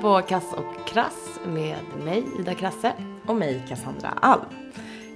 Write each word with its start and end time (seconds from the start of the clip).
På 0.00 0.22
Kass 0.22 0.44
och 0.52 0.86
Krass 0.88 1.40
med 1.46 1.78
mig, 2.04 2.24
Ida 2.38 2.54
Krasse. 2.54 2.92
Och 3.26 3.36
mig, 3.36 3.66
Cassandra 3.68 4.08
Alm. 4.08 4.44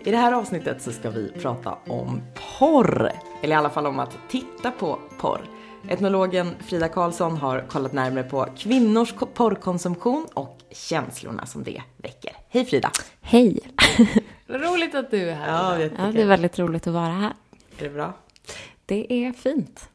I 0.05 0.11
det 0.11 0.17
här 0.17 0.33
avsnittet 0.33 0.83
så 0.83 0.93
ska 0.93 1.11
vi 1.11 1.33
prata 1.33 1.79
om 1.87 2.23
porr. 2.59 3.13
Eller 3.43 3.55
i 3.55 3.59
alla 3.59 3.71
fall 3.71 3.87
om 3.87 3.99
att 3.99 4.19
titta 4.29 4.71
på 4.71 4.99
porr. 5.21 5.41
Etnologen 5.89 6.55
Frida 6.61 6.89
Karlsson 6.89 7.37
har 7.37 7.61
kollat 7.69 7.93
närmare 7.93 8.25
på 8.25 8.47
kvinnors 8.57 9.15
porrkonsumtion 9.35 10.27
och 10.35 10.59
känslorna 10.71 11.47
som 11.47 11.65
det 11.65 11.83
väcker. 11.97 12.33
Hej 12.49 12.65
Frida! 12.65 12.91
Hej! 13.21 13.61
Roligt 14.47 14.95
att 14.95 15.11
du 15.11 15.31
är 15.31 15.35
här. 15.35 15.79
Ja. 15.79 15.89
Ja, 15.99 16.13
det 16.13 16.23
är 16.23 16.27
väldigt 16.27 16.59
roligt 16.59 16.87
att 16.87 16.95
vara 16.95 17.13
här. 17.13 17.33
Är 17.79 17.85
det 17.85 17.91
bra? 17.91 18.13
Det 18.87 19.13
är 19.13 19.33
fint. 19.33 19.89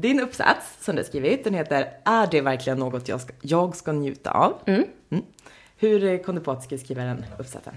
Din 0.00 0.20
uppsats 0.20 0.84
som 0.84 0.96
du 0.96 1.04
skrivit, 1.04 1.44
den 1.44 1.54
heter 1.54 1.92
Är 2.04 2.26
det 2.26 2.40
verkligen 2.40 2.78
något 2.78 3.08
jag 3.08 3.20
ska, 3.20 3.32
jag 3.42 3.76
ska 3.76 3.92
njuta 3.92 4.30
av? 4.30 4.58
Mm. 4.66 4.84
Hur 5.76 6.04
eh, 6.04 6.18
kom 6.18 6.34
du 6.34 6.40
på 6.40 6.50
att 6.50 6.60
du 6.60 6.64
skulle 6.64 6.80
skriva 6.80 7.02
den 7.02 7.24
uppsatsen? 7.38 7.74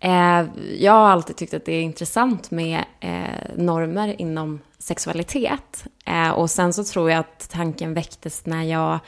Eh, 0.00 0.44
jag 0.78 0.92
har 0.92 1.08
alltid 1.10 1.36
tyckt 1.36 1.54
att 1.54 1.64
det 1.64 1.72
är 1.72 1.82
intressant 1.82 2.50
med 2.50 2.84
eh, 3.00 3.56
normer 3.56 4.20
inom 4.20 4.60
sexualitet. 4.78 5.84
Eh, 6.06 6.30
och 6.30 6.50
sen 6.50 6.72
så 6.72 6.84
tror 6.84 7.10
jag 7.10 7.20
att 7.20 7.50
tanken 7.50 7.94
väcktes 7.94 8.46
när 8.46 8.62
jag 8.62 8.98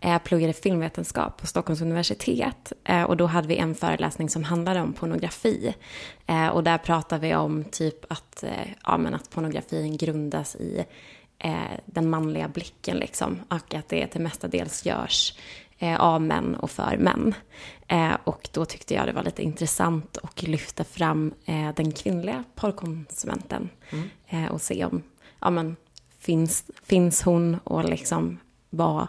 eh, 0.00 0.18
pluggade 0.18 0.52
filmvetenskap 0.52 1.40
på 1.40 1.46
Stockholms 1.46 1.80
universitet. 1.80 2.72
Eh, 2.84 3.02
och 3.02 3.16
då 3.16 3.26
hade 3.26 3.48
vi 3.48 3.56
en 3.56 3.74
föreläsning 3.74 4.28
som 4.28 4.44
handlade 4.44 4.80
om 4.80 4.92
pornografi. 4.92 5.74
Eh, 6.26 6.48
och 6.48 6.64
där 6.64 6.78
pratade 6.78 7.28
vi 7.28 7.34
om 7.34 7.64
typ 7.64 8.12
att, 8.12 8.44
ja, 8.84 8.96
men 8.96 9.14
att 9.14 9.30
pornografin 9.30 9.96
grundas 9.96 10.56
i 10.56 10.84
eh, 11.38 11.80
den 11.86 12.10
manliga 12.10 12.48
blicken 12.48 12.96
liksom. 12.96 13.40
Och 13.48 13.74
att 13.74 13.88
det 13.88 14.06
till 14.06 14.20
mestadels 14.20 14.86
görs 14.86 15.38
eh, 15.78 16.00
av 16.00 16.22
män 16.22 16.54
och 16.54 16.70
för 16.70 16.96
män. 16.96 17.34
Eh, 17.88 18.16
och 18.24 18.48
då 18.52 18.64
tyckte 18.64 18.94
jag 18.94 19.06
det 19.06 19.12
var 19.12 19.22
lite 19.22 19.42
intressant 19.42 20.18
att 20.22 20.42
lyfta 20.42 20.84
fram 20.84 21.34
eh, 21.44 21.74
den 21.74 21.92
kvinnliga 21.92 22.44
porrkonsumenten. 22.54 23.68
Eh, 24.26 24.46
och 24.46 24.60
se 24.60 24.84
om, 24.84 25.02
ja 25.40 25.50
men, 25.50 25.76
finns, 26.18 26.64
finns 26.82 27.22
hon 27.22 27.58
och 27.64 27.84
liksom 27.84 28.38
vad, 28.70 29.06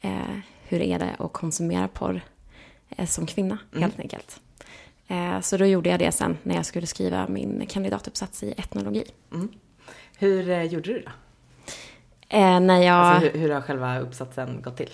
eh, 0.00 0.38
hur 0.68 0.82
är 0.82 0.98
det 0.98 1.16
att 1.18 1.32
konsumera 1.32 1.88
porr 1.88 2.20
som 3.06 3.26
kvinna 3.26 3.58
helt 3.76 4.00
enkelt. 4.00 4.40
Så 5.42 5.56
då 5.56 5.66
gjorde 5.66 5.90
jag 5.90 5.98
det 5.98 6.12
sen 6.12 6.36
när 6.42 6.54
jag 6.54 6.66
skulle 6.66 6.86
skriva 6.86 7.28
min 7.28 7.66
kandidatuppsats 7.66 8.42
i 8.42 8.54
etnologi. 8.56 9.04
Hur 10.18 10.50
eh, 10.50 10.62
gjorde 10.62 10.92
du 10.92 11.00
då? 11.00 11.10
Eh, 12.34 12.60
när 12.60 12.82
jag... 12.82 12.94
Alltså, 12.94 13.28
hur, 13.28 13.40
hur 13.40 13.50
har 13.50 13.60
själva 13.60 13.98
uppsatsen 13.98 14.62
gått 14.62 14.76
till? 14.76 14.90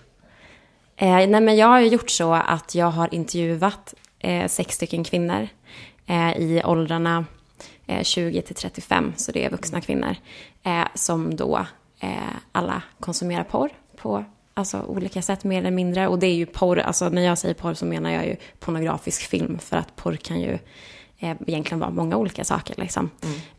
Eh, 0.96 1.08
nej, 1.08 1.40
men 1.40 1.56
jag 1.56 1.66
har 1.66 1.80
ju 1.80 1.86
gjort 1.86 2.10
så 2.10 2.34
att 2.34 2.74
jag 2.74 2.86
har 2.86 3.14
intervjuat 3.14 3.94
eh, 4.18 4.48
sex 4.48 4.74
stycken 4.74 5.04
kvinnor 5.04 5.48
eh, 6.06 6.30
i 6.30 6.62
åldrarna 6.64 7.24
eh, 7.86 8.02
20 8.02 8.42
till 8.42 8.54
35, 8.54 9.12
så 9.16 9.32
det 9.32 9.44
är 9.44 9.50
vuxna 9.50 9.80
kvinnor, 9.80 10.16
eh, 10.62 10.84
som 10.94 11.36
då 11.36 11.66
eh, 12.00 12.10
alla 12.52 12.82
konsumerar 13.00 13.44
porr 13.44 13.70
på 13.96 14.24
alltså, 14.54 14.82
olika 14.82 15.22
sätt, 15.22 15.44
mer 15.44 15.58
eller 15.58 15.70
mindre. 15.70 16.08
Och 16.08 16.18
det 16.18 16.26
är 16.26 16.34
ju 16.34 16.46
porr, 16.46 16.78
alltså 16.78 17.08
när 17.08 17.22
jag 17.22 17.38
säger 17.38 17.54
porr 17.54 17.74
så 17.74 17.86
menar 17.86 18.10
jag 18.10 18.26
ju 18.26 18.36
pornografisk 18.58 19.22
film, 19.22 19.58
för 19.58 19.76
att 19.76 19.96
porr 19.96 20.16
kan 20.16 20.40
ju 20.40 20.58
eh, 21.20 21.36
egentligen 21.46 21.80
vara 21.80 21.90
många 21.90 22.16
olika 22.16 22.44
saker. 22.44 22.74
Liksom. 22.78 23.10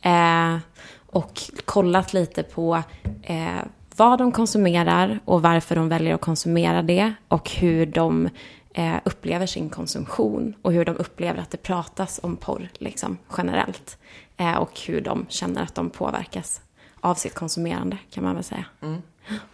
Eh, 0.01 0.57
och 1.05 1.41
kollat 1.65 2.13
lite 2.13 2.43
på 2.43 2.83
eh, 3.23 3.61
vad 3.95 4.19
de 4.19 4.31
konsumerar 4.31 5.19
och 5.25 5.41
varför 5.41 5.75
de 5.75 5.89
väljer 5.89 6.15
att 6.15 6.21
konsumera 6.21 6.81
det 6.81 7.13
och 7.27 7.51
hur 7.51 7.85
de 7.85 8.29
eh, 8.73 8.95
upplever 9.05 9.45
sin 9.45 9.69
konsumtion 9.69 10.55
och 10.61 10.73
hur 10.73 10.85
de 10.85 10.95
upplever 10.95 11.41
att 11.41 11.51
det 11.51 11.57
pratas 11.57 12.19
om 12.23 12.37
porr 12.37 12.69
liksom, 12.73 13.17
generellt. 13.37 13.97
Eh, 14.37 14.55
och 14.55 14.79
hur 14.79 15.01
de 15.01 15.25
känner 15.29 15.63
att 15.63 15.75
de 15.75 15.89
påverkas 15.89 16.61
av 16.99 17.15
sitt 17.15 17.35
konsumerande 17.35 17.97
kan 18.11 18.23
man 18.23 18.35
väl 18.35 18.43
säga. 18.43 18.65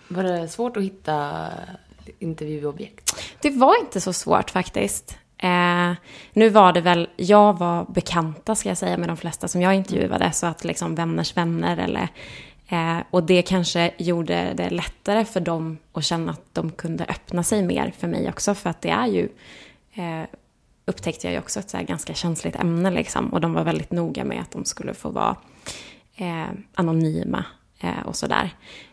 Var 0.07 0.24
det 0.24 0.47
svårt 0.47 0.78
att 0.78 0.84
hitta 0.84 1.47
intervjuobjekt? 2.19 3.16
Det 3.41 3.50
var 3.50 3.79
inte 3.79 4.01
så 4.01 4.13
svårt 4.13 4.50
faktiskt. 4.50 5.18
Eh, 5.37 5.93
nu 6.33 6.49
var 6.49 6.73
det 6.73 6.81
väl, 6.81 7.09
jag 7.15 7.57
var 7.57 7.85
bekanta 7.85 8.55
ska 8.55 8.69
jag 8.69 8.77
säga 8.77 8.97
med 8.97 9.09
de 9.09 9.17
flesta 9.17 9.47
som 9.47 9.61
jag 9.61 9.75
intervjuade, 9.75 10.31
så 10.31 10.47
att 10.47 10.63
liksom 10.63 10.95
vänners 10.95 11.37
vänner 11.37 11.77
eller 11.77 12.09
eh, 12.67 13.03
och 13.09 13.23
det 13.23 13.41
kanske 13.41 13.91
gjorde 13.97 14.53
det 14.53 14.69
lättare 14.69 15.25
för 15.25 15.39
dem 15.39 15.77
att 15.93 16.03
känna 16.03 16.31
att 16.31 16.53
de 16.53 16.71
kunde 16.71 17.05
öppna 17.05 17.43
sig 17.43 17.63
mer 17.63 17.93
för 17.97 18.07
mig 18.07 18.29
också, 18.29 18.55
för 18.55 18.69
att 18.69 18.81
det 18.81 18.89
är 18.89 19.07
ju, 19.07 19.29
eh, 19.93 20.23
upptäckte 20.85 21.27
jag 21.27 21.33
ju 21.33 21.39
också 21.39 21.59
ett 21.59 21.69
så 21.69 21.77
här 21.77 21.83
ganska 21.83 22.13
känsligt 22.13 22.55
ämne 22.55 22.91
liksom, 22.91 23.33
och 23.33 23.41
de 23.41 23.53
var 23.53 23.63
väldigt 23.63 23.91
noga 23.91 24.23
med 24.23 24.41
att 24.41 24.51
de 24.51 24.65
skulle 24.65 24.93
få 24.93 25.09
vara 25.09 25.35
eh, 26.15 26.47
anonyma 26.73 27.45
eh, 27.79 27.99
och 28.05 28.15
sådär. 28.15 28.49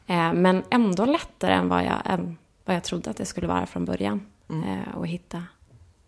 Eh, 0.06 0.32
men 0.32 0.62
ändå 0.70 1.04
lättare 1.04 1.52
än 1.52 1.68
vad 1.68 1.84
jag, 1.84 2.00
än 2.04 2.38
vad 2.64 2.76
jag 2.76 2.84
trodde 2.84 3.10
att 3.10 3.16
det 3.16 3.24
skulle 3.24 3.46
vara 3.46 3.66
från 3.66 3.84
början. 3.84 4.26
Eh, 4.48 4.96
och 4.96 5.06
hitta 5.06 5.42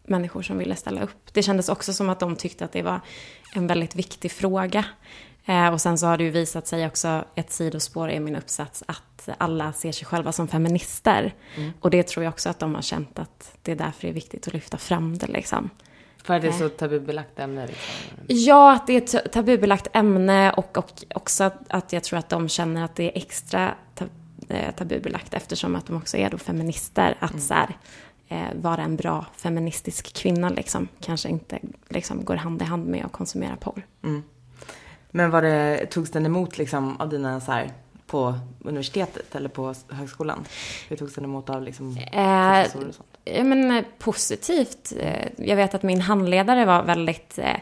människor 0.08 0.42
som 0.42 0.58
ville 0.58 0.76
ställa 0.76 1.02
upp. 1.02 1.32
Det 1.32 1.42
kändes 1.42 1.68
också 1.68 1.92
som 1.92 2.08
att 2.08 2.20
de 2.20 2.36
tyckte 2.36 2.64
att 2.64 2.72
det 2.72 2.82
var 2.82 3.00
en 3.54 3.66
väldigt 3.66 3.96
viktig 3.96 4.32
fråga. 4.32 4.84
Eh, 5.46 5.68
och 5.68 5.80
sen 5.80 5.98
så 5.98 6.06
har 6.06 6.18
det 6.18 6.24
ju 6.24 6.30
visat 6.30 6.66
sig 6.66 6.86
också, 6.86 7.24
ett 7.34 7.52
sidospår 7.52 8.10
i 8.10 8.20
min 8.20 8.36
uppsats, 8.36 8.82
att 8.86 9.28
alla 9.38 9.72
ser 9.72 9.92
sig 9.92 10.06
själva 10.06 10.32
som 10.32 10.48
feminister. 10.48 11.34
Och 11.80 11.90
det 11.90 12.06
tror 12.06 12.24
jag 12.24 12.32
också 12.32 12.48
att 12.48 12.58
de 12.58 12.74
har 12.74 12.82
känt 12.82 13.18
att 13.18 13.52
det 13.62 13.72
är 13.72 13.76
därför 13.76 14.02
det 14.02 14.08
är 14.08 14.12
viktigt 14.12 14.46
att 14.46 14.52
lyfta 14.52 14.76
fram 14.76 15.18
det 15.18 15.26
liksom. 15.26 15.70
För 16.24 16.34
att 16.34 16.42
det 16.42 16.48
är 16.48 16.52
så 16.52 16.68
tabubelagt 16.68 17.38
ämne 17.38 17.66
liksom. 17.66 18.24
Ja, 18.26 18.72
att 18.72 18.86
det 18.86 18.92
är 18.92 18.98
ett 18.98 19.12
ta- 19.12 19.18
tabubelagt 19.18 19.88
ämne 19.92 20.52
och, 20.52 20.78
och 20.78 20.90
också 21.14 21.44
att, 21.44 21.58
att 21.68 21.92
jag 21.92 22.04
tror 22.04 22.18
att 22.18 22.28
de 22.28 22.48
känner 22.48 22.84
att 22.84 22.96
det 22.96 23.04
är 23.04 23.22
extra 23.22 23.74
eh, 24.48 24.74
tabubelagt 24.74 25.34
eftersom 25.34 25.76
att 25.76 25.86
de 25.86 25.96
också 25.96 26.16
är 26.16 26.30
då 26.30 26.38
feminister. 26.38 27.16
Att 27.20 27.42
så 27.42 27.54
här, 27.54 27.76
eh, 28.28 28.46
vara 28.54 28.82
en 28.82 28.96
bra 28.96 29.26
feministisk 29.36 30.14
kvinna 30.16 30.48
liksom, 30.48 30.88
kanske 31.00 31.28
inte 31.28 31.58
liksom, 31.88 32.24
går 32.24 32.36
hand 32.36 32.62
i 32.62 32.64
hand 32.64 32.86
med 32.86 33.04
att 33.04 33.12
konsumera 33.12 33.56
porr. 33.56 33.86
Men 35.10 35.30
var 35.30 35.42
det, 35.42 35.86
togs 35.86 36.10
den 36.10 36.26
emot 36.26 36.58
liksom 36.58 37.00
av 37.00 37.08
dina 37.08 37.40
så 37.40 37.52
här 37.52 37.70
på 38.06 38.34
universitetet 38.60 39.34
eller 39.34 39.48
på 39.48 39.74
högskolan? 39.88 40.44
Hur 40.88 40.96
togs 40.96 41.14
den 41.14 41.24
emot 41.24 41.50
av 41.50 41.62
liksom 41.62 41.96
Eh, 41.96 42.62
professorer 42.62 42.88
och 42.88 42.94
sånt? 42.94 43.08
Ja, 43.24 43.44
men 43.44 43.70
eh, 43.76 43.84
positivt. 43.98 44.92
Eh, 45.00 45.28
Jag 45.36 45.56
vet 45.56 45.74
att 45.74 45.82
min 45.82 46.00
handledare 46.00 46.64
var 46.64 46.82
väldigt, 46.82 47.38
eh, 47.38 47.56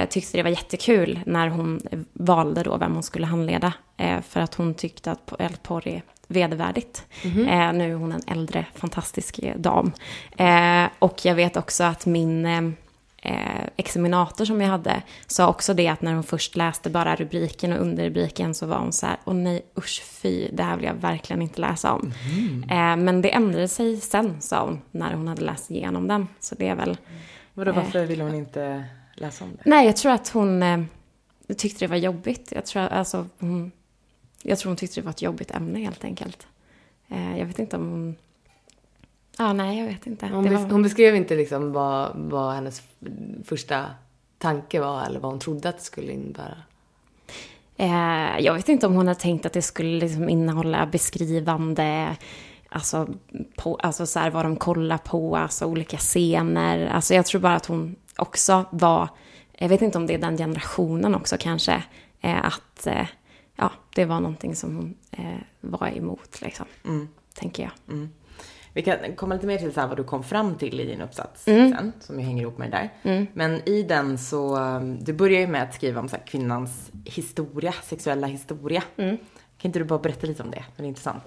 eh, 0.00 0.08
tyckte 0.08 0.36
det 0.36 0.42
var 0.42 0.50
jättekul 0.50 1.20
när 1.26 1.48
hon 1.48 1.80
valde 2.12 2.62
då 2.62 2.76
vem 2.76 2.94
hon 2.94 3.02
skulle 3.02 3.26
handleda. 3.26 3.72
Eh, 3.96 4.20
för 4.20 4.40
att 4.40 4.54
hon 4.54 4.74
tyckte 4.74 5.10
att 5.12 5.32
porr 5.62 5.88
är 5.88 6.02
vedervärdigt. 6.30 7.04
Eh, 7.24 7.72
nu 7.72 7.90
är 7.90 7.94
hon 7.94 8.12
en 8.12 8.22
äldre 8.26 8.66
fantastisk 8.74 9.38
eh, 9.38 9.56
dam. 9.56 9.92
Eh, 10.36 10.84
och 10.98 11.24
jag 11.24 11.34
vet 11.34 11.56
också 11.56 11.84
att 11.84 12.06
min 12.06 12.46
eh, 12.46 12.62
eh, 13.22 13.64
examinator 13.76 14.44
som 14.44 14.60
jag 14.60 14.68
hade 14.68 15.02
sa 15.26 15.48
också 15.48 15.74
det 15.74 15.88
att 15.88 16.02
när 16.02 16.14
hon 16.14 16.22
först 16.22 16.56
läste 16.56 16.90
bara 16.90 17.16
rubriken 17.16 17.72
och 17.72 17.80
underrubriken 17.80 18.54
så 18.54 18.66
var 18.66 18.78
hon 18.78 18.92
så 18.92 19.06
här, 19.06 19.16
åh 19.24 19.34
nej 19.34 19.62
usch 19.78 20.02
fy, 20.04 20.48
det 20.52 20.62
här 20.62 20.76
vill 20.76 20.84
jag 20.86 20.94
verkligen 20.94 21.42
inte 21.42 21.60
läsa 21.60 21.92
om. 21.92 22.12
Eh, 22.70 22.96
men 22.96 23.22
det 23.22 23.30
ändrade 23.34 23.68
sig 23.68 23.96
sen, 24.00 24.40
sa 24.40 24.64
hon, 24.64 24.80
när 24.90 25.12
hon 25.14 25.28
hade 25.28 25.42
läst 25.42 25.70
igenom 25.70 26.08
den. 26.08 26.28
Så 26.40 26.54
det 26.54 26.68
är 26.68 26.74
väl, 26.74 26.96
Vadå, 27.54 27.72
varför 27.72 28.06
ville 28.06 28.24
hon 28.24 28.34
inte 28.34 28.84
läsa 29.14 29.44
om 29.44 29.50
det? 29.56 29.62
nej 29.64 29.86
jag 29.86 29.96
tror 29.96 30.12
att 30.12 30.28
hon 30.28 30.62
eh, 30.62 30.80
tyckte 31.56 31.84
det 31.84 31.88
var 31.88 31.96
jobbigt. 31.96 32.52
Jag 32.54 32.66
tror, 32.66 32.82
alltså, 32.82 33.26
hon, 33.38 33.72
jag 34.42 34.58
tror 34.58 34.70
hon 34.70 34.76
tyckte 34.76 35.00
det 35.00 35.04
var 35.04 35.10
ett 35.10 35.22
jobbigt 35.22 35.50
ämne 35.50 35.78
helt 35.78 36.04
enkelt. 36.04 36.46
Eh, 37.08 37.38
jag 37.38 37.46
vet 37.46 37.58
inte 37.58 37.76
om 37.76 37.90
hon, 37.90 38.16
ja 39.38 39.52
nej 39.52 39.78
jag 39.78 39.86
vet 39.86 40.06
inte. 40.06 40.26
Hon, 40.26 40.44
var- 40.54 40.70
hon 40.72 40.82
beskrev 40.82 41.16
inte 41.16 41.36
liksom 41.36 41.72
vad, 41.72 42.10
vad 42.14 42.54
hennes 42.54 42.82
första 43.44 43.86
tanke 44.38 44.80
var 44.80 45.04
eller 45.04 45.20
vad 45.20 45.30
hon 45.32 45.40
trodde 45.40 45.68
att 45.68 45.78
det 45.78 45.84
skulle 45.84 46.12
innebära. 46.12 46.56
Eh, 47.76 48.38
jag 48.44 48.54
vet 48.54 48.68
inte 48.68 48.86
om 48.86 48.94
hon 48.94 49.08
hade 49.08 49.20
tänkt 49.20 49.46
att 49.46 49.52
det 49.52 49.62
skulle 49.62 49.98
liksom 50.00 50.28
innehålla 50.28 50.86
beskrivande, 50.86 52.16
alltså, 52.68 53.08
på, 53.56 53.76
alltså 53.76 54.06
så 54.06 54.18
här, 54.18 54.30
vad 54.30 54.44
de 54.44 54.56
kollar 54.56 54.98
på, 54.98 55.36
alltså 55.36 55.66
olika 55.66 55.96
scener. 55.96 56.86
Alltså 56.88 57.14
jag 57.14 57.26
tror 57.26 57.40
bara 57.40 57.54
att 57.56 57.66
hon 57.66 57.96
också 58.16 58.64
var, 58.70 59.08
jag 59.52 59.68
vet 59.68 59.82
inte 59.82 59.98
om 59.98 60.06
det 60.06 60.14
är 60.14 60.18
den 60.18 60.36
generationen 60.36 61.14
också 61.14 61.36
kanske, 61.40 61.82
eh, 62.20 62.44
att 62.44 62.86
eh, 62.86 63.06
ja, 63.60 63.72
det 63.94 64.04
var 64.04 64.20
någonting 64.20 64.56
som 64.56 64.76
hon 64.76 64.94
eh, 65.10 65.40
var 65.60 65.96
emot 65.96 66.40
liksom, 66.42 66.66
tänker 67.34 67.62
jag. 67.62 68.08
Vi 68.72 68.82
kan 68.82 68.96
komma 69.16 69.34
lite 69.34 69.46
mer 69.46 69.58
till 69.58 69.72
så 69.72 69.86
vad 69.86 69.96
du 69.96 70.04
kom 70.04 70.24
fram 70.24 70.54
till 70.54 70.80
i 70.80 70.84
din 70.84 71.00
uppsats 71.00 71.44
sen, 71.44 71.92
som 72.00 72.20
ju 72.20 72.26
hänger 72.26 72.42
ihop 72.42 72.58
med 72.58 72.70
det 72.70 72.90
där. 73.02 73.26
Men 73.34 73.68
i 73.68 73.82
den 73.82 74.18
så, 74.18 74.56
um, 74.56 75.04
du 75.04 75.12
börjar 75.12 75.40
ju 75.40 75.46
med 75.46 75.62
att 75.62 75.74
skriva 75.74 76.00
om 76.00 76.08
så 76.08 76.16
kvinnans 76.26 76.90
historia, 77.04 77.72
sexuella 77.72 78.26
historia. 78.26 78.82
Kan 78.96 79.68
inte 79.68 79.78
du 79.78 79.84
bara 79.84 79.98
berätta 79.98 80.26
lite 80.26 80.42
om 80.42 80.50
det? 80.50 80.64
Det 80.76 80.82
är 80.82 80.86
intressant. 80.86 81.24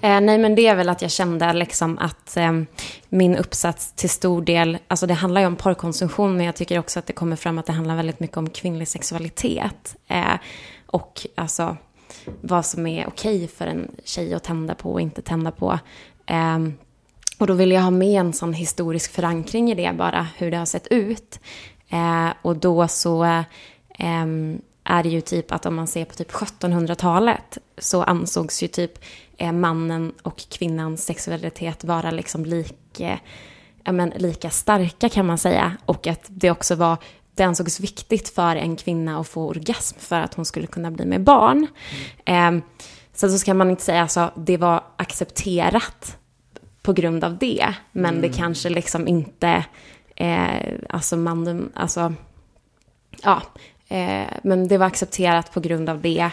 Eh, 0.00 0.20
nej, 0.20 0.38
men 0.38 0.54
det 0.54 0.66
är 0.66 0.74
väl 0.74 0.88
att 0.88 1.02
jag 1.02 1.10
kände 1.10 1.52
liksom 1.52 1.98
att 1.98 2.36
eh, 2.36 2.52
min 3.08 3.36
uppsats 3.36 3.92
till 3.92 4.10
stor 4.10 4.42
del, 4.42 4.78
alltså 4.88 5.06
det 5.06 5.14
handlar 5.14 5.40
ju 5.40 5.46
om 5.46 5.56
porrkonsumtion, 5.56 6.36
men 6.36 6.46
jag 6.46 6.56
tycker 6.56 6.78
också 6.78 6.98
att 6.98 7.06
det 7.06 7.12
kommer 7.12 7.36
fram 7.36 7.58
att 7.58 7.66
det 7.66 7.72
handlar 7.72 7.96
väldigt 7.96 8.20
mycket 8.20 8.36
om 8.36 8.50
kvinnlig 8.50 8.88
sexualitet. 8.88 9.96
Eh, 10.08 10.34
och 10.90 11.26
alltså 11.34 11.76
vad 12.40 12.66
som 12.66 12.86
är 12.86 13.06
okej 13.08 13.48
för 13.48 13.66
en 13.66 13.90
tjej 14.04 14.34
att 14.34 14.44
tända 14.44 14.74
på 14.74 14.92
och 14.92 15.00
inte 15.00 15.22
tända 15.22 15.50
på. 15.50 15.78
Ehm, 16.26 16.74
och 17.38 17.46
då 17.46 17.54
vill 17.54 17.70
jag 17.70 17.80
ha 17.80 17.90
med 17.90 18.20
en 18.20 18.32
sån 18.32 18.52
historisk 18.52 19.12
förankring 19.12 19.70
i 19.70 19.74
det 19.74 19.92
bara, 19.96 20.26
hur 20.36 20.50
det 20.50 20.56
har 20.56 20.66
sett 20.66 20.86
ut. 20.86 21.40
Eh, 21.88 22.28
och 22.42 22.56
då 22.56 22.88
så 22.88 23.24
eh, 23.24 24.24
är 24.84 25.02
det 25.02 25.08
ju 25.08 25.20
typ 25.20 25.52
att 25.52 25.66
om 25.66 25.74
man 25.74 25.86
ser 25.86 26.04
på 26.04 26.14
typ 26.14 26.32
1700-talet 26.32 27.58
så 27.78 28.02
ansågs 28.02 28.62
ju 28.62 28.68
typ 28.68 29.04
eh, 29.36 29.52
mannen 29.52 30.12
och 30.22 30.38
kvinnans 30.50 31.04
sexualitet 31.04 31.84
vara 31.84 32.10
liksom 32.10 32.44
lika, 32.44 33.20
ja, 33.84 33.92
men, 33.92 34.12
lika 34.16 34.50
starka 34.50 35.08
kan 35.08 35.26
man 35.26 35.38
säga. 35.38 35.76
Och 35.86 36.06
att 36.06 36.24
det 36.28 36.50
också 36.50 36.74
var 36.74 36.96
det 37.40 37.46
ansågs 37.46 37.80
viktigt 37.80 38.28
för 38.28 38.56
en 38.56 38.76
kvinna 38.76 39.20
att 39.20 39.28
få 39.28 39.48
orgasm 39.48 39.98
för 39.98 40.20
att 40.20 40.34
hon 40.34 40.44
skulle 40.44 40.66
kunna 40.66 40.90
bli 40.90 41.04
med 41.06 41.20
barn. 41.20 41.66
Mm. 42.24 42.62
Sen 43.12 43.30
så 43.30 43.38
ska 43.38 43.54
man 43.54 43.70
inte 43.70 43.82
säga 43.82 44.02
alltså 44.02 44.30
det 44.36 44.56
var 44.56 44.84
accepterat 44.96 46.16
på 46.82 46.92
grund 46.92 47.24
av 47.24 47.38
det, 47.38 47.74
men 47.92 48.10
mm. 48.10 48.22
det 48.22 48.28
kanske 48.28 48.68
liksom 48.68 49.08
inte, 49.08 49.64
eh, 50.16 50.74
alltså 50.88 51.16
man, 51.16 51.72
alltså, 51.74 52.14
ja, 53.22 53.42
eh, 53.88 54.28
men 54.42 54.68
det 54.68 54.78
var 54.78 54.86
accepterat 54.86 55.52
på 55.52 55.60
grund 55.60 55.88
av 55.88 56.00
det. 56.00 56.30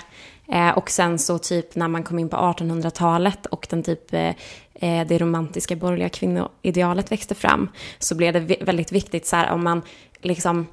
Eh, 0.47 0.69
och 0.69 0.89
sen 0.89 1.19
så 1.19 1.37
typ 1.37 1.75
när 1.75 1.87
man 1.87 2.03
kom 2.03 2.19
in 2.19 2.29
på 2.29 2.37
1800-talet 2.37 3.45
och 3.45 3.67
den 3.69 3.83
typ 3.83 4.13
eh, 4.13 4.33
eh, 4.73 5.07
det 5.07 5.17
romantiska 5.17 5.75
borgerliga 5.75 6.09
kvinnoidealet 6.09 7.11
växte 7.11 7.35
fram 7.35 7.69
så 7.99 8.15
blev 8.15 8.33
det 8.33 8.57
väldigt 8.61 8.91
viktigt 8.91 9.25
så 9.25 9.35
här 9.35 9.51
om 9.51 9.63
man 9.63 9.81
liksom 10.21 10.67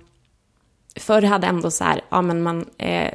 förr 0.96 1.22
hade 1.22 1.46
ändå 1.46 1.70
så 1.70 1.84
här, 1.84 2.00
ja 2.08 2.22
men 2.22 2.42
man 2.42 2.64
eh, 2.78 3.12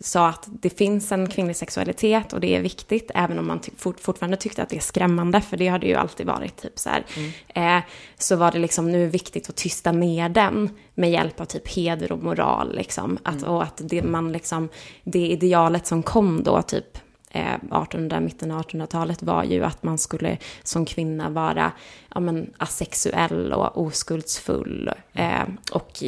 sa 0.00 0.28
att 0.28 0.44
det 0.46 0.70
finns 0.70 1.12
en 1.12 1.28
kvinnlig 1.28 1.56
sexualitet 1.56 2.32
och 2.32 2.40
det 2.40 2.56
är 2.56 2.60
viktigt, 2.60 3.10
även 3.14 3.38
om 3.38 3.46
man 3.46 3.60
ty 3.60 3.70
fort, 3.76 4.00
fortfarande 4.00 4.36
tyckte 4.36 4.62
att 4.62 4.68
det 4.68 4.76
är 4.76 4.80
skrämmande, 4.80 5.40
för 5.40 5.56
det 5.56 5.68
har 5.68 5.78
det 5.78 5.86
ju 5.86 5.94
alltid 5.94 6.26
varit 6.26 6.56
typ 6.56 6.78
så 6.78 6.90
här. 6.90 7.04
Mm. 7.16 7.78
Eh, 7.78 7.84
så 8.18 8.36
var 8.36 8.52
det 8.52 8.58
liksom 8.58 8.92
nu 8.92 9.06
viktigt 9.06 9.48
att 9.48 9.56
tysta 9.56 9.92
ner 9.92 10.28
den 10.28 10.70
med 10.94 11.10
hjälp 11.10 11.40
av 11.40 11.44
typ 11.44 11.68
heder 11.68 12.12
och 12.12 12.22
moral 12.22 12.74
liksom. 12.74 13.18
Att, 13.22 13.42
mm. 13.42 13.50
Och 13.50 13.62
att 13.62 13.80
det 13.84 14.02
man 14.02 14.32
liksom, 14.32 14.68
det 15.04 15.28
idealet 15.28 15.86
som 15.86 16.02
kom 16.02 16.42
då 16.42 16.62
typ 16.62 16.98
1800, 17.30 18.16
eh, 18.16 18.22
mitten 18.22 18.50
av 18.50 18.62
1800-talet 18.62 19.22
var 19.22 19.44
ju 19.44 19.64
att 19.64 19.82
man 19.82 19.98
skulle 19.98 20.38
som 20.62 20.86
kvinna 20.86 21.30
vara 21.30 21.72
ja, 22.14 22.20
men, 22.20 22.50
asexuell 22.58 23.52
och 23.52 23.82
oskuldsfull. 23.82 24.90
Eh, 25.12 25.44
och 25.72 26.02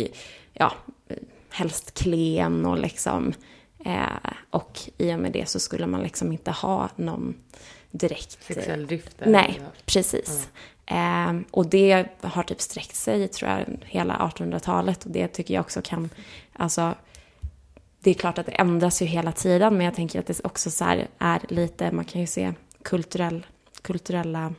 ja, 0.53 0.73
helst 1.51 1.95
klen 1.95 2.67
och 2.67 2.79
liksom 2.79 3.33
eh, 3.85 4.33
och 4.51 4.81
i 4.99 5.15
och 5.15 5.19
med 5.19 5.33
det 5.33 5.49
så 5.49 5.61
skulle 5.61 5.87
man 5.87 6.03
liksom 6.03 6.33
inte 6.33 6.51
ha 6.51 6.89
någon 6.97 7.35
direkt... 7.91 8.39
Sexuell 8.45 8.87
drift? 8.87 9.17
Nej, 9.27 9.61
precis. 9.87 10.49
Mm. 10.87 11.37
Eh, 11.37 11.43
och 11.51 11.67
det 11.67 12.07
har 12.21 12.43
typ 12.43 12.61
sträckt 12.61 12.97
sig, 12.97 13.29
tror 13.29 13.51
jag, 13.51 13.65
hela 13.85 14.17
1800-talet 14.17 15.05
och 15.05 15.11
det 15.11 15.29
tycker 15.29 15.55
jag 15.55 15.61
också 15.61 15.81
kan, 15.83 16.11
alltså 16.53 16.95
det 18.01 18.11
är 18.11 18.15
klart 18.15 18.39
att 18.39 18.47
det 18.47 18.53
ändras 18.53 19.03
ju 19.03 19.07
hela 19.07 19.33
tiden 19.33 19.77
men 19.77 19.85
jag 19.85 19.95
tänker 19.95 20.21
att 20.21 20.27
det 20.27 20.45
också 20.45 20.71
så 20.71 20.85
är 21.19 21.41
lite, 21.49 21.93
man 21.93 22.05
kan 22.05 22.21
ju 22.21 22.27
se 22.27 22.53
kulturell, 22.83 23.47
kulturella 23.83 24.55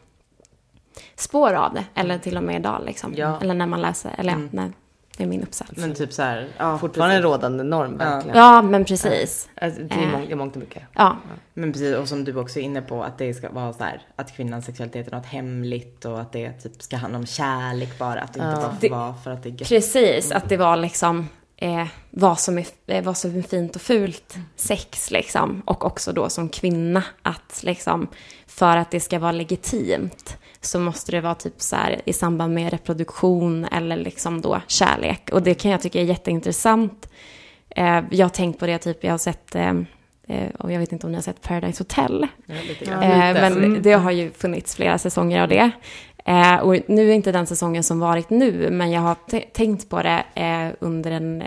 spår 1.16 1.54
av 1.54 1.74
det, 1.74 1.86
eller 1.96 2.18
till 2.18 2.38
och 2.38 2.44
med 2.44 2.56
idag 2.56 2.82
liksom. 2.86 3.14
Ja. 3.16 3.40
Eller 3.42 3.54
när 3.54 3.66
man 3.66 3.82
läser, 3.82 4.16
eller 4.18 4.34
mm. 4.34 4.50
ja, 4.52 4.62
när 4.62 4.72
är 5.18 5.26
min 5.26 5.44
uppsats. 5.44 5.72
Men 5.76 5.94
typ 5.94 6.14
så 6.14 6.22
här, 6.22 6.48
ja, 6.58 6.78
Fortfarande 6.78 7.16
en 7.16 7.22
rådande 7.22 7.64
norm 7.64 7.98
verkligen. 7.98 8.38
Ja, 8.38 8.62
men 8.62 8.86
precis. 8.86 9.50
Alltså, 9.62 9.82
det 9.82 10.32
är 10.32 10.36
mångt 10.36 10.56
och 10.56 10.60
mycket. 10.60 10.84
Ja. 10.94 11.18
Men 11.54 11.74
precis, 11.74 11.96
och 11.96 12.08
som 12.08 12.24
du 12.24 12.36
också 12.36 12.60
är 12.60 12.64
inne 12.64 12.82
på, 12.82 13.04
att 13.04 13.18
det 13.18 13.34
ska 13.34 13.50
vara 13.50 13.74
så 13.74 13.84
här, 13.84 14.02
att 14.16 14.36
kvinnans 14.36 14.66
sexualitet 14.66 15.08
är 15.08 15.12
något 15.12 15.26
hemligt 15.26 16.06
och 16.06 16.22
att 16.22 16.32
det 16.32 16.52
typ 16.52 16.82
ska 16.82 16.98
handla 16.98 17.20
om 17.20 17.26
kärlek 17.26 18.00
bara, 18.00 18.20
att 18.20 18.34
det 18.34 18.40
inte 18.40 18.56
bara 18.56 18.76
får 18.82 18.90
vara 18.90 19.14
för 19.14 19.32
att 19.32 19.44
det 19.44 19.50
är 19.50 19.52
gött. 19.52 19.70
Precis, 19.70 20.32
att 20.32 20.50
det 20.50 20.58
var 20.58 20.78
liksom 20.78 21.28
eh, 21.58 21.88
vad, 22.10 22.40
som 22.40 22.58
är, 22.58 22.66
eh, 22.88 23.04
vad 23.04 23.18
som 23.18 23.38
är 23.38 23.42
fint 23.42 23.76
och 23.76 23.82
fult 23.82 24.38
sex 24.56 25.12
liksom. 25.12 25.62
Och 25.66 25.86
också 25.86 26.12
då 26.12 26.30
som 26.30 26.50
kvinna 26.50 27.04
att 27.22 27.64
liksom, 27.64 28.08
för 28.48 28.78
att 28.78 28.92
det 28.92 29.00
ska 29.00 29.20
vara 29.20 29.32
legitimt 29.32 30.38
så 30.62 30.80
måste 30.80 31.12
det 31.12 31.22
vara 31.22 31.36
typ 31.36 31.62
så 31.62 31.76
här 31.76 32.02
i 32.06 32.14
samband 32.14 32.54
med 32.54 32.72
reproduktion 32.72 33.66
eller 33.66 33.96
liksom 33.96 34.42
då 34.42 34.62
kärlek. 34.68 35.30
Och 35.32 35.42
det 35.44 35.54
kan 35.54 35.72
jag 35.72 35.82
tycka 35.82 36.02
är 36.02 36.06
jätteintressant. 36.06 37.10
Eh, 37.70 38.04
jag 38.12 38.26
har 38.26 38.30
tänkt 38.30 38.60
på 38.60 38.66
det, 38.66 38.78
typ 38.78 39.04
jag 39.04 39.12
har 39.12 39.18
sett 39.18 39.56
eh, 39.56 39.74
eh, 40.28 40.50
och 40.60 40.72
jag 40.72 40.80
vet 40.80 40.92
inte 40.92 41.08
om 41.08 41.12
ni 41.12 41.18
har 41.18 41.24
sett 41.24 41.42
Paradise 41.42 41.84
Hotel. 41.84 42.28
Ja, 42.46 42.94
men 43.34 43.54
mm. 43.54 43.82
det 43.82 43.94
har 43.94 44.12
ju 44.12 44.32
funnits 44.32 44.76
flera 44.76 44.98
säsonger 44.98 45.42
av 45.42 45.48
det. 45.48 45.72
och 46.62 46.90
nu 46.90 47.10
är 47.10 47.14
inte 47.14 47.32
den 47.32 47.48
säsongen 47.48 47.84
som 47.84 48.00
varit 48.00 48.30
nu, 48.30 48.70
men 48.72 48.92
jag 48.92 49.02
har 49.02 49.16
tänkt 49.54 49.90
på 49.90 50.02
det 50.04 50.24
under 50.80 51.12
den 51.12 51.44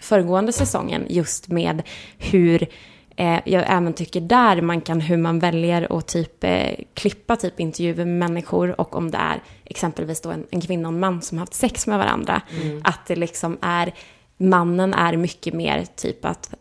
föregående 0.00 0.52
säsongen 0.52 1.06
just 1.08 1.48
med 1.48 1.82
hur 2.18 2.68
Eh, 3.16 3.40
jag 3.44 3.64
även 3.66 3.92
tycker 3.92 4.20
där 4.20 4.60
man 4.60 4.80
kan, 4.80 5.00
hur 5.00 5.16
man 5.16 5.38
väljer 5.38 5.98
att 5.98 6.06
typ 6.06 6.44
eh, 6.44 6.74
klippa 6.94 7.36
typ 7.36 7.60
intervjuer 7.60 8.04
med 8.04 8.06
människor 8.06 8.80
och 8.80 8.96
om 8.96 9.10
det 9.10 9.18
är 9.18 9.42
exempelvis 9.64 10.20
då 10.20 10.30
en, 10.30 10.46
en 10.50 10.60
kvinna 10.60 10.88
och 10.88 10.94
en 10.94 11.00
man 11.00 11.22
som 11.22 11.38
har 11.38 11.42
haft 11.42 11.54
sex 11.54 11.86
med 11.86 11.98
varandra. 11.98 12.42
Mm. 12.62 12.80
Att 12.84 13.06
det 13.06 13.16
liksom 13.16 13.58
är, 13.62 13.94
mannen 14.36 14.94
är 14.94 15.16
mycket 15.16 15.54
mer 15.54 15.86
typ 15.96 16.24
att 16.24 16.54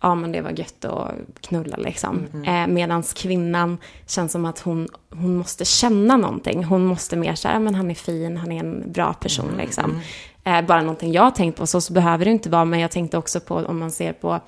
ja 0.00 0.14
men 0.14 0.32
det 0.32 0.40
var 0.40 0.50
gött 0.50 0.84
att 0.84 1.14
knulla 1.40 1.76
liksom. 1.76 2.26
Mm. 2.34 2.44
Eh, 2.44 2.74
Medan 2.74 3.02
kvinnan 3.02 3.78
känns 4.06 4.32
som 4.32 4.44
att 4.44 4.58
hon, 4.58 4.88
hon 5.10 5.36
måste 5.36 5.64
känna 5.64 6.16
någonting. 6.16 6.64
Hon 6.64 6.86
måste 6.86 7.16
mer 7.16 7.34
säga, 7.34 7.58
men 7.58 7.74
han 7.74 7.90
är 7.90 7.94
fin, 7.94 8.36
han 8.36 8.52
är 8.52 8.60
en 8.60 8.92
bra 8.92 9.14
person 9.14 9.48
mm. 9.48 9.60
liksom. 9.60 9.84
Mm. 9.84 10.00
Eh, 10.44 10.66
bara 10.66 10.80
någonting 10.80 11.12
jag 11.12 11.22
har 11.22 11.30
tänkt 11.30 11.58
på, 11.58 11.66
så, 11.66 11.80
så 11.80 11.92
behöver 11.92 12.24
det 12.24 12.30
inte 12.30 12.50
vara, 12.50 12.64
men 12.64 12.80
jag 12.80 12.90
tänkte 12.90 13.18
också 13.18 13.40
på 13.40 13.54
om 13.54 13.78
man 13.78 13.90
ser 13.90 14.12
på 14.12 14.40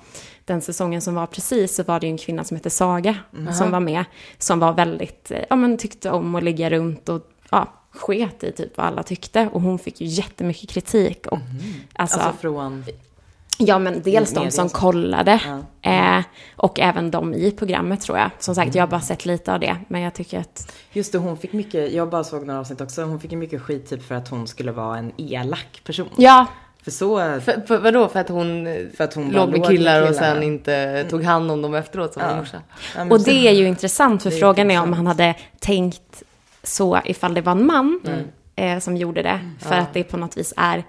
den 0.49 0.61
säsongen 0.61 1.01
som 1.01 1.15
var 1.15 1.27
precis 1.27 1.75
så 1.75 1.83
var 1.83 1.99
det 1.99 2.07
ju 2.07 2.11
en 2.11 2.17
kvinna 2.17 2.43
som 2.43 2.57
hette 2.57 2.69
Saga 2.69 3.15
mm. 3.33 3.53
som 3.53 3.71
var 3.71 3.79
med. 3.79 4.05
Som 4.37 4.59
var 4.59 4.73
väldigt, 4.73 5.31
ja 5.49 5.55
men 5.55 5.77
tyckte 5.77 6.11
om 6.11 6.35
att 6.35 6.43
ligga 6.43 6.69
runt 6.69 7.09
och 7.09 7.21
ja, 7.51 7.67
sket 7.91 8.43
i 8.43 8.51
typ 8.51 8.77
vad 8.77 8.85
alla 8.85 9.03
tyckte. 9.03 9.49
Och 9.53 9.61
hon 9.61 9.79
fick 9.79 10.01
ju 10.01 10.07
jättemycket 10.07 10.69
kritik. 10.69 11.27
Och, 11.27 11.37
mm. 11.37 11.73
alltså, 11.93 12.19
alltså 12.19 12.41
från? 12.41 12.85
Ja 13.61 13.79
men 13.79 14.01
dels 14.01 14.33
de 14.33 14.51
som 14.51 14.69
kollade. 14.69 15.41
Ja. 15.81 15.89
Eh, 15.91 16.23
och 16.55 16.79
även 16.79 17.11
de 17.11 17.33
i 17.33 17.51
programmet 17.51 18.01
tror 18.01 18.17
jag. 18.17 18.29
Som 18.39 18.55
sagt, 18.55 18.65
mm. 18.65 18.77
jag 18.77 18.83
har 18.83 18.91
bara 18.91 19.01
sett 19.01 19.25
lite 19.25 19.53
av 19.53 19.59
det. 19.59 19.77
Men 19.87 20.01
jag 20.01 20.13
tycker 20.13 20.39
att... 20.39 20.73
Just 20.91 21.11
det, 21.11 21.17
hon 21.17 21.37
fick 21.37 21.53
mycket, 21.53 21.93
jag 21.93 22.09
bara 22.09 22.23
såg 22.23 22.45
några 22.45 22.59
avsnitt 22.59 22.81
också. 22.81 23.03
Hon 23.03 23.19
fick 23.19 23.31
ju 23.31 23.37
mycket 23.37 23.61
skit 23.61 23.89
typ 23.89 24.03
för 24.03 24.15
att 24.15 24.27
hon 24.27 24.47
skulle 24.47 24.71
vara 24.71 24.97
en 24.97 25.11
elak 25.17 25.81
person. 25.83 26.09
Ja, 26.17 26.47
för 26.83 26.91
så... 26.91 27.17
För, 27.17 27.67
för, 27.67 27.77
vadå? 27.77 28.07
För 28.07 28.19
att 28.19 28.29
hon, 28.29 28.65
för 28.97 29.03
att 29.03 29.13
hon 29.13 29.29
låg 29.29 29.49
med 29.49 29.65
killar 29.65 30.09
och 30.09 30.15
sen 30.15 30.43
inte 30.43 30.75
mm. 30.75 31.07
tog 31.07 31.23
hand 31.23 31.51
om 31.51 31.61
dem 31.61 31.75
efteråt 31.75 32.13
som 32.13 32.21
ja. 32.21 32.35
morsa? 32.35 32.61
Ja, 32.95 33.05
och 33.09 33.23
det 33.23 33.47
är 33.47 33.51
ju 33.51 33.67
intressant 33.67 34.23
för 34.23 34.31
frågan 34.31 34.71
är 34.71 34.81
om 34.81 34.93
han 34.93 35.07
hade 35.07 35.35
tänkt 35.59 36.23
så 36.63 36.99
ifall 37.05 37.33
det 37.33 37.41
var 37.41 37.51
en 37.51 37.65
man 37.65 37.99
mm. 38.05 38.25
eh, 38.55 38.79
som 38.79 38.97
gjorde 38.97 39.21
det. 39.21 39.29
Mm. 39.29 39.55
För 39.59 39.75
ja. 39.75 39.81
att 39.81 39.93
det 39.93 40.03
på 40.03 40.17
något 40.17 40.37
vis 40.37 40.53
är 40.57 40.83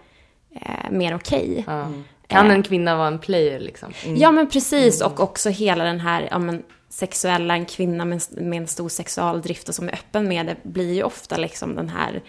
eh, 0.54 0.90
mer 0.90 1.14
okej. 1.14 1.64
Okay. 1.66 1.74
Mm. 1.74 2.04
Kan 2.26 2.50
en 2.50 2.62
kvinna 2.62 2.96
vara 2.96 3.08
en 3.08 3.18
player 3.18 3.60
liksom? 3.60 3.92
Mm. 4.04 4.16
Ja 4.16 4.30
men 4.30 4.50
precis 4.50 5.00
och 5.00 5.20
också 5.20 5.48
hela 5.48 5.84
den 5.84 6.00
här 6.00 6.28
ja, 6.30 6.38
men, 6.38 6.62
sexuella, 6.88 7.54
en 7.54 7.66
kvinna 7.66 8.04
med, 8.04 8.22
med 8.30 8.60
en 8.60 8.66
stor 8.66 8.88
sexualdrift 8.88 9.68
och 9.68 9.74
som 9.74 9.88
är 9.88 9.92
öppen 9.92 10.28
med 10.28 10.46
det 10.46 10.56
blir 10.62 10.94
ju 10.94 11.02
ofta 11.02 11.36
liksom 11.36 11.74
den 11.76 11.88
här, 11.88 12.22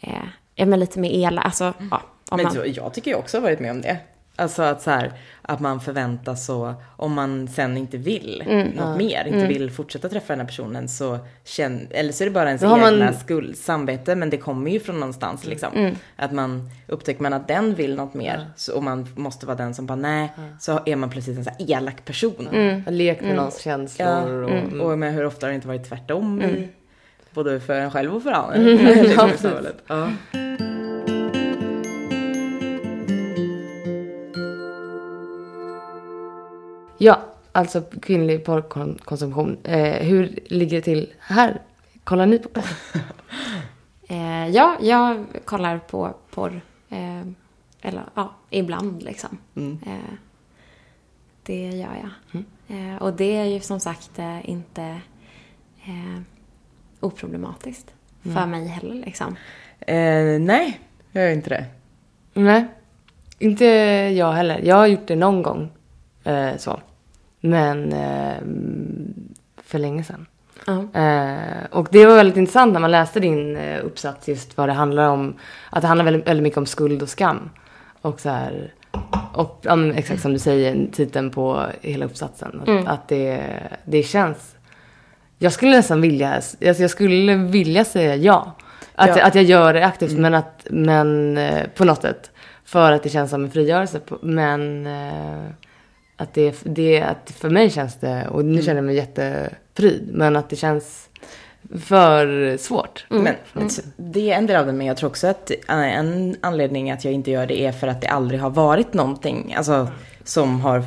eh, 0.00 0.12
ja 0.54 0.66
men 0.66 0.80
lite 0.80 0.98
mer 0.98 1.10
elak, 1.10 1.44
alltså 1.44 1.64
mm. 1.64 1.88
ja 1.90 2.02
men 2.30 2.44
man... 2.44 2.72
jag 2.74 2.94
tycker 2.94 3.10
jag 3.10 3.20
också 3.20 3.36
har 3.36 3.42
varit 3.42 3.60
med 3.60 3.70
om 3.70 3.80
det. 3.80 3.98
Alltså 4.40 4.62
att 4.62 4.82
så 4.82 4.90
här, 4.90 5.12
att 5.42 5.60
man 5.60 5.80
förväntas 5.80 6.46
så, 6.46 6.74
om 6.96 7.12
man 7.12 7.48
sen 7.48 7.76
inte 7.76 7.96
vill 7.96 8.42
mm, 8.46 8.66
något 8.66 8.76
ja. 8.76 8.96
mer, 8.96 9.24
inte 9.24 9.38
mm. 9.38 9.48
vill 9.48 9.70
fortsätta 9.70 10.08
träffa 10.08 10.32
den 10.32 10.40
här 10.40 10.46
personen 10.46 10.88
så 10.88 11.18
känn, 11.44 11.88
eller 11.90 12.12
så 12.12 12.24
är 12.24 12.26
det 12.26 12.34
bara 12.34 12.46
ens 12.46 12.62
egna 12.62 12.76
man... 12.76 13.14
skuld, 13.14 13.56
samvete, 13.56 14.14
men 14.14 14.30
det 14.30 14.36
kommer 14.36 14.70
ju 14.70 14.80
från 14.80 15.00
någonstans 15.00 15.42
mm. 15.42 15.50
liksom. 15.50 15.72
Mm. 15.74 15.94
Att 16.16 16.32
man 16.32 16.70
upptäcker 16.86 17.22
man 17.22 17.32
att 17.32 17.48
den 17.48 17.74
vill 17.74 17.96
något 17.96 18.14
mer 18.14 18.34
ja. 18.38 18.52
så, 18.56 18.76
och 18.76 18.82
man 18.82 19.06
måste 19.14 19.46
vara 19.46 19.56
den 19.56 19.74
som 19.74 19.86
bara 19.86 19.96
nej, 19.96 20.32
ja. 20.36 20.42
så 20.60 20.80
är 20.86 20.96
man 20.96 21.10
plötsligt 21.10 21.38
en 21.38 21.44
så 21.44 21.50
här 21.50 21.70
elak 21.70 22.04
person. 22.04 22.48
Mm. 22.52 22.82
Lek 22.88 23.20
med 23.20 23.26
mm. 23.26 23.36
någons 23.36 23.60
känslor. 23.60 24.42
Och, 24.42 24.50
mm. 24.50 24.80
och 24.80 24.98
med 24.98 25.14
hur 25.14 25.26
ofta 25.26 25.46
har 25.46 25.50
det 25.50 25.54
inte 25.54 25.68
varit 25.68 25.88
tvärtom? 25.88 26.40
Mm. 26.40 26.68
Både 27.30 27.60
för 27.60 27.74
en 27.74 27.90
själv 27.90 28.16
och 28.16 28.22
för 28.22 28.32
andra. 28.32 28.58
ja, 36.98 37.20
alltså 37.52 37.82
kvinnlig 38.02 38.44
porrkonsumtion. 38.44 39.58
Eh, 39.64 40.06
hur 40.06 40.38
ligger 40.46 40.76
det 40.76 40.82
till 40.82 41.12
här? 41.18 41.62
Kollar 42.04 42.26
ni 42.26 42.38
på 42.38 42.48
porr? 42.48 42.64
Eh, 44.10 44.48
ja, 44.48 44.76
jag 44.80 45.24
kollar 45.44 45.78
på 45.78 46.14
porr. 46.30 46.60
Eh, 46.88 47.20
eller 47.80 48.02
ja, 48.14 48.34
ibland 48.50 49.02
liksom. 49.02 49.38
Mm. 49.56 49.78
Eh, 49.86 50.14
det 51.42 51.70
gör 51.70 51.96
jag. 52.02 52.42
Eh, 52.68 53.02
och 53.02 53.12
det 53.12 53.36
är 53.36 53.44
ju 53.44 53.60
som 53.60 53.80
sagt 53.80 54.18
eh, 54.18 54.50
inte 54.50 54.82
eh, 55.84 56.20
oproblematiskt 57.00 57.94
för 58.22 58.46
mig 58.46 58.66
heller 58.66 58.94
liksom. 58.94 59.36
Eh, 59.80 60.40
nej, 60.40 60.80
jag 61.12 61.24
gör 61.24 61.32
inte 61.32 61.50
det. 61.50 61.64
Nej, 62.34 62.66
inte 63.38 63.64
jag 64.16 64.32
heller. 64.32 64.60
Jag 64.64 64.76
har 64.76 64.86
gjort 64.86 65.06
det 65.06 65.16
någon 65.16 65.42
gång. 65.42 65.70
Eh, 66.24 66.56
så. 66.58 66.80
Men 67.40 67.92
eh, 67.92 68.36
för 69.62 69.78
länge 69.78 70.04
sedan. 70.04 70.26
Eh, 70.94 71.64
och 71.70 71.88
det 71.90 72.06
var 72.06 72.16
väldigt 72.16 72.36
intressant 72.36 72.72
när 72.72 72.80
man 72.80 72.90
läste 72.90 73.20
din 73.20 73.56
eh, 73.56 73.84
uppsats 73.84 74.28
just 74.28 74.56
vad 74.56 74.68
det 74.68 74.72
handlar 74.72 75.08
om. 75.08 75.34
Att 75.70 75.82
det 75.82 75.88
handlar 75.88 76.04
väldigt, 76.04 76.28
väldigt 76.28 76.42
mycket 76.42 76.58
om 76.58 76.66
skuld 76.66 77.02
och 77.02 77.08
skam. 77.08 77.50
Och 78.02 78.20
så 78.20 78.28
här, 78.28 78.72
och 79.32 79.60
men 79.64 79.94
exakt 79.94 80.22
som 80.22 80.32
du 80.32 80.38
säger, 80.38 80.86
titeln 80.92 81.30
på 81.30 81.66
hela 81.80 82.04
uppsatsen. 82.06 82.62
Att, 82.66 82.86
att 82.88 83.08
det, 83.08 83.42
det 83.84 84.02
känns, 84.02 84.56
jag 85.38 85.52
skulle 85.52 85.76
nästan 85.76 86.00
vilja, 86.00 86.32
alltså 86.34 86.56
jag 86.82 86.90
skulle 86.90 87.34
vilja 87.34 87.84
säga 87.84 88.16
ja. 88.16 88.54
Att, 88.94 89.16
Ja. 89.16 89.24
att 89.26 89.34
jag 89.34 89.44
gör 89.44 89.74
det 89.74 89.86
aktivt, 89.86 90.18
men, 90.18 90.34
att, 90.34 90.66
men 90.70 91.38
eh, 91.38 91.66
på 91.76 91.84
något 91.84 92.02
sätt. 92.02 92.30
För 92.64 92.92
att 92.92 93.02
det 93.02 93.08
känns 93.08 93.30
som 93.30 93.44
en 93.44 93.50
frigörelse. 93.50 94.00
Men 94.22 94.86
att 96.18 96.34
det, 96.34 96.60
det, 96.64 97.02
att 97.02 97.30
för 97.30 97.50
mig 97.50 97.70
känns 97.70 97.94
det, 97.94 98.28
och 98.28 98.44
nu 98.44 98.62
känner 98.62 98.76
jag 98.76 98.84
mig 98.84 98.96
jättepryd, 98.96 100.08
men 100.12 100.36
att 100.36 100.50
det 100.50 100.56
känns 100.56 101.08
för 101.80 102.56
svårt. 102.56 103.06
Men 103.08 103.34
det 103.96 104.30
är 104.30 104.38
en 104.38 104.46
del 104.46 104.56
av 104.56 104.66
det, 104.66 104.72
men 104.72 104.86
jag 104.86 104.96
tror 104.96 105.10
också 105.10 105.26
att 105.26 105.50
en 105.68 106.36
anledning 106.40 106.90
att 106.90 107.04
jag 107.04 107.14
inte 107.14 107.30
gör 107.30 107.46
det 107.46 107.60
är 107.60 107.72
för 107.72 107.86
att 107.86 108.00
det 108.00 108.08
aldrig 108.08 108.40
har 108.40 108.50
varit 108.50 108.94
någonting, 108.94 109.54
alltså 109.56 109.88
som 110.24 110.60
har 110.60 110.84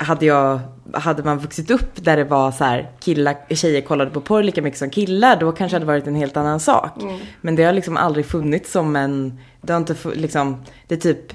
hade 0.00 0.26
jag, 0.26 0.60
hade 0.92 1.22
man 1.22 1.38
vuxit 1.38 1.70
upp 1.70 2.04
där 2.04 2.16
det 2.16 2.24
var 2.24 2.52
så 2.52 2.64
här 2.64 2.90
killar, 3.00 3.36
tjejer 3.54 3.80
kollade 3.80 4.10
på 4.10 4.20
porr 4.20 4.42
lika 4.42 4.62
mycket 4.62 4.78
som 4.78 4.90
killar, 4.90 5.36
då 5.40 5.52
kanske 5.52 5.74
det 5.74 5.76
hade 5.76 5.86
varit 5.86 6.06
en 6.06 6.14
helt 6.14 6.36
annan 6.36 6.60
sak. 6.60 6.92
Men 7.40 7.56
det 7.56 7.64
har 7.64 7.72
liksom 7.72 7.96
aldrig 7.96 8.26
funnits 8.26 8.72
som 8.72 8.96
en, 8.96 9.40
det 9.60 9.72
har 9.72 9.80
inte 9.80 9.96
liksom, 10.14 10.64
det 10.86 10.94
är 10.94 10.98
typ, 10.98 11.32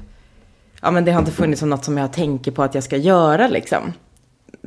ja 0.83 0.91
men 0.91 1.05
det 1.05 1.11
har 1.11 1.19
inte 1.19 1.31
funnits 1.31 1.61
något 1.61 1.85
som 1.85 1.97
jag 1.97 2.13
tänker 2.13 2.51
på 2.51 2.63
att 2.63 2.75
jag 2.75 2.83
ska 2.83 2.97
göra 2.97 3.47
liksom. 3.47 3.93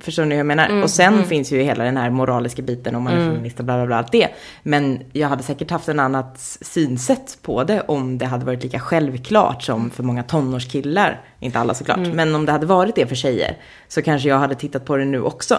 Förstår 0.00 0.24
ni 0.24 0.30
hur 0.30 0.36
jag 0.36 0.46
menar? 0.46 0.82
och 0.82 0.90
sen 0.90 1.24
finns 1.24 1.52
ju 1.52 1.62
hela 1.62 1.84
den 1.84 1.96
här 1.96 2.10
moraliska 2.10 2.62
biten 2.62 2.94
om 2.94 3.02
man 3.02 3.12
är 3.12 3.30
feminist 3.30 3.58
och 3.58 3.64
bla 3.64 3.76
bla 3.76 3.86
bla, 3.86 3.96
allt 3.96 4.12
det. 4.12 4.28
Men 4.62 5.02
jag 5.12 5.28
hade 5.28 5.42
säkert 5.42 5.70
haft 5.70 5.88
en 5.88 6.00
annat 6.00 6.38
synsätt 6.60 7.38
på 7.42 7.64
det 7.64 7.80
om 7.80 8.18
det 8.18 8.26
hade 8.26 8.44
varit 8.44 8.62
lika 8.62 8.80
självklart 8.80 9.62
som 9.62 9.90
för 9.90 10.02
många 10.02 10.22
tonårskillar. 10.22 11.20
Inte 11.40 11.58
alla 11.58 11.74
såklart, 11.74 11.98
men 11.98 12.34
om 12.34 12.46
det 12.46 12.52
hade 12.52 12.66
varit 12.66 12.94
det 12.94 13.06
för 13.06 13.14
tjejer 13.14 13.56
så 13.88 14.02
kanske 14.02 14.28
jag 14.28 14.38
hade 14.38 14.54
tittat 14.54 14.84
på 14.84 14.96
det 14.96 15.04
nu 15.04 15.22
också. 15.22 15.58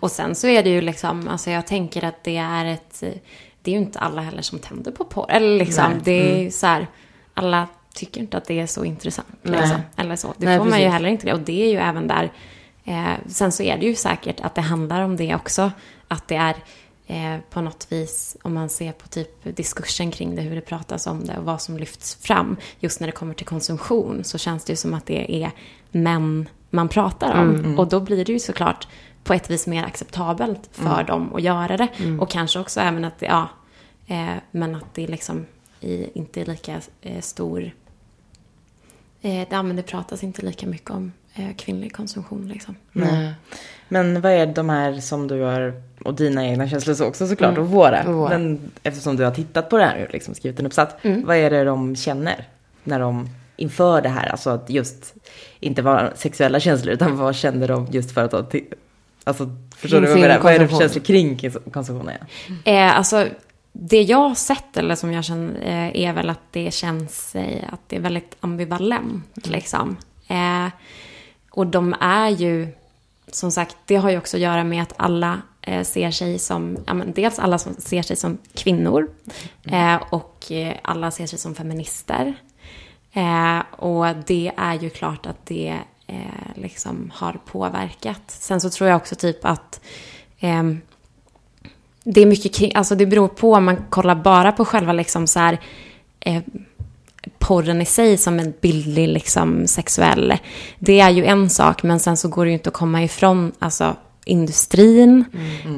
Och 0.00 0.10
sen 0.10 0.34
så 0.34 0.46
är 0.46 0.62
det 0.62 0.70
ju 0.70 0.80
liksom, 0.80 1.28
alltså 1.28 1.50
jag 1.50 1.66
tänker 1.66 2.04
att 2.04 2.24
det 2.24 2.36
är 2.36 2.64
ett, 2.64 3.00
det 3.62 3.70
är 3.70 3.72
ju 3.72 3.80
inte 3.80 3.98
alla 3.98 4.22
heller 4.22 4.42
som 4.42 4.58
tänder 4.58 4.92
på 4.92 5.04
porr. 5.04 5.26
Eller 5.28 5.58
liksom, 5.58 5.84
Nej. 5.92 6.00
det 6.04 6.32
är 6.32 6.42
ju 6.42 6.50
så 6.50 6.66
här, 6.66 6.86
alla 7.34 7.66
tycker 7.98 8.20
inte 8.20 8.36
att 8.36 8.44
det 8.44 8.60
är 8.60 8.66
så 8.66 8.84
intressant. 8.84 9.28
Liksom. 9.42 9.80
Eller 9.96 10.16
så. 10.16 10.34
Det 10.36 10.46
Nej, 10.46 10.58
får 10.58 10.64
man 10.64 10.80
ju 10.80 10.88
heller 10.88 11.08
inte. 11.08 11.32
Och 11.32 11.40
det 11.40 11.62
är 11.62 11.70
ju 11.70 11.78
även 11.78 12.08
där, 12.08 12.32
eh, 12.84 13.12
sen 13.26 13.52
så 13.52 13.62
är 13.62 13.78
det 13.78 13.86
ju 13.86 13.94
säkert 13.94 14.40
att 14.40 14.54
det 14.54 14.60
handlar 14.60 15.02
om 15.02 15.16
det 15.16 15.34
också. 15.34 15.72
Att 16.08 16.28
det 16.28 16.36
är 16.36 16.56
eh, 17.06 17.40
på 17.50 17.60
något 17.60 17.86
vis, 17.90 18.36
om 18.42 18.54
man 18.54 18.68
ser 18.68 18.92
på 18.92 19.08
typ 19.08 19.56
diskursen 19.56 20.10
kring 20.10 20.36
det, 20.36 20.42
hur 20.42 20.54
det 20.54 20.60
pratas 20.60 21.06
om 21.06 21.24
det 21.24 21.38
och 21.38 21.44
vad 21.44 21.62
som 21.62 21.76
lyfts 21.76 22.14
fram. 22.14 22.56
Just 22.80 23.00
när 23.00 23.08
det 23.08 23.12
kommer 23.12 23.34
till 23.34 23.46
konsumtion 23.46 24.24
så 24.24 24.38
känns 24.38 24.64
det 24.64 24.72
ju 24.72 24.76
som 24.76 24.94
att 24.94 25.06
det 25.06 25.42
är 25.44 25.50
män 25.90 26.48
man 26.70 26.88
pratar 26.88 27.40
om. 27.40 27.78
Och 27.78 27.88
då 27.88 28.00
blir 28.00 28.24
det 28.24 28.32
ju 28.32 28.38
såklart 28.38 28.88
på 29.24 29.34
ett 29.34 29.50
vis 29.50 29.66
mer 29.66 29.84
acceptabelt 29.84 30.68
för 30.72 31.02
dem 31.04 31.34
att 31.34 31.42
göra 31.42 31.76
det. 31.76 31.88
Och 32.20 32.30
kanske 32.30 32.58
också 32.58 32.80
även 32.80 33.04
att 33.04 33.18
det, 33.18 33.26
ja, 33.26 33.48
eh, 34.06 34.36
men 34.50 34.74
att 34.74 34.94
det 34.94 35.06
liksom 35.06 35.46
i, 35.80 36.18
inte 36.18 36.40
är 36.40 36.46
lika 36.46 36.80
eh, 37.00 37.20
stor, 37.20 37.70
eh, 39.22 39.62
men 39.62 39.76
det 39.76 39.82
pratas 39.82 40.22
inte 40.24 40.42
lika 40.42 40.66
mycket 40.66 40.90
om 40.90 41.12
eh, 41.34 41.54
kvinnlig 41.56 41.92
konsumtion 41.96 42.48
liksom. 42.48 42.74
Nej. 42.92 43.32
Men 43.88 44.20
vad 44.20 44.32
är 44.32 44.46
de 44.46 44.68
här 44.68 45.00
som 45.00 45.28
du 45.28 45.40
har, 45.42 45.82
och 46.04 46.14
dina 46.14 46.46
egna 46.46 46.68
känslor 46.68 46.94
så 46.94 47.04
också 47.06 47.26
såklart, 47.26 47.58
och 47.58 47.68
våra. 47.68 48.02
Och 48.08 48.14
våra. 48.14 48.28
Men 48.38 48.70
eftersom 48.82 49.16
du 49.16 49.24
har 49.24 49.30
tittat 49.30 49.70
på 49.70 49.76
det 49.78 49.84
här 49.84 50.04
och 50.06 50.12
liksom 50.12 50.34
skrivit 50.34 50.60
en 50.60 50.66
uppsats, 50.66 50.94
vad 51.24 51.36
är 51.36 51.50
det 51.50 51.64
de 51.64 51.96
känner 51.96 52.44
när 52.84 53.00
de 53.00 53.28
inför 53.56 54.02
det 54.02 54.08
här? 54.08 54.28
Alltså 54.28 54.50
att 54.50 54.70
just 54.70 55.14
inte 55.60 55.82
vara 55.82 56.16
sexuella 56.16 56.60
känslor, 56.60 56.94
utan 56.94 57.16
vad 57.16 57.34
kände 57.36 57.66
de 57.66 57.86
just 57.90 58.10
för 58.10 58.24
att 58.24 58.32
ti- 58.32 58.72
alltså 59.24 59.50
förstår 59.76 59.96
Kring 59.98 60.04
du 60.06 60.10
vad 60.12 60.18
jag 60.18 60.28
menar? 60.28 60.42
Vad 60.42 60.54
är 60.54 60.58
det 60.58 60.68
för 60.68 60.78
känslor 60.78 61.02
kring 61.04 61.36
kons- 61.36 61.70
konsumtionen? 61.72 62.14
Ja. 62.64 62.72
Eh, 62.72 62.96
alltså, 62.98 63.26
det 63.80 64.02
jag 64.02 64.28
har 64.28 64.34
sett, 64.34 64.76
eller 64.76 64.94
som 64.94 65.12
jag 65.12 65.24
känner, 65.24 65.60
eh, 65.60 66.02
är 66.02 66.12
väl 66.12 66.30
att 66.30 66.40
det 66.50 66.74
känns 66.74 67.34
eh, 67.34 67.72
att 67.72 67.80
det 67.86 67.96
är 67.96 68.00
väldigt 68.00 68.36
ambivalent. 68.40 69.46
Liksom. 69.46 69.96
Eh, 70.28 70.66
och 71.50 71.66
de 71.66 71.94
är 72.00 72.28
ju, 72.28 72.68
som 73.32 73.50
sagt, 73.50 73.76
det 73.86 73.96
har 73.96 74.10
ju 74.10 74.18
också 74.18 74.36
att 74.36 74.40
göra 74.40 74.64
med 74.64 74.82
att 74.82 74.92
alla 74.96 75.42
eh, 75.62 75.82
ser 75.84 76.10
sig 76.10 76.38
som, 76.38 76.78
ja, 76.86 76.94
men 76.94 77.12
dels 77.12 77.38
alla 77.38 77.58
som 77.58 77.74
ser 77.74 78.02
sig 78.02 78.16
som 78.16 78.38
kvinnor 78.54 79.10
eh, 79.64 79.96
och 80.10 80.52
eh, 80.52 80.74
alla 80.82 81.10
ser 81.10 81.26
sig 81.26 81.38
som 81.38 81.54
feminister. 81.54 82.34
Och 83.70 84.06
det 84.26 84.52
är 84.56 84.74
ju 84.74 84.90
klart 84.90 85.26
att 85.26 85.46
det 85.46 85.78
liksom 86.54 87.12
har 87.14 87.32
påverkat. 87.32 88.22
Sen 88.26 88.60
så 88.60 88.70
tror 88.70 88.88
jag 88.88 88.96
också 88.96 89.14
typ 89.14 89.44
att 89.44 89.80
ehm, 90.40 90.80
det 92.14 92.20
är 92.20 92.26
mycket 92.26 92.54
kring, 92.54 92.72
alltså 92.74 92.94
det 92.94 93.06
beror 93.06 93.28
på 93.28 93.52
om 93.52 93.64
man 93.64 93.76
kollar 93.90 94.14
bara 94.14 94.52
på 94.52 94.64
själva 94.64 94.92
liksom 94.92 95.26
så 95.26 95.38
här 95.38 95.58
eh, 96.20 96.42
porren 97.38 97.80
i 97.82 97.84
sig 97.84 98.18
som 98.18 98.38
en 98.38 98.52
bildlig 98.60 99.08
liksom 99.08 99.66
sexuell. 99.66 100.34
Det 100.78 101.00
är 101.00 101.10
ju 101.10 101.24
en 101.24 101.50
sak 101.50 101.82
men 101.82 102.00
sen 102.00 102.16
så 102.16 102.28
går 102.28 102.44
det 102.44 102.48
ju 102.48 102.54
inte 102.54 102.68
att 102.68 102.74
komma 102.74 103.02
ifrån 103.02 103.52
alltså 103.58 103.96
industrin 104.24 105.24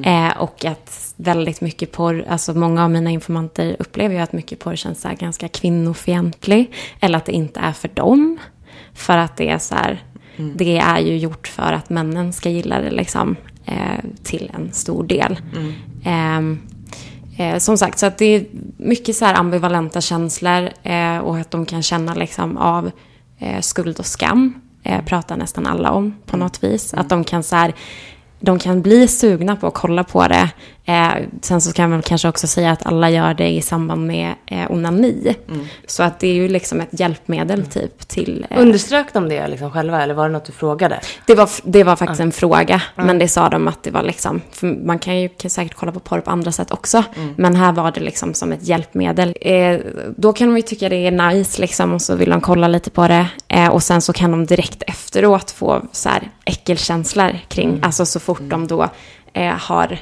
eh, 0.04 0.42
och 0.42 0.64
att 0.64 1.14
väldigt 1.16 1.60
mycket 1.60 1.92
porr, 1.92 2.24
alltså 2.28 2.54
många 2.54 2.84
av 2.84 2.90
mina 2.90 3.10
informanter 3.10 3.76
upplever 3.78 4.14
ju 4.14 4.20
att 4.20 4.32
mycket 4.32 4.58
porr 4.58 4.76
känns 4.76 5.00
så 5.00 5.08
här 5.08 5.16
ganska 5.16 5.48
kvinnofientlig 5.48 6.72
eller 7.00 7.18
att 7.18 7.26
det 7.26 7.32
inte 7.32 7.60
är 7.60 7.72
för 7.72 7.88
dem. 7.88 8.38
För 8.94 9.18
att 9.18 9.36
det 9.36 9.48
är 9.48 9.58
så 9.58 9.74
här, 9.74 10.04
det 10.36 10.78
är 10.78 10.98
ju 10.98 11.16
gjort 11.16 11.48
för 11.48 11.72
att 11.72 11.90
männen 11.90 12.32
ska 12.32 12.50
gilla 12.50 12.80
det 12.80 12.90
liksom 12.90 13.36
eh, 13.64 14.04
till 14.22 14.50
en 14.54 14.72
stor 14.72 15.04
del. 15.04 15.40
Ehm, 15.56 15.74
Ehm, 16.04 16.58
eh, 17.38 17.58
som 17.58 17.78
sagt, 17.78 17.98
så 17.98 18.06
att 18.06 18.18
det 18.18 18.24
är 18.24 18.46
mycket 18.76 19.16
så 19.16 19.24
här 19.24 19.34
ambivalenta 19.34 20.00
känslor 20.00 20.68
eh, 20.82 21.18
och 21.18 21.38
att 21.38 21.50
de 21.50 21.66
kan 21.66 21.82
känna 21.82 22.14
liksom 22.14 22.56
av 22.56 22.90
eh, 23.38 23.60
skuld 23.60 23.98
och 23.98 24.06
skam. 24.06 24.54
Eh, 24.82 25.04
pratar 25.04 25.36
nästan 25.36 25.66
alla 25.66 25.90
om 25.90 26.16
på 26.26 26.36
något 26.36 26.64
vis. 26.64 26.94
Att 26.94 27.08
de 27.08 27.24
kan 27.24 27.42
så 27.42 27.56
här, 27.56 27.74
de 28.40 28.58
kan 28.58 28.82
bli 28.82 29.08
sugna 29.08 29.56
på 29.56 29.66
att 29.66 29.74
kolla 29.74 30.04
på 30.04 30.28
det. 30.28 30.50
Eh, 30.90 31.24
sen 31.40 31.60
så 31.60 31.72
kan 31.72 31.90
man 31.90 32.02
kanske 32.02 32.28
också 32.28 32.46
säga 32.46 32.70
att 32.70 32.86
alla 32.86 33.10
gör 33.10 33.34
det 33.34 33.48
i 33.48 33.62
samband 33.62 34.06
med 34.06 34.34
eh, 34.46 34.70
onani. 34.70 35.34
Så 35.86 36.02
att 36.02 36.20
det 36.20 36.26
är 36.26 36.34
ju 36.34 36.48
liksom 36.48 36.80
ett 36.80 37.00
hjälpmedel 37.00 37.66
typ 37.66 38.08
till... 38.08 38.46
Eh, 38.50 38.60
Underströk 38.60 39.12
de 39.12 39.28
det 39.28 39.48
liksom 39.48 39.70
själva 39.70 40.02
eller 40.02 40.14
var 40.14 40.26
det 40.28 40.32
något 40.32 40.44
du 40.44 40.52
frågade? 40.52 41.00
det 41.26 41.34
var, 41.34 41.48
det 41.64 41.84
var 41.84 41.96
faktiskt 41.96 42.20
en 42.20 42.32
fråga, 42.32 42.82
men 42.94 43.18
det 43.18 43.28
sa 43.28 43.48
de 43.48 43.68
att 43.68 43.82
det 43.82 43.90
var 43.90 44.02
liksom, 44.02 44.40
man 44.84 44.98
kan 44.98 45.20
ju 45.20 45.28
kan 45.28 45.50
säkert 45.50 45.74
kolla 45.74 45.92
på 45.92 46.00
porr 46.00 46.20
på 46.20 46.30
andra 46.30 46.52
sätt 46.52 46.70
också, 46.70 47.04
men 47.36 47.56
här 47.56 47.72
var 47.72 47.92
det 47.92 48.00
liksom 48.00 48.34
som 48.34 48.52
ett 48.52 48.62
hjälpmedel. 48.68 49.36
Eh, 49.40 49.78
då 50.16 50.32
kan 50.32 50.48
de 50.48 50.56
ju 50.56 50.62
tycka 50.62 50.88
det 50.88 51.06
är 51.06 51.10
nice 51.10 51.60
liksom 51.60 51.94
och 51.94 52.02
så 52.02 52.14
vill 52.14 52.30
de 52.30 52.40
kolla 52.40 52.68
lite 52.68 52.90
på 52.90 53.08
det 53.08 53.26
eh, 53.48 53.68
och 53.68 53.82
sen 53.82 54.02
så 54.02 54.12
kan 54.12 54.30
de 54.30 54.46
direkt 54.46 54.82
efteråt 54.86 55.50
få 55.50 55.82
så 55.92 56.08
här 56.08 56.30
äckelkänslor 56.44 57.38
kring, 57.48 57.80
alltså 57.82 58.06
så 58.06 58.20
fort 58.20 58.42
de 58.42 58.66
då 58.66 58.88
eh, 59.32 59.54
har 59.58 59.98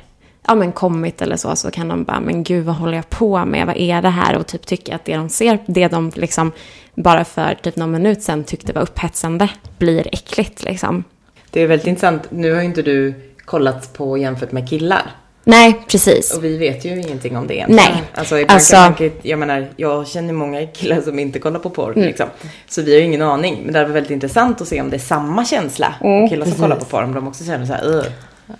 ja, 0.48 0.54
men 0.54 0.72
kommit 0.72 1.22
eller 1.22 1.36
så, 1.36 1.56
så 1.56 1.70
kan 1.70 1.88
de 1.88 2.04
bara, 2.04 2.20
men 2.20 2.42
gud 2.42 2.64
vad 2.64 2.74
håller 2.76 2.96
jag 2.96 3.10
på 3.10 3.44
med, 3.44 3.66
vad 3.66 3.76
är 3.76 4.02
det 4.02 4.08
här? 4.08 4.36
Och 4.36 4.46
typ 4.46 4.66
tycka 4.66 4.94
att 4.94 5.04
det 5.04 5.16
de 5.16 5.28
ser, 5.28 5.58
det 5.66 5.88
de 5.88 6.12
liksom 6.14 6.52
bara 6.94 7.24
för 7.24 7.54
typ 7.62 7.76
någon 7.76 7.90
minut 7.90 8.22
sedan 8.22 8.44
tyckte 8.44 8.72
var 8.72 8.82
upphetsande, 8.82 9.48
blir 9.78 10.08
äckligt 10.12 10.62
liksom. 10.62 11.04
Det 11.50 11.60
är 11.62 11.66
väldigt 11.66 11.86
intressant, 11.86 12.22
nu 12.30 12.52
har 12.52 12.60
ju 12.60 12.66
inte 12.66 12.82
du 12.82 13.14
kollat 13.44 13.92
på 13.92 14.18
jämfört 14.18 14.52
med 14.52 14.68
killar. 14.68 15.02
Nej, 15.44 15.80
precis. 15.88 16.36
Och 16.36 16.44
vi 16.44 16.56
vet 16.56 16.84
ju 16.84 17.00
ingenting 17.00 17.36
om 17.36 17.46
det 17.46 17.60
än. 17.60 17.70
Nej. 17.72 18.02
Alltså, 18.14 18.36
Alltså- 18.48 18.76
kan, 18.98 19.10
jag 19.22 19.38
menar, 19.38 19.68
jag 19.76 20.08
känner 20.08 20.32
många 20.32 20.66
killar 20.66 21.00
som 21.00 21.18
inte 21.18 21.38
kollar 21.38 21.60
på 21.60 21.70
porr 21.70 21.92
liksom. 21.94 22.26
Så 22.68 22.82
vi 22.82 22.92
har 22.92 22.98
ju 23.00 23.04
ingen 23.06 23.22
aning. 23.22 23.60
Men 23.64 23.72
det 23.72 23.84
var 23.84 23.90
väldigt 23.90 24.10
intressant 24.10 24.60
att 24.60 24.68
se 24.68 24.80
om 24.80 24.90
det 24.90 24.96
är 24.96 25.00
samma 25.00 25.44
känsla. 25.44 25.94
och 26.00 26.30
killar 26.30 26.46
som 26.46 26.54
kollar 26.54 26.76
på 26.76 26.84
porr, 26.84 27.02
om 27.02 27.14
de 27.14 27.28
också 27.28 27.44
känner 27.44 27.66
så 27.66 27.72
här, 27.72 27.86
"Ugh, 27.86 28.06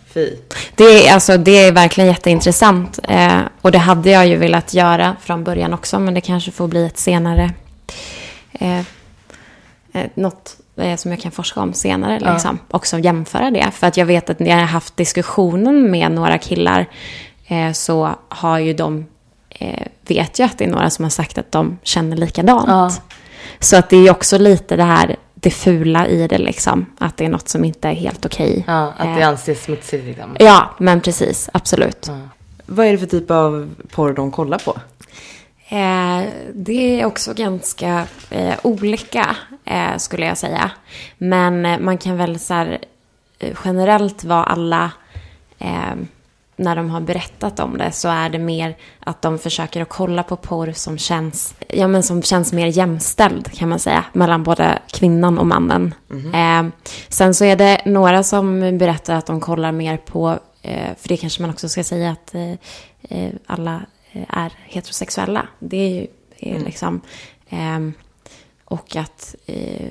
fy. 0.07 0.37
Det 0.75 0.85
är, 0.85 1.15
alltså, 1.15 1.37
det 1.37 1.59
är 1.59 1.73
verkligen 1.73 2.09
jätteintressant. 2.09 2.99
Eh, 3.03 3.41
och 3.61 3.73
det 3.73 3.79
hade 3.79 4.11
jag 4.11 4.27
ju 4.27 4.37
velat 4.37 4.75
göra 4.75 5.17
från 5.21 5.45
början 5.45 5.75
också, 5.75 5.99
men 5.99 6.15
det 6.15 6.21
kanske 6.21 6.51
får 6.51 6.69
bli 6.69 6.87
ett 6.87 6.99
senare... 6.99 7.51
Eh, 8.53 8.79
eh, 9.93 10.07
något 10.15 10.57
eh, 10.77 10.97
som 10.97 11.11
jag 11.11 11.21
kan 11.21 11.33
forska 11.33 11.61
om 11.61 11.73
senare. 11.73 12.21
Ja. 12.25 12.33
Liksom. 12.33 12.59
Också 12.71 12.99
jämföra 12.99 13.51
det. 13.51 13.71
För 13.73 13.87
att 13.87 13.97
jag 13.97 14.07
vet 14.07 14.31
att 14.31 14.39
när 14.39 14.51
jag 14.51 14.57
har 14.57 14.65
haft 14.65 14.97
diskussionen 14.97 15.91
med 15.91 16.13
några 16.13 16.39
killar 16.39 16.87
eh, 17.47 17.73
så 17.73 18.11
har 18.29 18.59
ju 18.59 18.73
de... 18.75 19.07
Eh, 19.49 19.87
vet 20.01 20.39
ju 20.39 20.45
att 20.45 20.59
det 20.59 20.65
är 20.65 20.69
några 20.69 20.91
som 20.91 21.05
har 21.05 21.11
sagt 21.11 21.39
att 21.39 21.53
de 21.53 21.79
känner 21.83 22.17
likadant. 22.17 22.69
Ja. 22.69 22.93
Så 23.61 23.77
att 23.77 23.91
det 23.91 23.97
är 23.97 24.11
också 24.11 24.39
lite 24.39 24.77
det 24.77 24.85
här 24.85 25.17
det 25.41 25.51
fula 25.51 26.07
i 26.07 26.29
det 26.29 26.39
liksom. 26.39 26.87
Att 26.99 27.17
det 27.17 27.25
är 27.25 27.29
något 27.29 27.49
som 27.49 27.65
inte 27.65 27.89
är 27.89 27.93
helt 27.95 28.27
okej. 28.27 28.65
Ja, 28.67 28.93
att 28.97 29.17
det 29.17 29.23
Eh, 29.23 29.29
anses 29.29 29.63
smutsigt 29.63 30.05
liksom. 30.05 30.37
Ja, 30.39 30.71
men 30.79 31.01
precis. 31.01 31.51
Absolut. 31.53 32.05
Ja. 32.09 32.19
Vad 32.67 32.87
är 32.87 32.93
det 32.93 32.99
för 32.99 33.07
typ 33.07 33.31
av 33.31 33.75
porr 33.91 34.13
de 34.13 34.31
kollar 34.33 34.59
på? 34.59 34.77
Eh, 35.69 36.29
det 36.55 37.01
är 37.01 37.05
också 37.05 37.35
ganska 37.35 38.07
eh, 38.31 38.55
olika, 38.63 39.37
eh, 39.65 39.97
skulle 39.97 40.27
jag 40.27 40.39
säga. 40.39 40.71
Men 41.19 41.67
eh, 41.67 41.79
man 41.79 41.99
kan 41.99 42.17
väl 42.17 42.39
så 42.39 42.55
här, 42.55 42.79
eh, 43.39 43.57
generellt 43.65 44.25
vara 44.25 44.45
alla, 44.45 44.91
när 46.59 46.77
de 46.77 46.91
har 46.91 47.01
berättat 47.01 47.61
om 47.61 47.79
det, 47.79 47.93
så 47.93 48.09
är 48.09 48.29
det 48.29 48.39
mer 48.39 48.77
att 49.01 49.23
de 49.23 49.39
försöker 49.39 49.83
att 49.83 49.89
kolla 49.89 50.23
på 50.23 50.37
porr 50.37 50.73
som 50.73 50.99
känns, 50.99 51.55
ja, 51.69 51.89
men 51.89 52.03
som 52.03 52.23
känns 52.23 52.53
mer 52.53 52.67
jämställd, 52.67 53.53
kan 53.53 53.69
man 53.69 53.79
säga, 53.79 54.05
mellan 54.13 54.43
både 54.43 54.79
kvinnan 54.93 55.39
och 55.39 55.47
mannen. 55.47 55.95
Eh, 56.35 56.67
sen 57.09 57.35
så 57.35 57.45
är 57.45 57.57
det 57.57 57.83
några 57.85 58.23
som 58.23 58.79
berättar 58.79 59.15
att 59.15 59.27
de 59.27 59.41
kollar 59.41 59.73
mer 59.73 59.97
på, 59.97 60.39
eh, 60.63 60.95
för 60.99 61.09
det 61.09 61.17
kanske 61.17 61.43
man 61.43 61.51
också 61.51 61.69
ska 61.69 61.85
säga 61.85 62.11
att 62.11 62.35
eh, 62.35 62.53
eh, 63.03 63.33
alla 63.47 63.81
är 64.29 64.53
heterosexuella. 64.65 65.49
Det 65.59 65.77
är 65.77 65.89
ju 65.89 66.07
är 66.41 66.59
liksom... 66.59 67.01
ehm, 67.49 67.93
och 68.65 68.97
att 68.97 69.35
eh, 69.47 69.91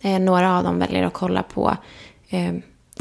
eh, 0.00 0.20
några 0.20 0.58
av 0.58 0.64
dem 0.64 0.78
väljer 0.78 1.02
att 1.02 1.12
kolla 1.12 1.42
på 1.42 1.76
eh, 2.28 2.52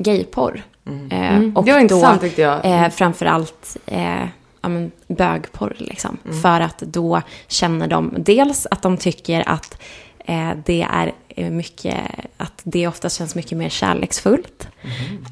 gayporr. 0.04 0.64
Eh, 1.12 1.36
Mm. 1.36 1.58
och 1.58 1.66
Det 1.66 1.72
var 1.74 2.14
då, 2.14 2.18
tyckte 2.20 2.42
jag. 2.42 2.66
Eh, 2.66 2.90
framförallt 2.90 3.78
eh, 3.86 4.22
ja, 4.62 4.70
men 4.70 4.92
bögporr 5.08 5.76
liksom. 5.78 6.18
För 6.42 6.62
att 6.62 6.80
då 6.80 7.22
känner 7.48 7.88
de 7.88 8.14
dels 8.18 8.68
att 8.72 8.82
de 8.82 8.98
tycker 8.98 9.50
att 9.50 9.82
eh, 10.26 10.50
det 10.66 10.88
är 10.92 11.12
eh, 11.28 11.50
mycket, 11.50 11.98
att 12.38 12.62
det 12.64 12.88
oftast 12.88 13.18
känns 13.18 13.36
mycket 13.36 13.58
mer 13.58 13.70
kärleksfullt. 13.70 14.68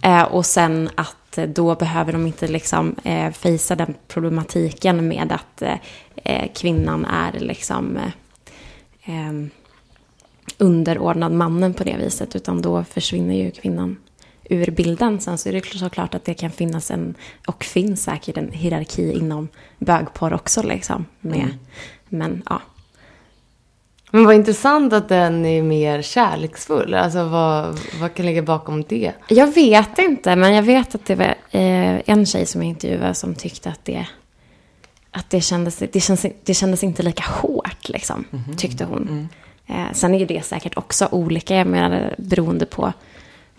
Eh, 0.03 0.23
och 0.23 0.45
sen 0.45 0.89
att 0.95 1.15
då 1.47 1.75
behöver 1.75 2.11
de 2.13 2.27
inte 2.27 2.47
liksom 2.47 2.95
eh, 3.03 3.31
fejsa 3.31 3.75
den 3.75 3.93
problematiken 4.07 5.07
med 5.07 5.31
att 5.31 5.61
eh, 5.61 5.75
eh, 6.15 6.47
kvinnan 6.55 7.05
är 7.05 7.39
liksom 7.39 7.97
underordnad 10.57 11.31
mannen 11.31 11.73
på 11.73 11.83
det 11.83 11.97
viset. 11.97 12.35
Utan 12.35 12.61
då 12.61 12.83
försvinner 12.83 13.35
ju 13.35 13.51
kvinnan 13.51 13.97
ur 14.49 14.71
bilden. 14.71 15.19
Sen 15.19 15.37
så 15.37 15.49
är 15.49 15.53
det 15.53 15.79
såklart 15.79 16.15
att 16.15 16.25
det 16.25 16.33
kan 16.33 16.51
finnas 16.51 16.91
en, 16.91 17.15
och 17.47 17.63
finns 17.63 18.03
säkert 18.03 18.37
en 18.37 18.51
hierarki 18.51 19.11
inom 19.11 19.47
bögporr 19.79 20.33
också 20.33 20.63
liksom. 20.63 21.05
Med, 21.19 21.57
Men 22.09 22.43
ja. 22.49 22.61
Men 24.11 24.25
vad 24.25 24.35
intressant 24.35 24.93
att 24.93 25.09
den 25.09 25.45
är 25.45 25.63
mer 25.63 26.01
kärleksfull. 26.01 26.93
Alltså 26.93 27.23
vad, 27.23 27.79
vad 28.01 28.13
kan 28.13 28.25
ligga 28.25 28.41
bakom 28.41 28.83
det? 28.83 29.13
Jag 29.27 29.53
vet 29.53 29.99
inte, 29.99 30.35
men 30.35 30.53
jag 30.53 30.63
vet 30.63 30.95
att 30.95 31.05
det 31.05 31.15
var 31.15 31.35
eh, 31.51 32.01
en 32.05 32.25
tjej 32.25 32.45
som 32.45 32.61
jag 32.61 32.69
intervjuade 32.69 33.13
som 33.13 33.35
tyckte 33.35 33.69
att 33.69 33.85
det, 33.85 34.05
att 35.11 35.29
det, 35.29 35.41
kändes, 35.41 35.77
det, 35.77 35.99
kändes, 35.99 36.25
det 36.43 36.53
kändes 36.53 36.83
inte 36.83 37.03
lika 37.03 37.23
hårt, 37.23 37.89
liksom, 37.89 38.25
tyckte 38.57 38.85
hon. 38.85 39.29
Eh, 39.67 39.93
sen 39.93 40.13
är 40.13 40.19
ju 40.19 40.25
det 40.25 40.45
säkert 40.45 40.77
också 40.77 41.07
olika, 41.11 41.55
jag 41.55 41.67
menar, 41.67 42.15
beroende 42.17 42.65
på 42.65 42.93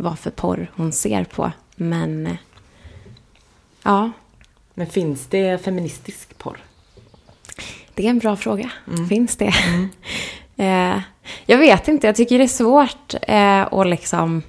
vad 0.01 0.19
för 0.19 0.31
porr 0.31 0.71
hon 0.75 0.93
ser 0.93 1.25
på. 1.25 1.53
Men 1.77 2.37
ja, 3.83 4.11
Men 4.75 4.87
finns 4.87 5.27
det 5.27 5.65
feministisk 5.65 6.39
porr? 6.39 6.59
det 8.01 8.07
är 8.07 8.11
en 8.11 8.19
bra 8.19 8.37
fråga. 8.37 8.71
Finns 9.09 9.37
det? 9.37 9.55
eh, 10.57 11.01
jag 11.47 11.59
vet 11.59 11.89
inte, 11.89 12.07
jag 12.07 12.17
tycker 12.17 12.39
det 12.39 12.45
är 12.45 12.49
svårt 12.49 13.15
eh, 13.23 13.73
att 13.73 13.87
liksom 13.87 14.43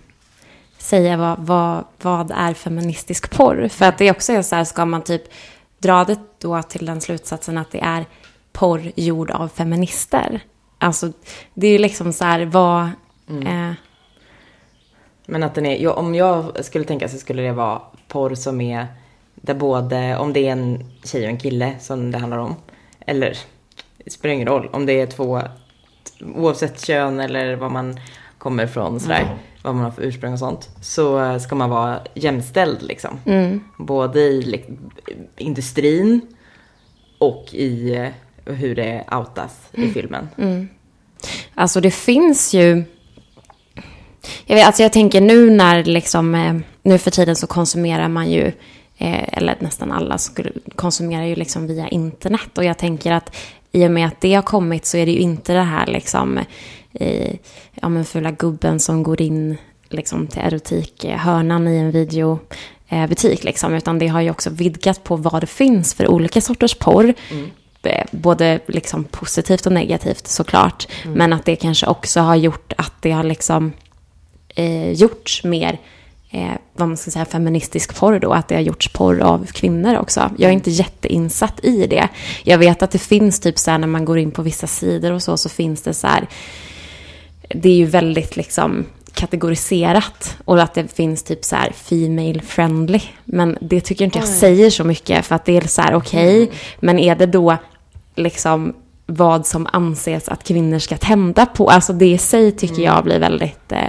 säga 0.78 1.18
vad, 1.18 1.40
vad, 1.40 1.86
vad 2.02 2.32
är 2.32 2.54
feministisk 2.54 3.32
porr. 3.32 3.68
För 3.68 3.86
att 3.86 3.98
det 3.98 4.12
också 4.12 4.34
är 4.34 4.42
så 4.42 4.56
här, 4.56 4.64
ska 4.64 4.86
man 4.86 5.02
typ 5.02 5.24
dra 5.80 6.04
det 6.04 6.20
då 6.40 6.62
till 6.62 6.86
den 6.86 7.02
slutsatsen 7.02 7.58
att 7.58 7.72
det 7.72 7.80
är 7.80 8.06
porr 8.52 8.92
gjord 8.96 9.32
av 9.32 9.48
feminister. 9.48 10.40
Alltså, 10.78 11.12
det 11.54 11.68
är 11.68 11.72
ju 11.72 11.78
liksom 11.78 12.14
så 12.14 12.26
här, 12.26 12.46
vad... 12.46 12.84
Eh, 13.46 13.72
Men 15.32 15.44
att 15.44 15.56
den 15.56 15.66
är, 15.66 15.88
om 16.00 16.16
jag 16.16 16.66
skulle 16.66 16.86
tänka 16.86 17.10
så 17.10 17.18
skulle 17.18 17.42
det 17.42 17.52
vara 17.52 17.82
porr 18.08 18.36
som 18.36 18.62
är 18.62 18.88
där 19.36 19.54
både, 19.54 20.18
om 20.18 20.34
det 20.34 20.48
är 20.48 20.52
en 20.52 20.84
tjej 21.04 21.24
och 21.24 21.30
en 21.30 21.38
kille 21.38 21.76
som 21.80 22.12
det 22.12 22.18
handlar 22.18 22.38
om. 22.38 22.56
Eller, 23.00 23.38
det 24.04 24.12
spelar 24.12 24.36
ingen 24.36 24.48
roll 24.48 24.70
om 24.74 24.86
det 24.86 25.02
är 25.02 25.08
två, 25.08 25.42
oavsett 26.36 26.86
kön 26.86 27.20
eller 27.20 27.56
vad 27.56 27.72
man 27.72 28.00
kommer 28.38 28.64
ifrån 28.64 29.00
sådär. 29.00 29.38
Vad 29.62 29.76
man 29.76 29.84
har 29.84 29.92
för 29.92 30.02
ursprung 30.02 30.34
och 30.34 30.40
sånt. 30.40 30.70
Så 30.82 31.40
ska 31.40 31.56
man 31.56 31.70
vara 31.70 32.00
jämställd 32.14 32.82
liksom. 32.82 33.20
Både 33.78 34.20
i 34.20 34.66
industrin 35.38 36.22
och 37.18 37.46
i 37.52 37.96
eh, 37.96 38.54
hur 38.54 38.76
det 38.76 39.06
outas 39.12 39.70
i 39.72 39.88
filmen. 39.88 40.30
Alltså 41.56 41.82
det 41.82 41.92
finns 41.92 42.54
ju... 42.54 42.84
Jag, 44.46 44.56
vet, 44.56 44.66
alltså 44.66 44.84
jag 44.84 44.94
tänker 44.94 45.22
nu 45.22 45.50
när 45.50 45.84
liksom, 45.84 46.36
eh, 46.36 46.56
nu 46.84 46.98
för 46.98 47.12
tiden 47.12 47.36
så 47.36 47.48
konsumerar 47.48 48.08
man 48.08 48.32
ju, 48.32 48.48
eh, 48.98 49.38
eller 49.38 49.58
nästan 49.60 49.92
alla 49.92 50.18
konsumerar 50.76 51.26
ju 51.26 51.36
liksom 51.36 51.68
via 51.68 51.88
internet. 51.88 52.58
Och 52.58 52.64
jag 52.64 52.78
tänker 52.78 53.12
att 53.12 53.36
i 53.72 53.88
och 53.88 53.92
med 53.92 54.08
att 54.08 54.22
det 54.22 54.34
har 54.34 54.42
kommit 54.42 54.86
så 54.86 54.98
är 54.98 55.06
det 55.06 55.12
ju 55.12 55.20
inte 55.20 55.54
det 55.54 55.62
här 55.62 55.88
liksom, 55.88 56.40
eh, 56.94 57.36
ja 57.82 57.90
men 57.90 58.06
fula 58.06 58.32
gubben 58.32 58.80
som 58.80 59.04
går 59.04 59.22
in 59.22 59.58
liksom 59.90 60.28
till 60.28 60.42
erotikhörnan 60.42 61.68
i 61.68 61.78
en 61.78 61.92
videobutik 61.92 63.44
liksom. 63.44 63.74
Utan 63.74 64.00
det 64.00 64.08
har 64.08 64.22
ju 64.22 64.32
också 64.32 64.50
vidgat 64.50 65.04
på 65.04 65.16
vad 65.16 65.42
det 65.44 65.48
finns 65.48 65.94
för 65.94 66.08
olika 66.08 66.42
sorters 66.42 66.76
porr. 66.76 67.14
Eh, 67.84 68.06
Både 68.12 68.60
liksom 68.68 69.04
positivt 69.04 69.66
och 69.66 69.72
negativt 69.72 70.28
såklart. 70.28 70.88
Men 71.16 71.34
att 71.34 71.46
det 71.46 71.56
kanske 71.56 71.88
också 71.88 72.20
har 72.20 72.36
gjort 72.36 72.74
att 72.78 72.94
det 73.00 73.12
har 73.12 73.24
liksom 73.24 73.72
eh, 74.56 74.92
gjorts 74.92 75.44
mer, 75.44 75.80
eh, 76.32 76.52
vad 76.74 76.88
man 76.88 76.98
ska 76.98 77.12
säga, 77.12 77.26
feministisk 77.26 77.96
porr 77.96 78.20
då. 78.20 78.34
Att 78.34 78.48
det 78.48 78.56
har 78.56 78.62
gjorts 78.62 78.88
porr 78.88 79.20
av 79.20 79.46
kvinnor 79.46 79.98
också. 79.98 80.32
Jag 80.38 80.50
är 80.50 80.54
inte 80.54 80.72
jätteinsatt 80.72 81.66
i 81.66 81.88
det. 81.88 82.10
Jag 82.44 82.58
vet 82.58 82.84
att 82.84 82.92
det 82.92 83.00
finns 83.00 83.40
typ 83.40 83.60
så 83.60 83.72
här 83.72 83.78
när 83.78 83.88
man 83.88 84.06
går 84.06 84.18
in 84.20 84.32
på 84.32 84.42
vissa 84.42 84.68
sidor 84.68 85.12
och 85.12 85.24
så, 85.24 85.38
så 85.38 85.50
finns 85.50 85.82
det 85.82 85.94
så 85.94 86.08
här, 86.08 86.28
det 87.50 87.70
är 87.70 87.76
ju 87.76 87.86
väldigt 87.86 88.36
liksom 88.36 88.86
kategoriserat 89.14 90.38
och 90.46 90.62
att 90.62 90.74
det 90.74 90.94
finns 90.94 91.24
typ 91.24 91.46
så 91.46 91.56
här 91.56 91.72
female 91.72 92.42
friendly. 92.42 93.02
Men 93.26 93.58
det 93.62 93.82
tycker 93.82 94.06
inte 94.06 94.20
jag 94.20 94.28
säger 94.28 94.70
så 94.70 94.84
mycket 94.84 95.26
för 95.26 95.36
att 95.36 95.46
det 95.46 95.58
är 95.58 95.68
så 95.68 95.82
här 95.82 95.96
okej, 95.96 96.52
men 96.80 97.00
är 97.00 97.16
det 97.16 97.26
då 97.26 97.58
liksom 98.16 98.74
vad 99.06 99.48
som 99.48 99.68
anses 99.74 100.30
att 100.30 100.44
kvinnor 100.44 100.80
ska 100.80 100.98
tända 100.98 101.46
på? 101.46 101.70
Alltså 101.70 101.94
det 101.94 102.06
i 102.06 102.18
sig 102.18 102.52
tycker 102.52 102.84
jag 102.84 103.04
blir 103.04 103.20
väldigt 103.20 103.72
eh, 103.72 103.88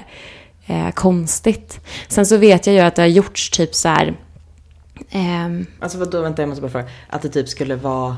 eh, 0.67 0.91
konstigt. 0.91 1.81
Sen 2.09 2.27
så 2.27 2.37
vet 2.37 2.67
jag 2.67 2.75
ju 2.75 2.81
att 2.81 2.95
det 2.97 3.03
har 3.03 3.07
gjorts 3.07 3.51
typ 3.51 3.75
så 3.75 3.89
här 3.89 4.15
Eh, 5.11 5.49
Alltså 5.81 5.99
vadå, 5.99 6.23
vänta 6.23 6.43
jag 6.43 6.49
måste 6.49 6.63
bara 6.63 6.71
fråga. 6.71 6.87
Att 7.09 7.23
det 7.23 7.29
typ 7.29 7.49
skulle 7.49 7.77
vara, 7.77 8.17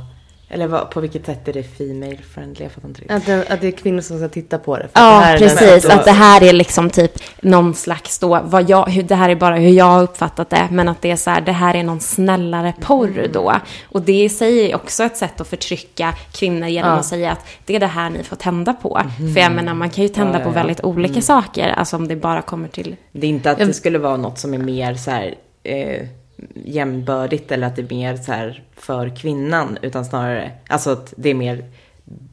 eller 0.49 0.67
vad, 0.67 0.91
på 0.91 1.01
vilket 1.01 1.27
sätt 1.27 1.49
är 1.49 1.53
det 1.53 1.63
female 1.63 2.17
friendly? 2.35 2.63
Jag 2.65 2.73
fattar 2.73 2.89
inte 2.89 3.01
riktigt. 3.01 3.17
Att 3.17 3.27
det, 3.27 3.47
att 3.49 3.61
det 3.61 3.67
är 3.67 3.71
kvinnor 3.71 4.01
som 4.01 4.19
ska 4.19 4.29
titta 4.29 4.59
på 4.59 4.77
det. 4.77 4.89
Ja, 4.93 5.25
den- 5.27 5.39
precis. 5.39 5.85
Att 5.91 6.05
det 6.05 6.11
här 6.11 6.43
är 6.43 6.53
liksom 6.53 6.91
typ 6.91 7.13
någon 7.43 7.75
slags 7.75 8.19
då, 8.19 8.41
vad 8.45 8.71
jag, 8.71 8.87
hur, 8.89 9.03
det 9.03 9.15
här 9.15 9.29
är 9.31 9.35
bara 9.35 9.57
hur 9.57 9.71
jag 9.71 9.85
har 9.85 10.03
uppfattat 10.03 10.51
det, 10.51 10.69
men 10.71 10.89
att 10.89 11.03
det 11.03 11.11
är 11.11 11.17
så 11.17 11.31
här, 11.31 11.41
det 11.41 11.53
här 11.53 11.75
är 11.77 11.83
någon 11.83 12.01
snällare 12.01 12.73
porr 12.81 13.29
då. 13.33 13.55
Och 13.91 14.03
det 14.03 14.23
i 14.25 14.29
sig 14.29 14.71
är 14.71 14.77
också 14.77 15.05
ett 15.05 15.17
sätt 15.17 15.41
att 15.41 15.49
förtrycka 15.49 16.15
kvinnor 16.33 16.69
genom 16.69 16.91
Ja. 16.91 16.97
att 16.99 17.07
säga 17.07 17.33
att 17.33 17.47
det 17.65 17.77
är 17.77 17.81
det 17.81 17.87
här 17.87 18.11
ni 18.11 18.23
får 18.23 18.37
tända 18.37 18.73
på. 18.73 19.01
För 19.35 19.41
jag 19.41 19.53
menar, 19.53 19.75
man 19.75 19.91
kan 19.91 20.03
ju 20.05 20.09
tända 20.09 20.33
Ja, 20.33 20.39
ja, 20.39 20.45
på 20.45 20.51
väldigt 20.51 20.85
olika 20.85 21.21
saker, 21.21 21.69
alltså 21.69 21.97
om 21.97 22.09
det 22.09 22.17
bara 22.17 22.43
kommer 22.43 22.69
till... 22.69 22.97
Det 23.13 23.27
är 23.27 23.31
inte 23.31 23.51
att 23.51 23.59
det 23.59 23.73
skulle 23.75 23.99
vara 23.99 24.17
något 24.17 24.39
som 24.39 24.55
är 24.55 24.59
mer 24.59 24.95
så 24.95 25.11
här, 25.11 25.35
eh, 25.63 26.07
jämbördigt 26.55 27.53
eller 27.53 27.67
att 27.67 27.77
det 27.77 27.83
är 27.83 27.95
mer 27.95 28.17
så 28.17 28.33
här 28.33 28.63
för 28.77 29.17
kvinnan. 29.17 29.79
Utan 29.83 30.05
snarare, 30.05 30.51
alltså 30.69 30.91
att 30.91 31.15
det 31.17 31.31
är 31.31 31.35
mer 31.35 31.65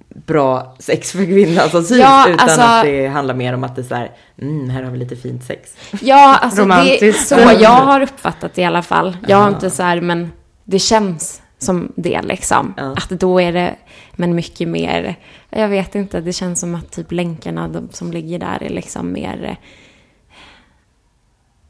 bra 0.09 0.75
sex 0.79 1.11
för 1.11 1.25
kvinnan 1.25 1.69
som 1.69 1.83
syns. 1.83 1.99
Ja, 1.99 2.25
utan 2.29 2.39
alltså- 2.39 2.61
att 2.61 2.83
det 2.83 3.07
handlar 3.07 3.35
mer 3.35 3.53
om 3.53 3.63
att 3.63 3.75
det 3.75 3.81
är 3.81 3.83
så 3.83 3.95
här, 3.95 4.11
mm, 4.41 4.69
här 4.69 4.83
har 4.83 4.91
vi 4.91 4.97
lite 4.97 5.15
fint 5.15 5.43
sex. 5.43 5.77
Ja, 6.01 6.37
alltså 6.41 6.65
det 6.65 7.07
är 7.07 7.13
så 7.13 7.35
jag 7.61 7.69
har 7.69 8.01
uppfattat 8.01 8.53
det 8.53 8.61
i 8.61 8.65
alla 8.65 8.81
fall. 8.83 9.17
Jag 9.27 9.37
har 9.37 9.49
inte 9.49 9.69
så 9.69 9.83
här, 9.83 10.01
men 10.01 10.31
det 10.63 10.79
känns 10.79 11.41
som 11.57 11.91
det 11.95 12.21
liksom. 12.21 12.73
Ja. 12.77 12.93
Att 12.97 13.09
då 13.09 13.41
är 13.41 13.53
det, 13.53 13.75
men 14.11 14.35
mycket 14.35 14.67
mer, 14.67 15.15
jag 15.49 15.67
vet 15.67 15.95
inte, 15.95 16.21
det 16.21 16.33
känns 16.33 16.59
som 16.59 16.75
att 16.75 16.91
typ 16.91 17.11
länkarna 17.11 17.67
de, 17.67 17.89
som 17.91 18.11
ligger 18.11 18.39
där 18.39 18.63
är 18.63 18.69
liksom 18.69 19.13
mer, 19.13 19.57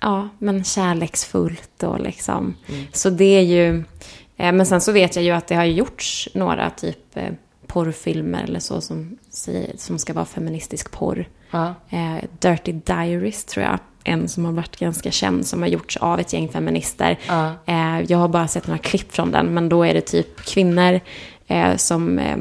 ja, 0.02 0.30
men 0.40 0.64
kärleksfullt 0.64 1.84
och 1.84 2.00
liksom. 2.00 2.56
Så 2.94 3.10
det 3.10 3.38
är 3.38 3.42
ju, 3.42 3.84
eh, 4.38 4.52
men 4.52 4.66
sen 4.66 4.82
så 4.82 4.92
vet 4.92 5.16
jag 5.16 5.26
ju 5.26 5.32
att 5.32 5.48
det 5.48 5.56
har 5.56 5.64
gjorts 5.64 6.30
några 6.34 6.70
typ 6.70 7.18
eh, 7.18 7.34
porrfilmer 7.68 8.44
eller 8.44 8.60
så 8.60 8.82
som, 8.82 9.18
som 9.76 10.00
ska 10.00 10.14
vara 10.14 10.26
feministisk 10.26 10.92
porr. 10.92 11.28
Ja. 11.52 11.74
Eh, 11.90 12.24
Dirty 12.40 12.72
Diaries 12.72 13.46
tror 13.46 13.66
jag. 13.66 13.80
En 14.04 14.28
som 14.28 14.46
har 14.46 14.52
varit 14.52 14.78
ganska 14.78 15.12
känd 15.12 15.48
som 15.48 15.62
har 15.62 15.70
gjorts 15.70 15.98
av 15.98 16.20
ett 16.20 16.34
gäng 16.34 16.50
feminister. 16.50 17.20
Ja. 17.28 17.54
Jag 18.08 18.18
har 18.18 18.28
bara 18.28 18.48
sett 18.48 18.68
några 18.68 18.78
klipp 18.78 19.14
från 19.14 19.32
den 19.32 19.54
men 19.54 19.70
då 19.70 19.84
är 19.84 19.94
det 19.94 20.02
typ 20.02 20.42
kvinnor 20.46 21.00
eh, 21.52 21.76
som 21.78 22.20
eh, 22.20 22.38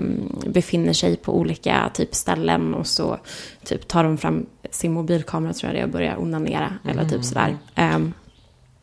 befinner 0.46 0.92
sig 0.92 1.16
på 1.16 1.38
olika 1.38 1.90
typ 1.94 2.14
ställen 2.14 2.75
och 2.75 2.87
så 2.87 3.18
typ 3.64 3.88
tar 3.88 4.05
de 4.05 4.18
fram 4.18 4.46
sin 4.70 4.92
mobilkamera 4.92 5.53
tror 5.53 5.68
jag 5.73 5.77
det 5.77 5.81
är 5.81 5.85
och 5.85 5.90
börjar 5.92 6.20
onanera 6.23 6.73
eller 6.88 7.05
typ 7.05 7.25
sådär. 7.25 7.57
Ehm, 7.75 8.12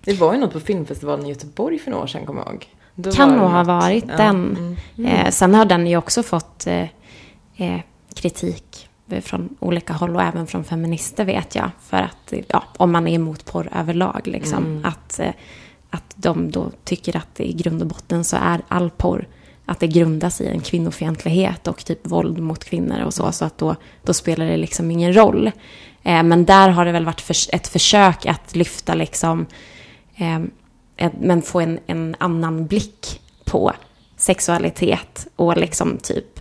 Det 0.05 0.13
var 0.13 0.33
ju 0.33 0.39
något 0.39 0.53
på 0.53 0.59
filmfestivalen 0.59 1.25
i 1.25 1.29
Göteborg 1.29 1.79
för 1.79 1.91
några 1.91 2.03
år 2.03 2.07
sedan, 2.07 2.25
kommer 2.25 2.41
jag 2.41 2.51
ihåg. 2.53 2.65
Då 2.95 3.11
kan 3.11 3.29
nog 3.29 3.49
ha 3.49 3.63
varit 3.63 4.05
Ja, 4.07 4.17
den. 4.17 4.57
mm. 4.97 5.11
Eh, 5.11 5.29
sen 5.31 5.53
har 5.53 5.65
den 5.65 5.87
ju 5.87 5.97
också 5.97 6.23
fått 6.23 6.67
eh, 6.67 6.85
eh, 7.57 7.79
kritik 8.13 8.89
från 9.21 9.55
olika 9.59 9.93
håll 9.93 10.15
och 10.15 10.21
även 10.21 10.47
från 10.47 10.63
feminister 10.63 11.25
vet 11.25 11.55
jag. 11.55 11.69
För 11.81 11.97
att, 11.97 12.33
eh, 12.33 12.39
ja, 12.47 12.63
om 12.77 12.91
man 12.91 13.07
är 13.07 13.13
emot 13.15 13.45
porr 13.45 13.69
överlag 13.75 14.21
liksom. 14.23 14.65
Mm. 14.65 14.85
Att, 14.85 15.19
att 15.89 16.13
de 16.15 16.51
då 16.51 16.71
tycker 16.83 17.17
att 17.17 17.39
i 17.39 17.53
grund 17.53 17.81
och 17.81 17.87
botten 17.87 18.23
så 18.23 18.37
är 18.41 18.61
all 18.67 18.89
porr 18.89 19.27
att 19.67 19.79
det 19.79 19.87
grundas 19.87 20.41
i 20.41 20.47
en 20.47 20.61
kvinnofientlighet 20.61 21.67
och 21.67 21.85
typ 21.85 21.99
våld 22.07 22.39
mot 22.39 22.63
kvinnor 22.63 23.01
och 23.03 23.13
så. 23.13 23.23
Mm. 23.23 23.33
Så 23.33 23.45
att 23.45 23.57
då, 23.57 23.75
då 24.03 24.13
spelar 24.13 24.45
det 24.45 24.57
liksom 24.57 24.91
ingen 24.91 25.13
roll. 25.15 25.51
Eh, 26.03 26.23
men 26.23 26.45
där 26.45 26.69
har 26.69 26.85
det 26.85 26.91
väl 26.91 27.05
varit 27.05 27.21
förs- 27.21 27.49
ett 27.53 27.67
försök 27.67 28.25
att 28.25 28.55
lyfta 28.55 28.93
liksom 28.93 29.45
eh, 30.15 30.39
ett, 30.97 31.13
men 31.19 31.41
få 31.41 31.59
en, 31.59 31.79
en 31.87 32.15
annan 32.19 32.67
blick 32.67 33.21
på 33.45 33.73
sexualitet 34.17 35.27
och 35.35 35.57
liksom 35.57 35.97
typ 35.97 36.39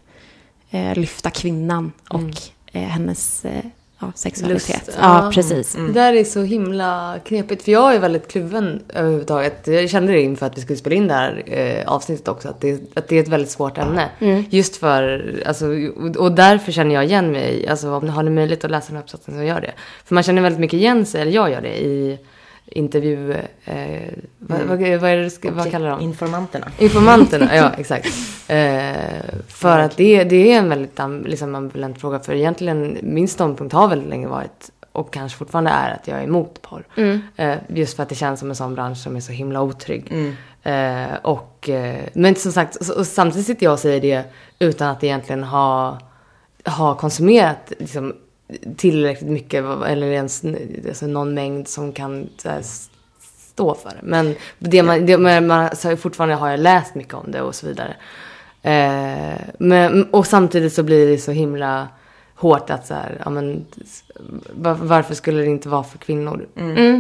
eh, 0.71 0.95
lyfta 0.95 1.31
kvinnan 1.31 1.93
och 2.09 2.33
eh, 2.73 2.83
hennes 2.83 3.45
eh, 3.45 3.65
ja, 3.99 4.13
sexualitet. 4.15 4.87
Lust, 4.87 4.99
ja, 5.01 5.31
precis. 5.35 5.73
Det 5.73 5.93
där 5.93 6.13
är 6.13 6.25
så 6.25 6.43
himla 6.43 7.19
knepigt. 7.25 7.63
För 7.63 7.73
jag 7.73 7.95
är 7.95 7.99
väldigt 7.99 8.29
kluven 8.29 8.83
överhuvudtaget. 8.89 9.67
Jag 9.67 9.91
kände 9.91 10.13
det 10.13 10.23
inför 10.23 10.47
att 10.47 10.59
vi 10.59 10.63
skulle 10.63 10.77
spela 10.77 10.97
in 10.97 11.09
det 11.09 11.15
här 11.15 11.43
eh, 11.47 11.89
avsnittet 11.93 12.29
också. 12.29 12.49
Att 12.49 12.61
det, 12.61 12.97
att 12.97 13.09
det 13.09 13.17
är 13.17 13.23
ett 13.23 13.29
väldigt 13.29 13.51
svårt 13.51 13.79
ämne. 13.79 14.09
Just 14.51 14.77
för, 14.77 15.35
alltså, 15.47 15.67
och, 15.97 16.17
och 16.17 16.33
därför 16.33 16.73
känner 16.73 16.95
jag 16.95 17.05
igen 17.05 17.33
mig. 17.33 17.69
Alltså 17.69 17.91
om 17.91 18.05
ni 18.05 18.11
har 18.11 18.23
ni 18.23 18.31
möjlighet 18.31 18.65
att 18.65 18.71
läsa 18.71 18.87
den 18.87 18.97
här 18.97 19.03
uppsatsen 19.03 19.35
så 19.35 19.43
gör 19.43 19.61
det. 19.61 19.73
För 20.05 20.15
man 20.15 20.23
känner 20.23 20.43
väldigt 20.43 20.61
mycket 20.61 20.79
igen 20.79 21.07
sig, 21.07 21.23
eller 21.23 21.33
jag 21.33 21.51
gör 21.51 21.61
det, 21.61 21.79
i 21.79 22.19
intervju... 22.67 23.33
Eh, 23.65 24.13
vad, 24.39 24.61
vad, 24.61 24.79
vad 24.79 25.11
är 25.11 25.17
det 25.17 25.31
ska, 25.31 25.53
vad 25.53 25.71
kallar 25.71 25.91
de? 25.91 26.01
Informanterna. 26.01 26.67
Informanterna, 26.79 27.57
ja 27.57 27.73
exakt. 27.79 28.07
Eh, 28.49 28.95
för 29.49 29.79
att 29.79 29.97
det, 29.97 30.25
det 30.25 30.53
är 30.53 30.59
en 30.59 30.69
väldigt 30.69 31.01
liksom, 31.25 31.55
ambivalent 31.55 32.01
fråga. 32.01 32.21
För 32.21 32.35
egentligen, 32.35 32.99
min 33.03 33.29
ståndpunkt 33.29 33.75
har 33.75 33.89
väldigt 33.89 34.09
länge 34.09 34.29
varit, 34.29 34.71
och 34.93 35.13
kanske 35.13 35.39
fortfarande 35.39 35.71
är, 35.71 35.95
att 35.95 36.09
jag 36.09 36.19
är 36.19 36.25
emot 36.25 36.63
porr. 36.63 36.85
Eh, 37.37 37.55
just 37.69 37.97
för 37.97 38.03
att 38.03 38.09
det 38.09 38.15
känns 38.15 38.41
som 38.41 38.51
en 38.51 38.57
sån 38.57 38.75
bransch 38.75 38.99
som 38.99 39.17
är 39.17 39.21
så 39.21 39.33
himla 39.33 39.63
otrygg. 39.63 40.13
Eh, 40.63 41.15
och, 41.23 41.69
eh, 41.69 42.05
men 42.13 42.35
som 42.35 42.53
sagt, 42.53 42.77
och 42.91 43.07
samtidigt 43.07 43.47
sitter 43.47 43.67
jag 43.67 43.73
och 43.73 43.79
säger 43.79 44.01
det 44.01 44.25
utan 44.59 44.89
att 44.89 45.05
egentligen 45.05 45.45
ha, 45.45 45.99
ha 46.65 46.95
konsumerat 46.95 47.73
liksom, 47.79 48.15
tillräckligt 48.77 49.31
mycket, 49.31 49.65
eller 49.65 50.07
ens 50.07 50.45
alltså, 50.89 51.07
någon 51.07 51.35
mängd 51.35 51.69
som 51.69 51.93
kan 51.93 52.29
här, 52.45 52.63
stå 53.53 53.75
för 53.75 53.91
det. 53.91 54.03
Men 54.03 54.35
det 54.59 54.83
man, 54.83 55.07
det, 55.07 55.41
man 55.41 55.77
så 55.77 55.97
fortfarande 55.97 56.35
har 56.35 56.51
jag 56.51 56.61
läst 56.61 56.95
mycket 56.95 57.15
om 57.15 57.33
det 57.33 57.43
och 57.43 57.55
så 57.55 57.67
vidare. 57.67 57.97
Eh, 58.63 59.41
men, 59.59 60.05
och 60.11 60.27
samtidigt 60.27 60.73
så 60.73 60.83
blir 60.83 61.09
det 61.09 61.19
så 61.19 61.33
himla 61.33 61.89
hårt 62.35 62.71
att 62.71 62.87
så 62.87 62.95
här, 62.95 63.21
ja 63.25 63.31
men 63.31 63.67
var, 64.55 64.75
varför 64.75 65.15
skulle 65.15 65.41
det 65.41 65.47
inte 65.47 65.69
vara 65.69 65.85
för 65.85 65.99
kvinnor? 65.99 66.47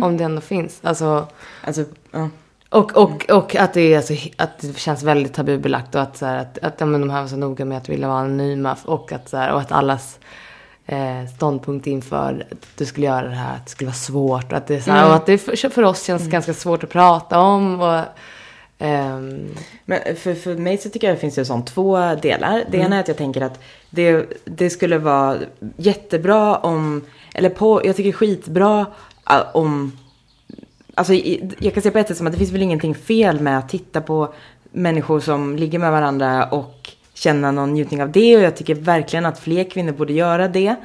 Om 0.02 0.16
det 0.16 0.24
ändå 0.24 0.40
finns. 0.40 0.80
Alltså, 0.82 1.26
Alltså, 1.62 1.84
ja. 2.10 2.28
och, 2.68 2.96
och, 2.96 3.30
och 3.30 3.56
att 3.56 3.74
det, 3.74 3.94
är 3.94 4.00
så, 4.00 4.14
att 4.36 4.58
det 4.58 4.78
känns 4.78 5.02
väldigt 5.02 5.34
tabubelagt 5.34 5.94
och 5.94 6.00
att, 6.00 6.16
så 6.16 6.26
här, 6.26 6.38
att, 6.38 6.58
att 6.58 6.74
ja, 6.78 6.86
men 6.86 7.00
de 7.00 7.10
här 7.10 7.20
var 7.20 7.28
så 7.28 7.36
noga 7.36 7.64
med 7.64 7.78
att 7.78 7.88
vilja 7.88 8.08
vara 8.08 8.18
anonyma 8.18 8.76
och 8.84 9.12
att, 9.12 9.28
så 9.28 9.36
här, 9.36 9.52
och 9.52 9.60
att 9.60 9.72
allas 9.72 10.18
eh, 10.86 11.26
ståndpunkt 11.36 11.86
inför 11.86 12.46
att 12.50 12.66
du 12.76 12.86
skulle 12.86 13.06
göra 13.06 13.28
det 13.28 13.34
här, 13.34 13.56
att 13.56 13.64
det 13.64 13.70
skulle 13.70 13.88
vara 13.88 13.94
svårt 13.94 14.52
och 14.52 14.58
att 14.58 14.66
det, 14.66 14.74
är 14.74 14.80
så 14.80 14.90
här, 14.90 15.08
och 15.08 15.14
att 15.14 15.26
det 15.26 15.38
för, 15.38 15.68
för 15.68 15.82
oss 15.82 16.02
känns 16.02 16.28
ganska 16.28 16.54
svårt 16.54 16.84
att 16.84 16.90
prata 16.90 17.38
om. 17.38 17.80
Och, 17.80 18.02
ehm, 18.78 19.54
Men 19.84 20.16
för, 20.16 20.34
för 20.34 20.56
mig 20.56 20.78
så 20.78 20.90
tycker 20.90 21.06
jag 21.06 21.16
det 21.16 21.20
finns 21.20 21.38
ju 21.38 21.44
sån 21.44 21.64
två 21.64 22.14
delar. 22.14 22.64
Det 22.70 22.78
ena 22.78 22.96
är 22.96 23.00
att 23.00 23.08
jag 23.08 23.16
tänker 23.16 23.40
att 23.40 23.60
det, 23.90 24.26
det 24.44 24.70
skulle 24.70 24.98
vara 24.98 25.36
jättebra 25.76 26.56
om, 26.56 27.04
eller 27.34 27.48
på, 27.48 27.86
jag 27.86 27.96
tycker 27.96 28.12
skitbra 28.12 28.86
om, 29.52 29.98
alltså 30.94 31.14
jag 31.58 31.74
kan 31.74 31.82
säga 31.82 31.92
på 31.92 31.98
ett 31.98 32.08
sätt 32.08 32.16
som 32.16 32.26
att 32.26 32.32
det 32.32 32.38
finns 32.38 32.52
väl 32.52 32.62
ingenting 32.62 32.94
fel 32.94 33.40
med 33.40 33.58
att 33.58 33.68
titta 33.68 34.00
på 34.00 34.34
människor 34.72 35.20
som 35.20 35.56
ligger 35.56 35.78
med 35.78 35.92
varandra 35.92 36.46
och 36.46 36.95
känna 37.16 37.50
någon 37.50 37.74
njutning 37.74 38.02
av 38.02 38.12
det. 38.12 38.36
Och 38.36 38.42
jag 38.42 38.56
tycker 38.56 38.74
verkligen 38.74 39.26
att 39.26 39.38
fler 39.38 39.64
kvinnor 39.64 39.92
borde 39.92 40.12
göra 40.12 40.48
det. 40.48 40.76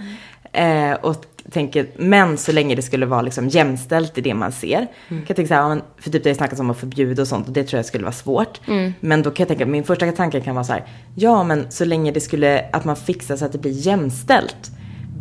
Eh, 0.53 0.93
och 1.01 1.25
tänker, 1.51 1.87
men 1.97 2.37
så 2.37 2.51
länge 2.51 2.75
det 2.75 2.81
skulle 2.81 3.05
vara 3.05 3.21
liksom 3.21 3.49
jämställt 3.49 4.17
i 4.17 4.21
det 4.21 4.33
man 4.33 4.51
ser. 4.51 4.87
Kan 5.07 5.25
jag 5.27 5.35
tänka 5.35 5.47
så 5.47 5.53
här, 5.53 5.81
för 5.97 6.09
typ 6.09 6.23
det 6.23 6.35
snackas 6.35 6.59
om 6.59 6.69
att 6.69 6.77
förbjuda 6.77 7.21
och 7.21 7.27
sånt 7.27 7.47
och 7.47 7.53
det 7.53 7.63
tror 7.63 7.77
jag 7.77 7.85
skulle 7.85 8.03
vara 8.03 8.13
svårt. 8.13 8.61
Men 8.99 9.23
då 9.23 9.31
kan 9.31 9.43
jag 9.43 9.47
tänka, 9.47 9.65
min 9.65 9.83
första 9.83 10.11
tanke 10.11 10.41
kan 10.41 10.55
vara 10.55 10.65
så 10.65 10.73
här, 10.73 10.85
ja 11.15 11.43
men 11.43 11.71
så 11.71 11.85
länge 11.85 12.11
det 12.11 12.19
skulle, 12.19 12.65
att 12.71 12.85
man 12.85 12.95
fixar 12.95 13.35
så 13.35 13.45
att 13.45 13.51
det 13.51 13.57
blir 13.57 13.71
jämställt. 13.71 14.71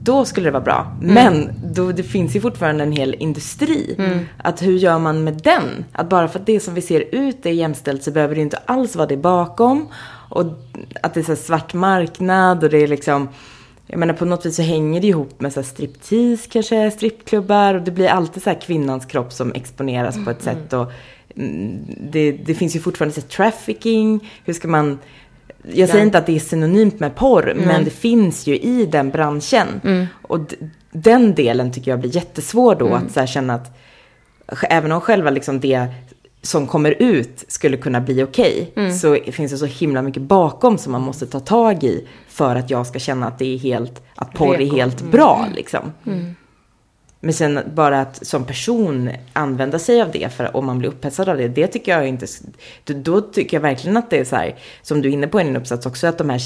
Då 0.02 0.24
skulle 0.24 0.46
det 0.46 0.50
vara 0.52 0.62
bra. 0.62 0.96
Men 1.00 1.50
då, 1.74 1.92
det 1.92 2.02
finns 2.02 2.36
ju 2.36 2.40
fortfarande 2.40 2.84
en 2.84 2.92
hel 2.92 3.14
industri. 3.14 3.96
Att 4.38 4.62
hur 4.62 4.78
gör 4.78 4.98
man 4.98 5.24
med 5.24 5.34
den? 5.34 5.84
Att 5.92 6.08
bara 6.08 6.28
för 6.28 6.38
att 6.38 6.46
det 6.46 6.60
som 6.60 6.74
vi 6.74 6.80
ser 6.80 7.04
ut 7.14 7.46
är 7.46 7.50
jämställt 7.50 8.02
så 8.02 8.10
behöver 8.10 8.34
det 8.34 8.40
inte 8.40 8.56
alls 8.64 8.96
vara 8.96 9.06
det 9.06 9.16
bakom. 9.16 9.88
Och 10.30 10.46
att 11.02 11.14
det 11.14 11.20
är 11.20 11.24
så 11.24 11.36
svart 11.36 11.74
marknad 11.74 12.64
och 12.64 12.70
det 12.70 12.78
är 12.78 12.88
liksom 12.88 13.28
jag 13.86 13.98
menar 13.98 14.14
på 14.14 14.24
något 14.24 14.46
vis 14.46 14.56
så 14.56 14.62
hänger 14.62 15.00
det 15.00 15.06
ihop 15.06 15.40
med 15.40 15.52
så 15.52 15.60
här 15.60 15.66
striptease 15.66 16.48
kanske, 16.50 16.90
strippklubbar. 16.90 17.74
Och 17.74 17.82
det 17.82 17.90
blir 17.90 18.08
alltid 18.08 18.42
så 18.42 18.50
här 18.50 18.60
kvinnans 18.60 19.06
kropp 19.06 19.32
som 19.32 19.52
exponeras 19.52 20.24
på 20.24 20.30
ett 20.30 20.42
sätt. 20.42 20.72
Och 20.72 20.92
mm, 21.36 21.78
det, 22.10 22.32
det 22.32 22.54
finns 22.54 22.76
ju 22.76 22.80
fortfarande 22.80 23.14
så 23.14 23.20
trafficking, 23.20 24.30
hur 24.44 24.52
ska 24.52 24.68
man 24.68 24.98
jag 25.72 25.88
säger 25.88 26.04
inte 26.04 26.18
att 26.18 26.26
det 26.26 26.36
är 26.36 26.40
synonymt 26.40 27.00
med 27.00 27.14
porr, 27.14 27.52
men 27.56 27.84
det 27.84 27.90
finns 27.90 28.46
ju 28.46 28.58
i 28.58 28.86
den 28.86 29.10
branschen. 29.10 30.08
Och 30.22 30.40
d- 30.40 30.56
den 30.92 31.34
delen 31.34 31.72
tycker 31.72 31.90
jag 31.90 32.00
blir 32.00 32.16
jättesvår 32.16 32.74
då, 32.74 32.94
att 32.94 33.12
så 33.12 33.26
känna 33.26 33.54
att 33.54 33.76
även 34.62 34.92
om 34.92 35.00
själva 35.00 35.30
liksom 35.30 35.60
det 35.60 35.86
som 36.42 36.66
kommer 36.66 37.02
ut 37.02 37.44
skulle 37.48 37.76
kunna 37.76 38.00
bli 38.00 38.22
okej, 38.22 38.72
så 39.00 39.18
finns 39.32 39.52
det 39.52 39.58
så 39.58 39.66
himla 39.66 40.02
mycket 40.02 40.22
bakom 40.22 40.78
som 40.78 40.92
man 40.92 41.02
måste 41.02 41.26
ta 41.26 41.40
tag 41.40 41.84
i 41.84 42.08
för 42.28 42.56
att 42.56 42.70
jag 42.70 42.86
ska 42.86 42.98
känna 42.98 43.26
att 43.26 43.38
det 43.38 43.54
är 43.54 43.58
helt, 43.58 44.02
att 44.14 44.32
porr 44.32 44.60
är 44.60 44.72
helt 44.72 45.02
bra 45.02 45.46
liksom. 45.54 45.92
Men 47.20 47.34
sen 47.34 47.60
bara 47.74 48.00
att 48.00 48.26
som 48.26 48.44
person 48.44 49.10
använda 49.32 49.78
sig 49.78 50.02
av 50.02 50.10
det, 50.10 50.32
för 50.32 50.56
om 50.56 50.66
man 50.66 50.78
blir 50.78 50.88
upphetsad 50.88 51.28
av 51.28 51.36
det, 51.36 51.48
det 51.48 51.66
tycker 51.66 51.92
jag 51.92 52.08
inte, 52.08 52.26
då, 52.84 52.94
då 52.94 53.20
tycker 53.20 53.56
jag 53.56 53.62
verkligen 53.62 53.96
att 53.96 54.10
det 54.10 54.18
är 54.18 54.24
så 54.24 54.36
här, 54.36 54.56
som 54.82 55.02
du 55.02 55.08
är 55.08 55.12
inne 55.12 55.26
på 55.26 55.40
i 55.40 55.44
din 55.44 55.56
uppsats 55.56 55.86
också, 55.86 56.06
att 56.06 56.18
de 56.18 56.30
här 56.30 56.40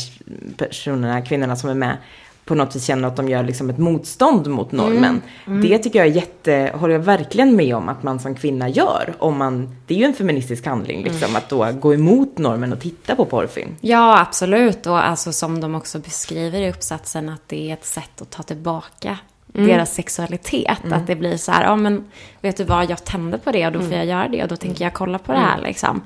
personerna, 0.56 1.22
kvinnorna 1.22 1.56
som 1.56 1.70
är 1.70 1.74
med, 1.74 1.96
på 2.44 2.54
något 2.54 2.76
vis 2.76 2.84
känner 2.84 3.08
att 3.08 3.16
de 3.16 3.28
gör 3.28 3.42
liksom 3.42 3.70
ett 3.70 3.78
motstånd 3.78 4.46
mot 4.46 4.72
normen. 4.72 5.22
Det 5.62 5.78
tycker 5.78 5.98
jag 5.98 6.08
är 6.08 6.12
jätte, 6.12 6.70
håller 6.74 6.94
jag 6.94 7.00
verkligen 7.00 7.56
med 7.56 7.76
om 7.76 7.88
att 7.88 8.02
man 8.02 8.20
som 8.20 8.34
kvinna 8.34 8.68
gör. 8.68 9.14
Om 9.18 9.38
man, 9.38 9.76
det 9.86 9.94
är 9.94 9.98
ju 9.98 10.04
en 10.04 10.14
feministisk 10.14 10.66
handling 10.66 11.04
liksom, 11.04 11.36
att 11.36 11.48
då 11.48 11.72
gå 11.72 11.94
emot 11.94 12.38
normen 12.38 12.72
och 12.72 12.80
titta 12.80 13.16
på 13.16 13.24
porrfilm. 13.24 13.76
Ja, 13.80 14.20
absolut. 14.20 14.86
Och 14.86 15.06
alltså 15.06 15.32
som 15.32 15.60
de 15.60 15.74
också 15.74 15.98
beskriver 15.98 16.60
i 16.60 16.70
uppsatsen 16.70 17.28
att 17.28 17.48
det 17.48 17.70
är 17.70 17.74
ett 17.74 17.84
sätt 17.84 18.22
att 18.22 18.30
ta 18.30 18.42
tillbaka 18.42 19.18
deras 19.54 19.94
sexualitet. 19.94 20.92
Att 20.92 21.06
det 21.06 21.16
blir 21.16 21.36
så 21.36 21.52
här, 21.52 21.64
ja 21.64 21.76
men 21.76 22.04
vet 22.40 22.56
du 22.56 22.64
vad, 22.64 22.90
jag 22.90 23.04
tänder 23.04 23.38
på 23.38 23.52
det 23.52 23.66
och 23.66 23.72
då 23.72 23.80
får 23.80 23.92
jag 23.92 24.06
göra 24.06 24.28
det 24.28 24.42
och 24.42 24.48
då 24.48 24.56
tänker 24.56 24.84
jag 24.84 24.94
kolla 24.94 25.18
på 25.18 25.32
det 25.32 25.38
här 25.38 25.60
liksom. 25.60 26.02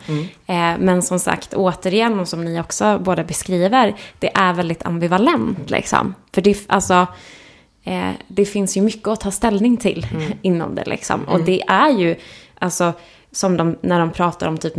Eh, 0.47 0.79
men 0.79 1.03
som 1.03 1.19
sagt, 1.19 1.55
återigen, 1.55 2.21
och 2.21 2.29
som 2.29 2.45
ni 2.45 2.61
också 2.61 2.99
båda 2.99 3.25
beskriver, 3.25 3.95
det 4.19 4.37
är 4.37 4.53
väldigt 4.53 4.87
ambivalent 4.87 5.71
liksom. 5.71 6.15
För 6.33 6.43
det, 6.43 6.59
alltså, 6.67 7.07
eh, 7.85 8.11
det 8.29 8.45
finns 8.45 8.77
ju 8.77 8.83
mycket 8.83 9.09
att 9.09 9.21
ta 9.21 9.31
ställning 9.31 9.77
till 9.77 10.07
inom 10.43 10.75
det 10.75 10.85
liksom. 10.87 11.25
Och 11.25 11.41
det 11.41 11.63
är 11.63 11.91
ju, 11.91 12.17
alltså, 12.59 12.93
som 13.33 13.57
de, 13.57 13.77
när 13.81 14.01
de 14.01 14.11
pratar 14.11 14.49
om 14.49 14.59
typ 14.59 14.77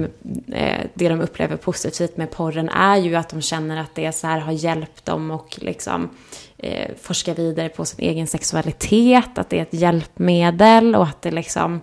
eh, 0.52 0.80
det 0.94 1.10
de 1.10 1.22
upplever 1.22 1.58
positivt 1.58 2.18
med 2.18 2.32
porren 2.32 2.70
är 2.70 2.98
ju 2.98 3.16
att 3.16 3.30
de 3.30 3.42
känner 3.42 3.78
att 3.78 3.96
det 3.96 4.12
så 4.12 4.28
här 4.28 4.40
har 4.40 4.52
hjälpt 4.52 5.06
dem 5.06 5.32
och 5.32 5.58
liksom 5.62 6.10
eh, 6.60 6.91
forska 7.02 7.34
vidare 7.34 7.69
på 7.69 7.86
sin 7.86 8.00
egen 8.06 8.28
sexualitet, 8.28 9.38
att 9.38 9.50
det 9.50 9.58
är 9.58 9.62
ett 9.62 9.74
hjälpmedel 9.74 10.95
och 10.95 11.04
att 11.04 11.22
det 11.22 11.32
liksom... 11.32 11.82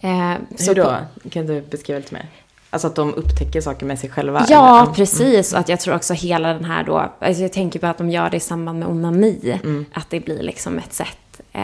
Eh, 0.00 0.34
så 0.56 0.70
Hur 0.70 0.74
då? 0.74 0.84
på- 1.22 1.28
Kan 1.30 1.46
du 1.46 1.60
beskriva 1.60 1.98
lite 1.98 2.14
mer? 2.14 2.26
Alltså 2.72 2.86
att 2.88 2.94
de 2.94 3.14
upptäcker 3.14 3.60
saker 3.60 3.86
med 3.86 3.98
sig 3.98 4.10
själva? 4.10 4.46
Ja, 4.48 4.82
eller? 4.82 4.92
precis. 4.92 5.52
Och 5.52 5.58
att 5.58 5.68
jag 5.68 5.80
tror 5.80 5.94
också 5.94 6.14
hela 6.14 6.52
den 6.52 6.64
här 6.64 6.84
då, 6.84 7.12
alltså 7.18 7.42
jag 7.42 7.52
tänker 7.52 7.78
på 7.78 7.86
att 7.86 7.98
de 7.98 8.10
gör 8.10 8.30
det 8.30 8.36
i 8.36 8.40
samband 8.40 8.78
med 8.78 8.88
onani. 8.88 9.60
Att 9.92 10.10
det 10.10 10.20
blir 10.20 10.42
liksom 10.42 10.78
ett 10.78 10.92
sätt 10.92 11.40
eh, 11.52 11.62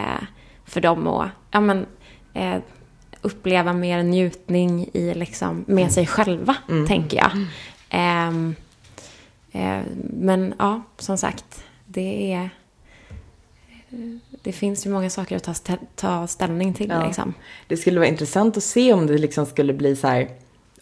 för 0.64 0.80
dem 0.80 1.06
att, 1.06 1.28
ja 1.50 1.60
men, 1.60 1.86
eh, 2.34 2.56
uppleva 3.20 3.72
mer 3.72 4.02
njutning 4.02 4.88
i 4.92 5.14
liksom, 5.14 5.64
med 5.68 5.92
sig 5.92 6.06
själva, 6.06 6.56
tänker 6.88 7.16
jag. 7.16 7.30
Ehm, 7.90 8.54
eh, 9.52 9.80
men 10.10 10.54
ja, 10.58 10.82
som 10.98 11.18
sagt, 11.18 11.64
det 11.96 12.32
är... 12.32 12.50
Det 14.42 14.52
finns 14.52 14.86
ju 14.86 14.90
många 14.90 15.10
saker 15.10 15.36
att 15.36 15.42
ta, 15.44 15.52
stä- 15.52 15.78
ta 15.94 16.26
ställning 16.26 16.74
till 16.74 16.88
Ja. 16.90 17.06
liksom. 17.06 17.34
Det 17.68 17.76
skulle 17.76 17.98
vara 18.00 18.08
intressant 18.08 18.56
att 18.56 18.62
se 18.62 18.92
om 18.92 19.06
det 19.06 19.18
liksom 19.18 19.46
skulle 19.46 19.72
bli 19.72 19.96
så 19.96 20.06
här. 20.08 20.28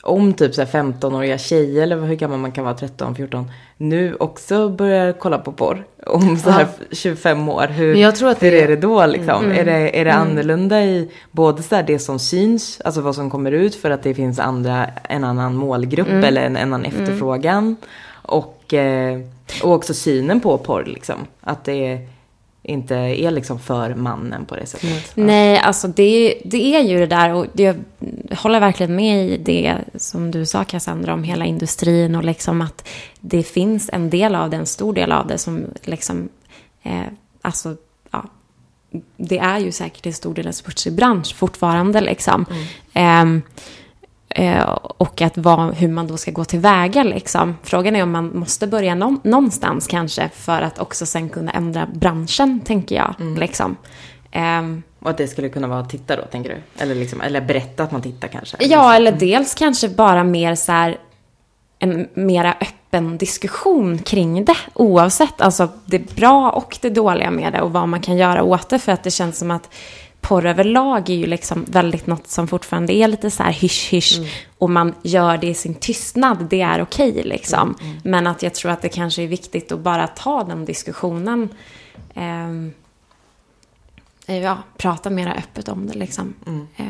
Om 0.03 0.33
typ 0.33 0.55
så 0.55 0.62
här 0.62 0.68
15-åriga 0.83 1.38
tjejer 1.38 1.83
eller 1.83 2.00
hur 2.00 2.14
gammal 2.14 2.38
man 2.38 2.53
kan 2.53 2.64
vara, 2.64 2.74
13, 2.74 3.14
14. 3.14 3.50
Nu 3.77 4.14
också 4.14 4.68
börjar 4.68 5.12
kolla 5.12 5.38
på 5.38 5.53
porr. 5.53 5.87
Om 6.07 6.37
så 6.37 6.50
här 6.50 6.66
25 6.92 7.48
år. 7.48 7.66
Hur, 7.66 7.92
Men 7.92 8.00
jag 8.00 8.16
tror 8.16 8.31
att 8.31 8.42
hur 8.42 8.50
det- 8.50 8.62
är 8.62 8.68
det 8.68 8.77
då 8.77 9.07
liksom? 9.07 9.50
Är 9.50 9.64
det, 9.64 10.00
är 10.00 10.05
det 10.05 10.12
annorlunda 10.12 10.83
i 10.85 11.11
både 11.31 11.62
så 11.62 11.74
här 11.77 11.83
det 11.83 11.98
som 11.98 12.18
syns, 12.18 12.81
alltså 12.85 13.00
vad 13.00 13.14
som 13.14 13.31
kommer 13.31 13.53
ut 13.53 13.74
för 13.74 13.90
att 13.90 14.03
det 14.03 14.14
finns 14.14 14.38
andra, 14.38 14.87
en 15.09 15.24
annan 15.24 15.55
målgrupp 15.57 16.09
eller 16.24 16.42
en 16.42 16.57
annan 16.57 16.85
efterfrågan. 16.85 17.77
Och, 18.22 18.74
eh, 18.74 19.20
och 19.62 19.72
också 19.72 19.94
synen 19.94 20.40
på 20.40 20.59
porr 20.59 20.85
liksom. 20.85 21.26
Att 21.40 21.64
det 21.64 22.09
inte 22.62 22.94
är 22.96 23.30
liksom 23.30 23.59
för 23.59 23.94
mannen 23.94 24.44
på 24.44 24.57
det 24.57 24.66
sättet. 24.66 25.12
Nej, 25.14 25.59
alltså 25.59 25.88
det, 25.88 26.40
det 26.44 26.76
är 26.76 26.80
ju 26.80 26.98
det 26.98 27.07
där 27.07 27.35
och 27.35 27.46
jag 27.52 27.76
håller 28.37 28.61
verkligen 28.61 28.96
med 28.96 29.26
i 29.26 29.37
det 29.37 29.76
som 29.94 30.30
du 30.30 30.46
sa 30.46 30.64
Cassandra 30.64 31.14
om 31.14 31.24
hela 31.24 31.44
industrin 31.44 32.14
och 32.14 32.24
liksom 32.24 32.61
att 32.61 32.88
det 33.20 33.42
finns 33.42 33.90
en 33.92 34.11
del 34.11 34.35
av 34.35 34.50
det, 34.50 34.57
en 34.57 34.66
stor 34.66 34.94
del 34.94 35.12
av 35.12 35.26
det 35.26 35.38
som 35.38 35.64
liksom, 35.83 36.28
eh, 36.83 37.02
alltså, 37.42 37.76
ja, 38.11 38.24
det 39.16 39.38
är 39.38 39.59
ju 39.59 39.72
säkert 39.72 40.07
en 40.07 40.12
stor 40.12 40.35
del 40.35 40.46
en 40.46 40.52
smutsig 40.52 40.92
bransch 40.92 41.35
fortfarande 41.37 42.00
liksom. 42.00 42.46
Ehm, 42.92 43.42
Eh, 43.42 43.42
och 44.82 45.22
att 45.22 45.38
vad, 45.38 45.74
hur 45.74 45.88
man 45.88 46.06
då 46.06 46.16
ska 46.16 46.30
gå 46.30 46.44
tillväga 46.44 47.02
liksom. 47.02 47.56
Frågan 47.62 47.96
är 47.96 48.02
om 48.02 48.10
man 48.10 48.38
måste 48.38 48.66
börja 48.66 48.94
någon, 48.94 49.20
någonstans 49.24 49.86
kanske 49.86 50.28
för 50.34 50.62
att 50.62 50.78
också 50.78 51.06
sen 51.06 51.28
kunna 51.28 51.50
ändra 51.50 51.86
branschen, 51.94 52.60
tänker 52.60 52.96
jag. 52.96 53.14
Liksom. 53.38 53.76
Ehm, 54.32 54.82
Och 54.98 55.10
att 55.10 55.18
det 55.18 55.28
skulle 55.28 55.48
kunna 55.48 55.68
vara 55.68 55.80
att 55.80 55.90
titta 55.90 56.16
då, 56.16 56.22
tänker 56.22 56.50
du? 56.50 56.82
Eller, 56.82 56.94
liksom, 56.94 57.20
eller 57.20 57.40
berätta 57.40 57.82
att 57.82 57.92
man 57.92 58.02
tittar 58.02 58.28
kanske? 58.28 58.56
ja, 58.60 58.94
eller 58.94 59.12
dels 59.12 59.54
kanske 59.54 59.88
bara 59.88 60.24
mer 60.24 60.54
så 60.54 60.72
här 60.72 60.96
en 61.78 62.08
mera 62.14 62.54
öppen 62.60 63.18
diskussion 63.18 63.98
kring 63.98 64.44
det 64.44 64.56
oavsett 64.74 65.40
alltså 65.40 65.68
det 65.84 66.16
bra 66.16 66.50
och 66.50 66.78
det 66.80 66.90
dåliga 66.90 67.30
med 67.30 67.52
det 67.52 67.60
och 67.60 67.72
vad 67.72 67.88
man 67.88 68.00
kan 68.00 68.16
göra 68.16 68.42
åt 68.42 68.68
det 68.68 68.78
för 68.78 68.92
att 68.92 69.02
det 69.02 69.10
känns 69.10 69.38
som 69.38 69.50
att 69.50 69.74
porr 70.24 70.46
överlag 70.46 71.10
är 71.10 71.14
ju 71.14 71.26
liksom 71.26 71.64
väldigt 71.68 72.06
något 72.06 72.26
som 72.26 72.48
fortfarande 72.48 72.92
är 72.92 73.08
lite 73.08 73.30
så 73.30 73.42
här 73.42 73.52
hysch-hysch 73.52 74.20
och 74.58 74.70
man 74.70 74.94
gör 75.02 75.37
det 75.37 75.46
i 75.46 75.54
sin 75.54 75.74
tystnad, 75.74 76.46
det 76.50 76.60
är 76.60 76.82
okej 76.82 77.22
liksom. 77.24 77.74
Men 78.04 78.26
att 78.26 78.42
jag 78.42 78.54
tror 78.54 78.70
att 78.72 78.82
det 78.82 78.88
kanske 78.88 79.22
är 79.22 79.26
viktigt 79.26 79.72
att 79.72 79.80
bara 79.80 80.06
ta 80.06 80.44
den 80.44 80.64
diskussionen. 80.64 81.48
ehm, 82.14 82.72
ja, 84.26 84.58
prata 84.76 85.10
mera 85.10 85.34
öppet 85.34 85.68
om 85.68 85.87
det 85.87 85.94
liksom. 85.94 86.34
Eh, 86.76 86.84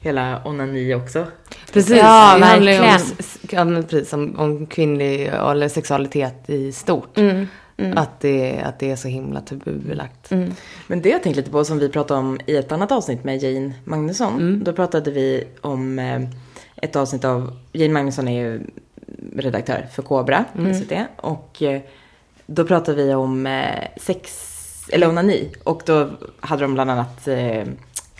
Hela 0.00 0.42
onani 0.44 0.94
också. 0.94 1.26
Precis, 1.72 1.96
Ja, 1.96 2.36
det 2.38 2.44
handlar 2.44 2.72
ju 2.72 2.78
om, 2.78 2.84
verkligen. 2.84 4.06
om, 4.12 4.38
om 4.38 4.66
kvinnlig 4.66 5.26
eller 5.26 5.68
sexualitet 5.68 6.50
i 6.50 6.72
stort. 6.72 7.18
Mm, 7.84 7.98
Att, 7.98 8.20
det, 8.20 8.60
att 8.60 8.78
det 8.78 8.90
är 8.90 8.96
så 8.96 9.08
himla 9.08 9.40
tabubelagt. 9.40 10.30
Men 10.86 11.02
det 11.02 11.08
jag 11.08 11.22
tänkt 11.22 11.36
lite 11.36 11.50
på 11.50 11.64
som 11.64 11.78
vi 11.78 11.88
pratade 11.88 12.20
om 12.20 12.40
i 12.46 12.56
ett 12.56 12.72
annat 12.72 12.92
avsnitt 12.92 13.24
med 13.24 13.42
Jane 13.42 13.72
Magnusson. 13.84 14.38
Då 14.64 14.72
pratade 14.72 15.10
vi 15.10 15.44
om 15.60 15.98
eh, 15.98 16.20
ett 16.76 16.96
avsnitt 16.96 17.24
av, 17.24 17.56
Jane 17.72 17.92
Magnusson 17.92 18.28
är 18.28 18.42
ju 18.42 18.60
redaktör 19.36 19.86
för 19.92 20.02
Kobra, 20.02 20.44
SVT. 20.74 20.92
Och 21.16 21.62
eh, 21.62 21.80
då 22.46 22.64
pratade 22.64 23.04
vi 23.04 23.14
om 23.14 23.46
eh, 23.46 23.88
sex, 23.96 24.48
eller 24.92 25.08
onani. 25.08 25.52
Och 25.64 25.82
då 25.86 26.10
hade 26.40 26.62
de 26.62 26.74
bland 26.74 26.90
annat 26.90 27.28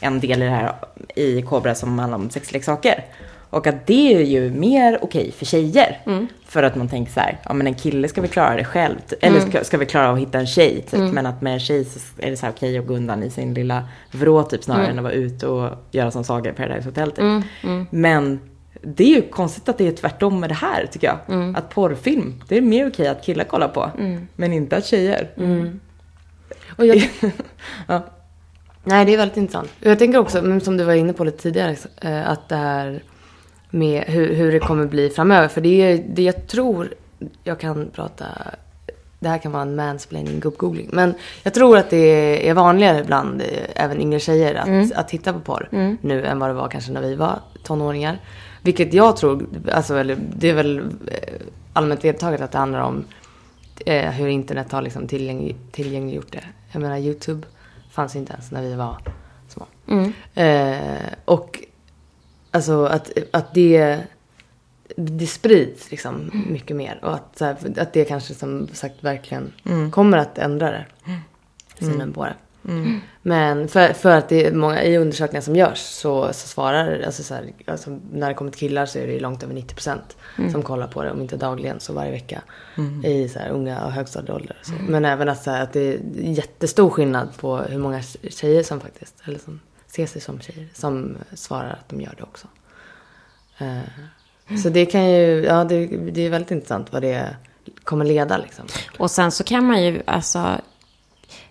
en 0.00 0.20
del 0.20 0.42
i 0.42 0.44
det 0.44 0.50
här 0.50 0.74
i 1.16 1.42
Kobra 1.42 1.74
som 1.74 1.98
handlar 1.98 2.18
om 2.18 2.30
sexleksaker. 2.30 3.04
Och 3.52 3.66
att 3.66 3.86
det 3.86 4.14
är 4.14 4.20
ju 4.22 4.50
mer 4.50 4.98
okej 5.02 5.32
för 5.32 5.44
tjejer. 5.44 5.98
För 6.46 6.62
att 6.62 6.76
man 6.76 6.88
tänker 6.88 7.12
så 7.12 7.20
här, 7.20 7.38
ja 7.44 7.54
men 7.54 7.66
en 7.66 7.74
kille 7.74 8.08
ska 8.08 8.20
väl 8.20 8.30
klara 8.30 8.56
det 8.56 8.64
själv. 8.64 8.96
Eller 9.20 9.40
ska, 9.40 9.64
ska 9.64 9.78
vi 9.78 9.86
klara 9.86 10.10
att 10.10 10.18
hitta 10.18 10.38
en 10.38 10.46
tjej 10.46 10.82
typ. 10.90 11.00
Men 11.12 11.26
att 11.26 11.42
med 11.42 11.52
en 11.52 11.60
tjej 11.60 11.84
så 11.84 11.98
är 12.18 12.30
det 12.30 12.36
så 12.36 12.46
här 12.46 12.52
okej 12.52 12.78
att 12.78 12.86
gå 12.86 12.94
undan 12.94 13.22
i 13.22 13.30
sin 13.30 13.54
lilla 13.54 13.88
vrå 14.12 14.42
typ 14.42 14.64
snarare 14.64 14.86
än 14.86 14.98
att 14.98 15.04
vara 15.04 15.12
ute 15.12 15.46
och 15.46 15.70
göra 15.90 16.10
som 16.10 16.24
Saga 16.24 16.50
i 16.50 16.54
Paradise 16.54 16.88
Hotel 16.88 17.10
typ. 17.10 17.24
Men 17.90 18.40
det 18.82 19.04
är 19.04 19.16
ju 19.16 19.22
konstigt 19.22 19.68
att 19.68 19.78
det 19.78 19.86
är 19.88 19.92
tvärtom 19.92 20.40
med 20.40 20.50
det 20.50 20.54
här 20.54 20.86
tycker 20.86 21.06
jag. 21.06 21.18
Att 21.56 21.70
porrfilm, 21.74 22.42
det 22.48 22.56
är 22.56 22.60
mer 22.62 22.88
okej 22.88 23.06
att 23.08 23.24
killar 23.24 23.44
kollar 23.44 23.68
på. 23.68 23.90
Men 24.36 24.52
inte 24.52 24.76
att 24.76 24.86
tjejer. 24.86 25.30
Och 26.76 26.86
jag, 26.86 27.10
Ja. 27.86 28.02
nej, 28.84 29.04
det 29.04 29.12
är 29.12 29.16
väldigt 29.16 29.36
intressant. 29.36 29.68
Jag 29.80 29.98
tänker 29.98 30.18
också, 30.18 30.60
som 30.60 30.76
du 30.76 30.84
var 30.84 30.94
inne 30.94 31.12
på 31.12 31.24
lite 31.24 31.38
tidigare, 31.42 31.76
eh, 32.00 32.28
att 32.30 32.48
det 32.48 32.56
här 32.56 33.02
med 33.74 34.04
hur, 34.06 34.34
hur 34.34 34.52
det 34.52 34.58
kommer 34.58 34.86
bli 34.86 35.10
framöver. 35.10 35.48
För 35.48 35.60
det 35.60 35.82
är 35.82 36.04
det 36.08 36.22
jag 36.22 36.46
tror, 36.46 36.94
jag 37.44 37.60
kan 37.60 37.90
prata, 37.94 38.24
det 39.18 39.28
här 39.28 39.38
kan 39.38 39.52
vara 39.52 39.62
en 39.62 39.76
mansplaining 39.76 40.40
gubb-googling. 40.40 40.88
Men 40.92 41.14
jag 41.42 41.54
tror 41.54 41.76
att 41.78 41.90
det 41.90 42.48
är 42.48 42.54
vanligare 42.54 43.04
bland 43.04 43.40
eh, 43.40 43.46
även 43.74 44.00
yngre 44.00 44.20
tjejer 44.20 44.54
att, 44.54 44.92
att 44.92 45.08
titta 45.08 45.32
på 45.32 45.40
porr 45.40 45.68
nu 46.00 46.26
än 46.26 46.38
vad 46.38 46.50
det 46.50 46.54
var 46.54 46.68
kanske 46.68 46.92
när 46.92 47.02
vi 47.02 47.14
var 47.14 47.40
tonåringar. 47.62 48.18
Vilket 48.62 48.94
jag 48.94 49.16
tror, 49.16 49.46
alltså 49.72 49.96
eller, 49.96 50.18
det 50.36 50.50
är 50.50 50.54
väl 50.54 50.78
eh, 50.78 50.84
allmänt 51.72 52.04
vedertaget 52.04 52.40
att 52.40 52.52
det 52.52 52.58
handlar 52.58 52.80
om 52.80 53.04
eh, 53.86 54.10
hur 54.10 54.28
internet 54.28 54.72
har 54.72 54.82
liksom 54.82 55.06
tillgäng, 55.06 55.56
tillgängliggjort 55.72 56.32
det. 56.32 56.44
Jag 56.72 56.82
menar 56.82 56.98
YouTube 56.98 57.46
fanns 57.90 58.16
inte 58.16 58.32
ens 58.32 58.50
när 58.50 58.62
vi 58.62 58.74
var 58.74 58.96
små. 59.48 59.66
Eh, 60.34 61.12
och 61.24 61.58
alltså 62.52 62.84
att, 62.84 63.10
att 63.30 63.54
det, 63.54 63.98
det 64.96 65.26
sprids 65.26 65.90
liksom 65.90 66.30
mycket 66.50 66.76
mer. 66.76 66.98
Och 67.02 67.14
att, 67.14 67.40
här, 67.40 67.56
att 67.76 67.92
det 67.92 68.04
kanske 68.04 68.34
som 68.34 68.68
sagt 68.72 69.04
verkligen 69.04 69.52
kommer 69.90 70.18
att 70.18 70.38
ändra 70.38 70.70
det. 70.70 70.86
Synen 71.78 72.12
på 72.12 72.24
det. 72.24 72.34
Men 73.22 73.68
för, 73.68 73.92
för 73.92 74.16
att 74.16 74.28
det 74.28 74.46
är 74.46 74.52
många, 74.52 74.84
i 74.84 74.98
undersökningar 74.98 75.40
som 75.40 75.56
görs 75.56 75.78
så, 75.78 76.32
så 76.32 76.48
svarar, 76.48 77.02
alltså, 77.06 77.22
så 77.22 77.34
här, 77.34 77.52
alltså 77.66 77.98
när 78.12 78.28
det 78.28 78.34
kommer 78.34 78.50
till 78.50 78.60
killar 78.60 78.86
så 78.86 78.98
är 78.98 79.06
det 79.06 79.20
långt 79.20 79.42
över 79.42 79.54
90 79.54 79.74
procent 79.74 80.16
som 80.52 80.62
kollar 80.62 80.86
på 80.86 81.02
det, 81.02 81.10
om 81.10 81.20
inte 81.20 81.36
dagligen 81.36 81.80
så 81.80 81.92
varje 81.92 82.10
vecka. 82.10 82.42
I 83.04 83.28
så 83.28 83.38
här, 83.38 83.48
unga 83.50 83.84
och 83.84 83.92
högstadieåldrar. 83.92 84.56
och 84.60 84.66
Så. 84.66 84.72
Men 84.88 85.04
även 85.04 85.28
att, 85.28 85.42
så 85.42 85.50
här, 85.50 85.62
att 85.62 85.72
det 85.72 85.80
är 85.80 86.00
jättestor 86.14 86.90
skillnad 86.90 87.28
på 87.40 87.56
hur 87.56 87.78
många 87.78 88.02
tjejer 88.28 88.62
som 88.62 88.80
faktiskt, 88.80 89.14
eller 89.24 89.38
som 89.38 89.60
ser 89.94 90.06
sig 90.06 90.20
som 90.20 90.40
tjejer, 90.40 90.68
som 90.74 91.16
svarar 91.34 91.70
att 91.70 91.88
de 91.88 92.00
gör 92.00 92.14
det 92.16 92.22
också. 92.22 92.46
Eh, 93.58 94.56
Så 94.62 94.68
det 94.68 94.86
kan 94.86 95.10
ju, 95.10 95.44
ja 95.44 95.64
det, 95.64 95.86
det 95.86 96.20
är 96.26 96.30
väldigt 96.30 96.50
intressant 96.50 96.92
vad 96.92 97.02
det 97.02 97.36
kommer 97.84 98.04
leda 98.04 98.36
liksom. 98.38 98.64
Och 98.98 99.10
sen 99.10 99.32
så 99.32 99.44
kan 99.44 99.64
man 99.66 99.82
ju 99.84 100.02
alltså 100.06 100.58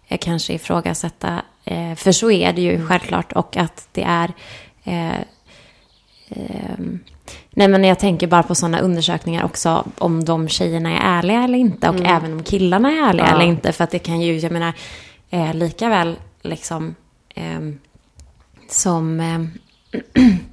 eh, 0.07 0.17
kanske 0.21 0.53
ifrågasätta, 0.53 1.41
eh, 1.65 1.95
för 1.95 2.11
så 2.11 2.31
är 2.31 2.53
det 2.53 2.61
ju 2.61 2.85
självklart 2.87 3.31
och 3.33 3.57
att 3.57 3.87
det 3.91 4.03
är 4.03 4.31
eh, 4.83 5.21
ehm, 6.29 6.99
nej 7.49 7.67
men 7.67 7.83
jag 7.83 7.99
tänker 7.99 8.27
bara 8.27 8.43
på 8.43 8.55
sådana 8.55 8.79
undersökningar 8.79 9.43
också 9.45 9.85
om 9.97 10.25
de 10.25 10.47
tjejerna 10.47 10.91
är 10.91 11.17
ärliga 11.19 11.43
eller 11.43 11.57
inte 11.57 11.89
och 11.89 12.05
även 12.05 12.33
om 12.33 12.43
killarna 12.43 12.91
är 12.91 13.09
ärliga 13.09 13.25
Ja. 13.27 13.35
eller 13.35 13.45
inte. 13.45 13.71
För 13.71 13.83
att 13.83 13.91
det 13.91 13.99
kan 13.99 14.21
ju, 14.21 14.37
jag 14.37 14.51
menar, 14.51 14.73
eh, 15.29 15.53
lika 15.53 15.89
väl 15.89 16.15
liksom 16.41 16.95
ehm, 17.35 17.79
som 18.71 19.19
ehm, 19.19 19.51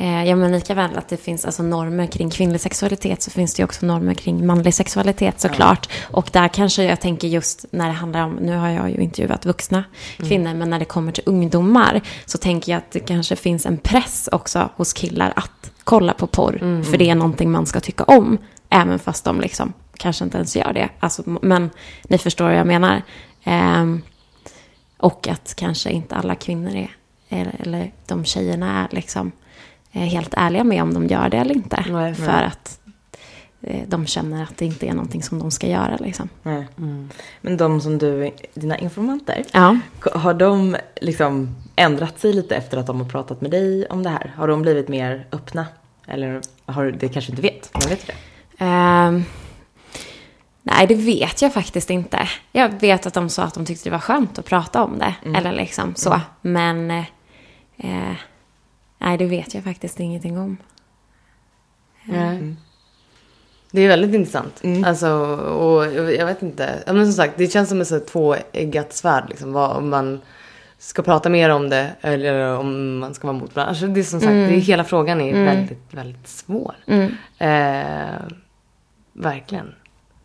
Eh, 0.00 0.24
ja, 0.24 0.36
men 0.36 0.52
lika 0.52 0.74
väl 0.74 0.98
att 0.98 1.08
det 1.08 1.16
finns 1.16 1.44
alltså 1.44 1.62
normer 1.62 2.06
kring 2.06 2.30
kvinnlig 2.30 2.60
sexualitet 2.60 3.22
så 3.22 3.30
finns 3.30 3.54
det 3.54 3.60
ju 3.60 3.64
också 3.64 3.86
normer 3.86 4.14
kring 4.14 4.46
manlig 4.46 4.74
sexualitet 4.74 5.40
såklart. 5.40 5.88
Och 6.02 6.28
där 6.32 6.48
kanske 6.48 6.84
jag 6.84 7.00
tänker 7.00 7.28
just 7.28 7.64
när 7.70 7.86
det 7.86 7.92
handlar 7.92 8.24
om, 8.24 8.34
nu 8.34 8.56
har 8.56 8.68
jag 8.68 8.90
ju 8.90 8.96
intervjuat 8.96 9.46
vuxna 9.46 9.84
kvinnor, 10.16 10.54
men 10.54 10.70
när 10.70 10.78
det 10.78 10.84
kommer 10.84 11.12
till 11.12 11.22
ungdomar 11.26 12.00
så 12.26 12.38
tänker 12.38 12.72
jag 12.72 12.78
att 12.78 12.90
det 12.90 13.00
kanske 13.00 13.36
finns 13.36 13.66
en 13.66 13.78
press 13.78 14.28
också 14.32 14.70
hos 14.76 14.92
killar 14.92 15.32
att 15.36 15.70
kolla 15.84 16.12
på 16.12 16.26
porr. 16.26 16.82
För 16.82 16.98
det 16.98 17.10
är 17.10 17.14
någonting 17.14 17.50
man 17.50 17.66
ska 17.66 17.80
tycka 17.80 18.04
om, 18.04 18.38
även 18.68 18.98
fast 18.98 19.24
de 19.24 19.40
liksom 19.40 19.72
kanske 19.96 20.24
inte 20.24 20.36
ens 20.36 20.56
gör 20.56 20.72
det. 20.72 20.88
Alltså, 21.00 21.22
men 21.42 21.70
ni 22.08 22.18
förstår 22.18 22.44
vad 22.44 22.56
jag 22.56 22.66
menar. 22.66 23.02
Ehm, 23.44 24.02
och 24.98 25.28
att 25.28 25.54
kanske 25.56 25.90
inte 25.90 26.14
alla 26.14 26.34
kvinnor 26.34 26.74
är, 26.74 26.90
eller, 27.28 27.54
eller 27.58 27.92
de 28.06 28.24
tjejerna 28.24 28.82
är 28.84 28.94
liksom 28.94 29.32
är 29.92 30.04
helt 30.06 30.34
ärliga 30.36 30.64
med 30.64 30.82
om 30.82 30.94
de 30.94 31.06
gör 31.06 31.28
det 31.28 31.36
eller 31.36 31.54
inte. 31.54 31.84
Nej, 31.90 32.14
för 32.14 32.26
nej. 32.32 32.44
att 32.44 32.80
eh, 33.60 33.82
de 33.88 34.06
känner 34.06 34.42
att 34.42 34.56
det 34.56 34.64
inte 34.66 34.86
är 34.86 34.92
någonting 34.92 35.22
som 35.22 35.38
de 35.38 35.50
ska 35.50 35.66
göra 35.66 35.96
liksom. 36.00 36.28
Nej. 36.42 36.66
Men 37.40 37.56
de 37.56 37.80
som 37.80 37.98
du, 37.98 38.30
dina 38.54 38.78
informanter, 38.78 39.44
Ja. 39.52 39.76
har 40.14 40.34
de 40.34 40.76
liksom 41.00 41.56
ändrat 41.76 42.20
sig 42.20 42.32
lite 42.32 42.56
efter 42.56 42.78
att 42.78 42.86
de 42.86 43.00
har 43.00 43.08
pratat 43.08 43.40
med 43.40 43.50
dig 43.50 43.86
om 43.86 44.02
det 44.02 44.10
här? 44.10 44.32
Har 44.36 44.48
de 44.48 44.62
blivit 44.62 44.88
mer 44.88 45.26
öppna? 45.32 45.66
Eller 46.06 46.40
har 46.66 46.84
du, 46.84 46.92
det 46.92 47.08
kanske 47.08 47.30
inte 47.32 47.42
vet, 47.42 47.70
men 47.72 47.88
vet 47.88 48.06
du 48.06 48.12
det? 48.12 48.18
Ehm, 48.64 49.24
nej, 50.62 50.86
det 50.86 50.94
vet 50.94 51.42
jag 51.42 51.52
faktiskt 51.54 51.90
inte. 51.90 52.28
Jag 52.52 52.80
vet 52.80 53.06
att 53.06 53.14
de 53.14 53.28
sa 53.28 53.42
att 53.42 53.54
de 53.54 53.66
tyckte 53.66 53.84
det 53.88 53.92
var 53.92 53.98
skönt 53.98 54.38
att 54.38 54.44
prata 54.44 54.84
om 54.84 54.98
det. 54.98 55.14
Mm. 55.24 55.34
Eller 55.34 55.52
liksom 55.52 55.94
så. 55.94 56.20
Men 56.40 57.04
eh, 57.78 58.10
eh, 58.10 58.16
nej, 58.98 59.18
det 59.18 59.26
vet 59.26 59.54
jag 59.54 59.64
faktiskt 59.64 60.00
ingenting 60.00 60.38
om. 60.38 60.56
Nej. 62.04 62.56
Det 63.70 63.80
är 63.80 63.88
väldigt 63.88 64.14
intressant. 64.14 64.64
Mm. 64.64 64.84
Alltså, 64.84 65.08
och 65.36 65.84
jag 66.12 66.26
vet 66.26 66.42
inte. 66.42 66.82
Men 66.86 67.06
som 67.06 67.12
sagt, 67.12 67.34
det 67.36 67.48
känns 67.48 67.68
som 67.68 67.80
ett 67.80 68.06
tvåeggat 68.06 68.92
svärd. 68.92 69.24
Liksom, 69.28 69.52
vad, 69.52 69.76
om 69.76 69.90
man 69.90 70.20
ska 70.78 71.02
prata 71.02 71.28
mer 71.28 71.50
om 71.50 71.70
det 71.70 71.90
eller 72.00 72.58
om 72.58 72.98
man 72.98 73.14
ska 73.14 73.26
vara 73.26 73.38
mot 73.38 73.56
varandra. 73.56 73.70
Alltså, 73.70 73.86
det 73.86 74.00
är 74.00 74.04
som 74.04 74.20
sagt, 74.20 74.32
det 74.32 74.54
är, 74.54 74.60
hela 74.60 74.84
frågan 74.84 75.20
är 75.20 75.44
väldigt, 75.44 75.94
väldigt 75.94 76.28
svår. 76.28 76.74
Mm. 76.86 77.12
Eh, 77.38 78.22
verkligen. 79.12 79.74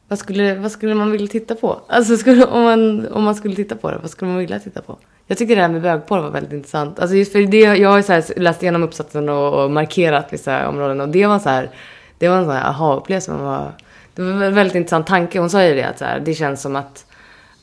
Vad 0.08 0.20
skulle, 0.20 0.56
vad 0.56 0.72
skulle 0.72 0.96
man 0.96 1.12
vilja 1.12 1.28
titta 1.28 1.56
på? 1.56 1.82
Alltså 1.88 2.18
skulle, 2.18 2.46
om, 2.46 2.64
man, 2.64 3.08
om 3.08 3.24
man 3.24 3.36
skulle 3.36 3.56
titta 3.56 3.76
på 3.76 3.92
det, 3.92 3.98
vad 3.98 4.12
skulle 4.12 4.32
man 4.32 4.38
vilja 4.40 4.60
titta 4.60 4.82
på? 4.82 4.98
Jag 5.34 5.38
tyckte 5.38 5.56
det 5.56 5.62
här 5.62 5.70
med 5.70 5.82
bögporr 5.82 6.20
var 6.20 6.30
väldigt 6.30 6.54
intressant. 6.54 7.00
Alltså 7.00 7.16
just 7.16 7.32
för 7.32 7.40
det, 7.40 7.58
jag 7.58 7.90
har 7.90 7.98
ju 7.98 8.04
så 8.04 8.22
läst 8.38 8.64
igenom 8.64 8.84
uppsatsen 8.84 9.30
och, 9.30 9.64
och 9.64 9.72
markerat 9.72 10.34
vissa 10.34 10.70
områden 10.70 11.02
och 11.02 11.10
det 11.10 11.28
var 11.28 11.40
så 11.40 11.50
här, 11.50 11.70
det 12.18 12.30
var 12.30 12.38
en 12.38 12.46
sån 12.46 12.54
här 12.54 12.70
aha-upplevelse. 12.70 13.32
Var, 13.32 13.72
det 14.16 14.22
var 14.22 14.44
en 14.44 14.56
väldigt 14.56 14.76
intressant 14.76 15.08
tanke. 15.08 15.40
Hon 15.40 15.50
sa 15.50 15.64
ju 15.64 15.76
det 15.76 15.84
att 15.84 16.00
så 16.00 16.06
här, 16.06 16.20
det 16.20 16.34
känns 16.34 16.62
som 16.62 16.76
att 16.76 17.06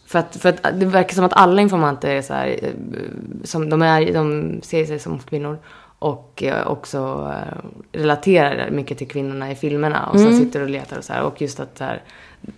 för 0.06 0.18
att, 0.18 0.36
för 0.36 0.48
att 0.48 0.80
det 0.80 0.86
verkar 0.86 1.14
som 1.14 1.24
att 1.24 1.32
alla 1.32 1.62
informanter 1.62 2.10
är 2.10 2.22
så 2.22 2.34
här, 2.34 2.58
eh, 2.62 2.70
som 3.44 3.70
de, 3.70 3.82
är, 3.82 4.12
de 4.12 4.60
ser 4.62 4.84
sig 4.84 4.98
som 4.98 5.18
kvinnor 5.18 5.58
och 5.98 6.42
eh, 6.42 6.66
också 6.66 7.32
eh, 7.34 7.58
relaterar 7.92 8.70
mycket 8.70 8.98
till 8.98 9.08
kvinnorna 9.08 9.50
i 9.50 9.54
filmerna 9.54 10.06
och 10.06 10.20
så 10.20 10.32
sitter 10.32 10.62
och 10.62 10.70
letar 10.70 10.98
och 10.98 11.04
så 11.04 11.12
här. 11.12 11.22
Och 11.22 11.42
just 11.42 11.60
att 11.60 11.78
så 11.78 11.84
här, 11.84 12.02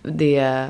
det, 0.03 0.67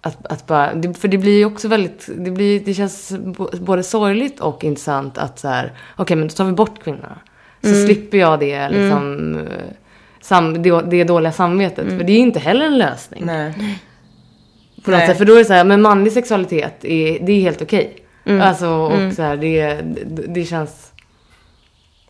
att, 0.00 0.26
att 0.26 0.46
bara, 0.46 0.70
för 0.94 1.08
det 1.08 1.18
blir 1.18 1.38
ju 1.38 1.44
också 1.44 1.68
väldigt, 1.68 2.08
det, 2.16 2.30
blir, 2.30 2.60
det 2.60 2.74
känns 2.74 3.12
både 3.60 3.82
sorgligt 3.82 4.40
och 4.40 4.64
intressant 4.64 5.18
att 5.18 5.38
så 5.38 5.48
här, 5.48 5.72
okej 5.96 6.16
men 6.16 6.28
då 6.28 6.34
tar 6.34 6.44
vi 6.44 6.52
bort 6.52 6.82
kvinnorna. 6.82 7.18
Så 7.62 7.74
slipper 7.74 8.18
jag 8.18 8.40
det 8.40 8.68
liksom, 8.68 9.34
eh, 9.38 9.44
sam, 10.20 10.62
det, 10.62 10.82
det 10.82 11.04
dåliga 11.04 11.32
samvetet. 11.32 11.88
För 11.88 12.04
det 12.04 12.12
är 12.12 12.16
ju 12.16 12.22
inte 12.22 12.40
heller 12.40 12.66
en 12.66 12.78
lösning. 12.78 13.22
Nej. 13.26 13.54
På 14.84 14.90
något 14.90 15.00
sätt. 15.00 15.18
För 15.18 15.24
då 15.24 15.32
är 15.34 15.38
det 15.38 15.44
så 15.44 15.52
här, 15.52 15.64
men 15.64 15.82
manlig 15.82 16.12
sexualitet, 16.12 16.84
är, 16.84 17.26
det 17.26 17.32
är 17.32 17.40
helt 17.40 17.62
okej. 17.62 17.96
Alltså, 18.24 18.68
och 18.68 19.12
så 19.12 19.22
här, 19.22 19.36
det, 19.36 19.74
det, 19.74 20.34
det 20.34 20.44
känns... 20.44 20.92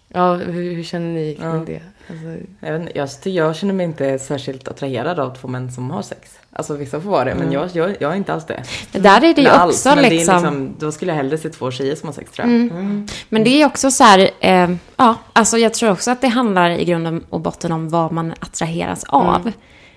Ja, 0.08 0.34
hur, 0.34 0.74
hur 0.74 0.82
känner 0.82 1.14
ni 1.14 1.34
kring 1.34 1.46
Ja. 1.46 1.62
det? 1.66 1.82
Alltså, 2.10 2.46
Jag, 2.60 2.72
vet 2.72 2.80
inte, 2.80 2.98
jag, 2.98 3.46
jag 3.46 3.56
känner 3.56 3.74
mig 3.74 3.86
inte 3.86 4.18
särskilt 4.18 4.68
attraherad 4.68 5.18
av 5.20 5.34
två 5.34 5.48
män 5.48 5.72
som 5.72 5.90
har 5.90 6.02
sex. 6.02 6.30
Alltså 6.52 6.74
vissa 6.76 7.00
får 7.00 7.10
vara 7.10 7.24
det, 7.24 7.34
men 7.34 7.52
jag, 7.52 7.68
jag, 7.72 7.96
jag 8.00 8.12
är 8.12 8.16
inte 8.16 8.32
alls 8.32 8.46
det. 8.46 8.62
Men 8.92 9.02
Där 9.02 9.24
är 9.24 9.34
det 9.34 9.42
ju 9.42 9.62
också 9.64 9.88
men 9.88 9.98
det 9.98 10.06
är 10.06 10.10
liksom... 10.10 10.34
liksom... 10.34 10.74
Då 10.78 10.92
skulle 10.92 11.10
jag 11.10 11.16
hellre 11.16 11.38
se 11.38 11.48
två 11.48 11.70
tjejer 11.70 11.94
som 11.96 12.08
har 12.08 12.14
sex 12.14 12.30
tror 12.32 12.48
jag. 12.48 12.70
Men 13.28 13.44
det 13.44 13.62
är 13.62 13.66
också 13.66 13.90
så 13.90 14.04
här, 14.04 14.30
eh, 14.40 14.70
ja, 14.96 15.14
alltså 15.32 15.58
jag 15.58 15.74
tror 15.74 15.90
också 15.90 16.10
att 16.10 16.20
det 16.20 16.28
handlar 16.28 16.70
i 16.70 16.84
grund 16.84 17.24
och 17.30 17.40
botten 17.40 17.72
om 17.72 17.88
vad 17.88 18.12
man 18.12 18.34
attraheras 18.40 19.04
av. 19.08 19.52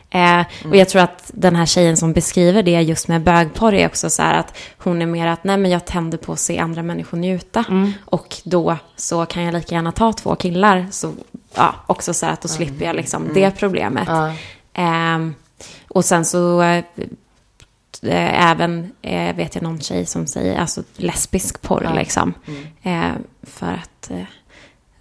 Eh, 0.10 0.42
och 0.70 0.76
jag 0.76 0.90
tror 0.90 1.02
att 1.02 1.32
den 1.34 1.56
här 1.56 1.66
tjejen 1.66 1.98
som 1.98 2.14
beskriver 2.14 2.64
det 2.64 2.82
just 2.82 3.08
med 3.08 3.22
bögporr 3.22 3.74
är 3.74 3.86
också 3.88 4.10
så 4.10 4.22
här 4.22 4.40
att 4.40 4.58
hon 4.78 5.02
är 5.02 5.06
mer 5.06 5.28
att 5.28 5.44
nej 5.44 5.58
men 5.58 5.72
jag 5.72 5.86
tänder 5.86 6.18
på 6.18 6.34
att 6.34 6.40
se 6.40 6.60
andra 6.60 6.84
människor 6.84 7.18
njuta. 7.18 7.66
Och 8.06 8.36
då 8.44 8.78
så 8.96 9.26
kan 9.26 9.44
jag 9.44 9.54
lika 9.54 9.76
gärna 9.76 9.92
ta 9.92 10.14
två 10.14 10.36
killar. 10.36 10.88
Så 10.92 11.14
ja, 11.56 11.76
också 11.88 12.14
så 12.14 12.26
att 12.26 12.42
då 12.42 12.48
slipper 12.48 12.86
jag 12.86 12.96
liksom 12.96 13.30
det 13.34 13.52
problemet. 13.52 14.08
ja. 14.08 14.34
Ehm, 14.74 15.36
och 15.88 16.06
sen 16.06 16.26
så 16.26 16.62
eh, 16.62 16.84
även 18.52 18.92
eh, 19.02 19.36
vet 19.36 19.56
jag 19.56 19.62
någon 19.62 19.82
tjej 19.82 20.06
som 20.06 20.28
säger 20.28 20.60
alltså 20.60 20.84
lesbisk 20.96 21.62
porr 21.62 21.92
liksom. 21.96 22.34
Eh, 22.84 23.12
för 23.44 23.72
att 23.74 24.12
eh, 24.12 24.26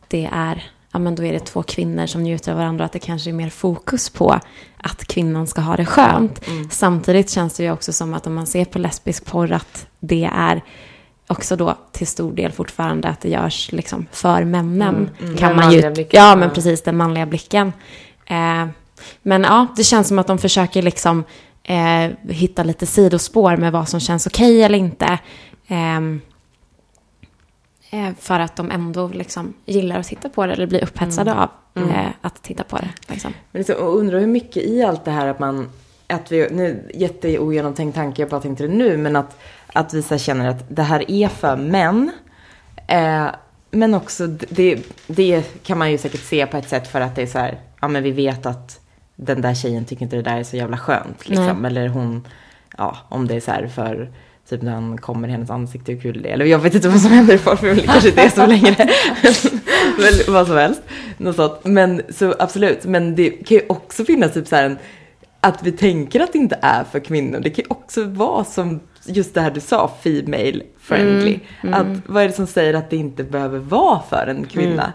det 0.09 0.29
är, 0.33 0.71
ja 0.93 0.99
men 0.99 1.15
då 1.15 1.25
är 1.25 1.33
det 1.33 1.47
två 1.47 1.63
kvinnor 1.63 2.07
som 2.07 2.23
njuter 2.23 2.53
av 2.53 2.59
varandra. 2.59 2.85
Att 2.85 2.93
det 2.93 2.99
kanske 2.99 3.31
är 3.31 3.35
mer 3.35 3.51
fokus 3.51 4.11
på 4.11 4.41
att 4.77 5.05
kvinnan 5.05 5.47
ska 5.47 5.61
ha 5.61 5.77
det 5.77 5.87
skönt. 5.87 6.45
Samtidigt 6.71 7.31
känns 7.31 7.55
det 7.55 7.63
ju 7.63 7.73
också 7.73 7.93
som 7.93 8.15
att 8.15 8.27
om 8.27 8.35
man 8.35 8.47
ser 8.47 8.65
på 8.65 8.79
lesbisk 8.79 9.25
porr 9.27 9.53
att 9.53 9.87
det 10.01 10.31
är 10.35 10.63
också 11.33 11.57
då 11.57 11.77
till 11.93 12.07
stor 12.07 12.33
del 12.33 12.53
fortfarande 12.53 13.09
att 13.09 13.21
det 13.21 13.29
görs 13.29 13.73
liksom 13.73 14.07
för 14.13 14.45
männen. 14.45 15.11
Den 15.19 15.37
Kan 15.37 15.57
man 15.57 15.73
ju, 15.73 15.91
blicken, 15.91 16.21
ja 16.21 16.37
men 16.37 16.51
precis 16.51 16.83
den 16.83 16.97
manliga 16.97 17.27
blicken. 17.27 17.73
Eh, 18.27 18.67
men 19.23 19.43
ja, 19.43 19.67
det 19.77 19.85
känns 19.85 20.09
som 20.09 20.19
att 20.19 20.27
de 20.27 20.39
försöker 20.39 20.83
liksom 20.83 21.25
eh, 21.63 22.11
hitta 22.29 22.63
lite 22.63 22.87
sidospår 22.87 23.57
med 23.57 23.73
vad 23.73 23.89
som 23.89 24.01
känns 24.01 24.27
okej 24.27 24.63
eller 24.63 24.79
inte. 24.79 25.19
Ehm, 25.69 26.21
eh, 27.91 28.11
för 28.21 28.41
att 28.41 28.57
de 28.57 28.71
ändå 28.71 29.09
liksom 29.09 29.55
gillar 29.65 29.99
att 29.99 30.07
titta 30.07 30.29
på 30.29 30.47
det 30.47 30.53
eller 30.53 30.67
blir 30.67 30.83
upphetsade 30.83 31.35
av 31.35 31.49
eh, 31.75 32.07
att 32.21 32.43
titta 32.43 32.65
på 32.65 32.77
det. 32.77 32.91
Liksom. 33.07 33.35
Men 33.53 33.61
liksom, 33.61 33.77
undrar 33.79 34.21
hur 34.21 34.27
mycket 34.27 34.63
i 34.63 34.83
allt 34.83 35.05
det 35.05 35.11
här 35.11 35.27
att 35.27 35.39
man, 35.39 35.69
att 36.07 36.33
vi, 36.33 36.49
nu 36.51 36.91
jätteogenomtänkt 36.95 37.95
tanke, 37.95 38.23
jag 38.23 38.29
bara 38.29 38.41
tänkte 38.41 38.67
det 38.67 38.75
nu, 38.75 38.97
men 38.97 39.17
att, 39.17 39.39
att 39.73 39.95
vi 39.95 40.03
så 40.03 40.19
känner 40.19 40.49
att 40.49 40.65
det 40.69 40.83
här 40.83 41.11
är 41.11 41.29
för 41.29 41.57
män. 41.57 42.11
Eh, 42.87 43.27
men 43.71 43.95
också, 43.95 44.27
det, 44.27 44.79
det 45.07 45.63
kan 45.63 45.79
man 45.79 45.91
ju 45.91 45.99
säkert 45.99 46.25
se 46.25 46.47
på 46.47 46.57
ett 46.57 46.69
sätt 46.69 46.89
för 46.89 47.01
att 47.01 47.17
det 47.17 47.23
är 47.23 47.27
så 47.27 47.39
här, 47.39 47.61
ja 47.81 47.89
men 47.89 48.03
vi 48.03 48.11
vet 48.11 48.47
att 48.47 48.81
den 49.17 49.41
där 49.41 49.55
tjejen 49.55 49.85
tycker 49.85 50.03
inte 50.03 50.17
det 50.17 50.23
där 50.23 50.37
är 50.37 50.45
så 50.45 50.57
jävla 50.57 50.79
skönt 50.79 51.29
liksom. 51.29 51.57
Nej. 51.63 51.71
Eller 51.71 51.89
hon, 51.89 52.27
ja 52.79 52.97
om 53.09 53.27
det 53.27 53.35
är 53.35 53.41
så 53.41 53.51
här 53.51 53.67
för 53.67 54.13
Typ 54.49 54.63
när 54.63 54.73
han 54.73 54.99
kommer 54.99 55.29
i 55.29 55.31
hennes 55.31 55.51
ansikte, 55.51 55.93
hur 55.93 56.01
kul 56.01 56.23
det 56.23 56.29
är. 56.29 56.33
Eller 56.33 56.45
jag 56.45 56.59
vet 56.59 56.75
inte 56.75 56.89
vad 56.89 57.01
som 57.01 57.11
händer 57.11 57.35
i 57.35 57.39
porrfilm, 57.39 57.77
det 57.77 57.83
kanske 57.83 58.09
inte 58.09 58.23
är 58.23 58.29
så 58.29 58.47
längre. 58.47 58.77
Men 59.99 60.35
vad 60.35 60.47
som 60.47 60.57
helst. 60.57 60.83
Något 61.17 61.37
sånt. 61.37 61.65
Men 61.65 62.03
så 62.11 62.35
absolut, 62.39 62.85
men 62.85 63.15
det 63.15 63.31
kan 63.31 63.57
ju 63.57 63.63
också 63.69 64.05
finnas 64.05 64.33
typ 64.33 64.49
så 64.49 64.57
här 64.57 64.65
en, 64.65 64.79
att 65.41 65.63
vi 65.63 65.73
tänker 65.73 66.21
att 66.21 66.33
det 66.33 66.39
inte 66.39 66.59
är 66.63 66.85
för 66.85 67.01
kvinnor. 67.01 67.41
Det 67.41 67.51
kan 67.51 67.63
ju 67.63 67.69
också 67.69 68.05
vara 68.05 68.45
som 68.45 68.81
just 69.07 69.35
det 69.35 69.41
här 69.41 69.51
du 69.51 69.61
sa, 69.61 69.91
female 70.03 70.63
friendly. 70.81 71.39
Att 71.73 71.87
vad 72.07 72.23
är 72.23 72.29
det 72.29 72.35
som 72.35 72.47
säger 72.47 72.75
att 72.75 72.91
det 72.91 72.97
inte 72.97 73.25
behöver 73.25 73.59
vara 73.59 74.01
för 74.11 74.27
en 74.27 74.45
kvinna? 74.45 74.93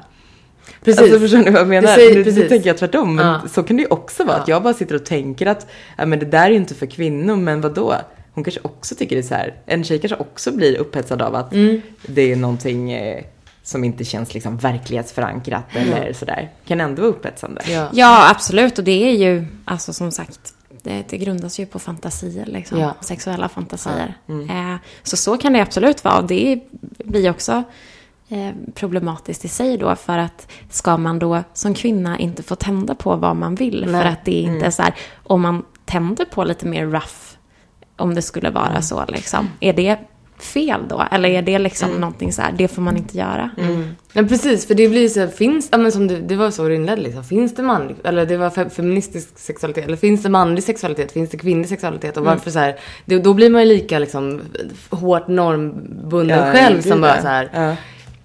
Precis. 0.83 1.01
Alltså 1.01 1.19
förstår 1.19 1.37
ni 1.37 1.49
vad 1.51 1.61
jag 1.61 1.67
menar? 1.67 1.87
Säger- 1.95 2.09
nu, 2.11 2.17
nu 2.17 2.23
precis. 2.23 2.49
tänker 2.49 2.67
jag 2.67 2.77
tvärtom, 2.77 3.15
men 3.15 3.27
Ja. 3.27 3.41
så 3.53 3.63
kan 3.63 3.77
det 3.77 3.81
ju 3.83 3.89
också 3.89 4.23
vara. 4.23 4.37
Att 4.37 4.47
Ja. 4.47 4.55
jag 4.55 4.63
bara 4.63 4.73
sitter 4.73 4.95
och 4.95 5.05
tänker 5.05 5.45
att 5.45 5.67
ja, 5.97 6.05
men 6.05 6.19
det 6.19 6.25
där 6.25 6.45
är 6.45 6.49
ju 6.49 6.55
inte 6.55 6.75
för 6.75 6.85
kvinnor, 6.85 7.35
men 7.35 7.61
vad 7.61 7.73
då? 7.75 7.95
Hon 8.33 8.43
kanske 8.43 8.61
också 8.63 8.95
tycker 8.95 9.15
det 9.15 9.19
är 9.21 9.23
så 9.23 9.33
här. 9.35 9.53
En 9.65 9.83
tjej 9.83 9.99
kanske 9.99 10.15
också 10.17 10.51
blir 10.51 10.77
upphetsad 10.77 11.21
av 11.21 11.35
att 11.35 11.53
Mm. 11.53 11.81
det 12.07 12.31
är 12.31 12.35
någonting 12.35 12.91
eh, 12.91 13.23
som 13.63 13.83
inte 13.83 14.03
känns 14.03 14.33
liksom 14.33 14.57
verklighetsförankrat 14.57 15.63
eller 15.73 16.13
sådär. 16.13 16.49
Kan 16.67 16.81
ändå 16.81 17.01
vara 17.01 17.11
upphetsande. 17.11 17.61
Ja. 17.69 17.89
Ja, 17.93 18.29
absolut. 18.31 18.77
Och 18.77 18.83
det 18.83 19.09
är 19.09 19.11
ju, 19.13 19.45
alltså 19.65 19.93
som 19.93 20.11
sagt, 20.11 20.39
det, 20.87 21.09
det 21.09 21.17
grundas 21.17 21.59
ju 21.59 21.65
på 21.65 21.79
fantasier, 21.79 22.45
liksom. 22.45 22.79
Ja. 22.79 22.93
Sexuella 23.01 23.49
fantasier. 23.49 24.13
Eh, 24.27 24.75
så 25.03 25.17
så 25.17 25.37
kan 25.37 25.53
det 25.53 25.61
absolut 25.61 26.03
vara. 26.03 26.17
Och 26.17 26.27
det 26.27 26.59
blir 27.05 27.29
också 27.29 27.63
eh, 28.29 28.51
problematiskt 28.73 29.45
i 29.45 29.47
sig 29.47 29.77
då 29.77 29.95
för 29.95 30.17
att 30.17 30.47
ska 30.69 30.97
man 30.97 31.19
då 31.19 31.43
som 31.53 31.73
kvinna 31.73 32.19
inte 32.19 32.43
få 32.43 32.55
tända 32.55 32.95
på 32.95 33.15
vad 33.15 33.35
man 33.35 33.55
vill 33.55 33.85
Nej. 33.87 34.01
för 34.01 34.09
att 34.09 34.25
det 34.25 34.31
inte 34.41 34.65
är 34.65 34.71
så 34.71 34.81
här, 34.81 34.95
om 35.23 35.41
man 35.41 35.63
tänder 35.85 36.25
på 36.25 36.43
lite 36.43 36.65
mer 36.65 36.85
rough, 36.85 37.37
om 37.95 38.15
det 38.15 38.21
skulle 38.21 38.49
vara 38.49 38.81
så 38.81 39.05
liksom, 39.07 39.49
är 39.59 39.73
det 39.73 39.99
fel 40.39 40.81
då? 40.89 41.03
Eller 41.11 41.29
är 41.29 41.41
det 41.41 41.59
liksom 41.59 41.89
någonting 41.91 42.33
så 42.33 42.41
här, 42.41 42.53
det 42.57 42.67
får 42.67 42.81
man 42.81 42.97
inte 42.97 43.17
göra? 43.17 43.49
Men 44.13 44.27
precis, 44.27 44.67
för 44.67 44.75
det 44.75 44.89
blir 44.89 45.09
så 45.09 45.19
här, 45.19 45.27
finns, 45.27 45.69
ja 45.71 45.77
men 45.77 45.91
som 45.91 46.07
du, 46.07 46.21
det 46.21 46.35
var 46.35 46.51
så 46.51 46.67
du 46.67 46.75
inledde 46.75 47.01
liksom, 47.01 47.23
finns 47.23 47.55
det 47.55 47.63
manlig, 47.63 47.95
eller 48.03 48.25
det 48.25 48.37
var 48.37 48.49
fe, 48.49 48.69
feministisk 48.69 49.39
sexualitet, 49.39 49.85
eller 49.85 49.97
finns 49.97 50.23
det 50.23 50.29
manlig 50.29 50.63
sexualitet, 50.63 51.11
finns 51.11 51.29
det 51.29 51.37
kvinnlig 51.37 51.69
sexualitet 51.69 52.17
och 52.17 52.25
varför 52.25 52.51
så 52.51 52.59
här, 52.59 52.75
det, 53.05 53.19
då 53.19 53.33
blir 53.33 53.49
man 53.49 53.61
ju 53.61 53.67
lika 53.67 53.99
liksom 53.99 54.41
hårt 54.89 55.27
normbunden 55.27 56.45
Ja, 56.45 56.51
själv 56.51 56.81
som 56.81 57.01
bara 57.01 57.15
ja. 57.15 57.21
så 57.21 57.27
här, 57.27 57.49
Ja. 57.53 57.75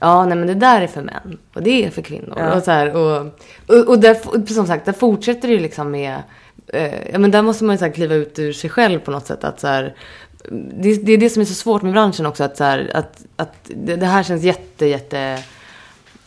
Ja, 0.03 0.25
nej 0.25 0.39
men 0.39 0.47
det 0.47 0.55
där 0.55 0.83
är 0.83 0.87
för 0.87 1.03
män 1.03 1.39
och 1.55 1.63
det 1.63 1.85
är 1.85 1.91
för 1.91 2.03
kvinnor. 2.03 2.35
Ja. 2.37 2.55
Och, 2.55 2.63
så 2.63 2.71
här, 2.71 2.97
och, 2.97 3.27
och, 3.67 3.89
och 3.89 3.99
där, 3.99 4.47
som 4.55 4.67
sagt, 4.67 4.85
där 4.85 4.93
fortsätter 4.93 5.49
det 5.49 5.55
ju 5.55 5.61
liksom 5.61 5.91
med, 5.91 6.23
eh, 6.67 7.11
ja 7.13 7.19
men 7.19 7.31
där 7.31 7.43
måste 7.43 7.65
man 7.65 7.75
ju 7.75 7.79
så 7.79 7.85
här 7.85 7.93
kliva 7.93 8.15
ut 8.15 8.39
ur 8.39 8.53
sig 8.53 8.71
själv 8.71 8.99
på 8.99 9.11
något 9.11 9.27
sätt. 9.27 9.45
Att 9.45 9.61
så 9.61 9.67
här, 9.67 9.95
det, 10.51 10.95
det 10.95 11.12
är 11.12 11.18
det 11.18 11.30
som 11.30 11.40
är 11.40 11.47
så 11.47 11.55
svårt 11.55 11.82
med 11.82 11.93
branschen 11.93 12.26
också, 12.26 12.45
att, 12.45 12.57
så 12.57 12.64
här, 12.64 12.90
att, 12.95 13.24
att 13.36 13.55
det, 13.62 13.97
det 13.97 14.07
här 14.07 14.22
känns 14.22 14.43
jätte, 14.43 14.86
jätte 14.86 15.38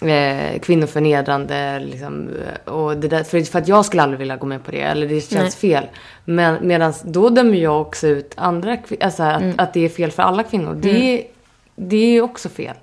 eh, 0.02 0.60
kvinnoförnedrande. 0.60 1.80
Liksom, 1.80 2.30
och 2.66 2.98
det 2.98 3.08
där, 3.08 3.24
för, 3.24 3.42
för 3.42 3.60
att 3.60 3.68
jag 3.68 3.86
skulle 3.86 4.04
aldrig 4.04 4.20
vilja 4.20 4.36
gå 4.36 4.46
med 4.46 4.64
på 4.64 4.72
det, 4.72 4.82
eller 4.82 5.08
det 5.08 5.22
känns 5.22 5.56
fel. 5.56 5.86
Men 6.26 6.68
medan 6.68 6.94
då 7.04 7.30
dömer 7.30 7.58
jag 7.58 7.82
också 7.82 8.08
ut 8.08 8.34
andra 8.38 8.78
alltså 9.00 9.24
att, 9.24 9.44
att 9.58 9.74
det 9.74 9.86
är 9.86 9.90
fel 9.90 10.12
för 10.12 10.24
alla 10.24 10.44
kvinnor. 10.44 10.78
Det, 10.82 11.28
det 11.76 12.18
är 12.18 12.22
också 12.22 12.50
fel. 12.50 12.76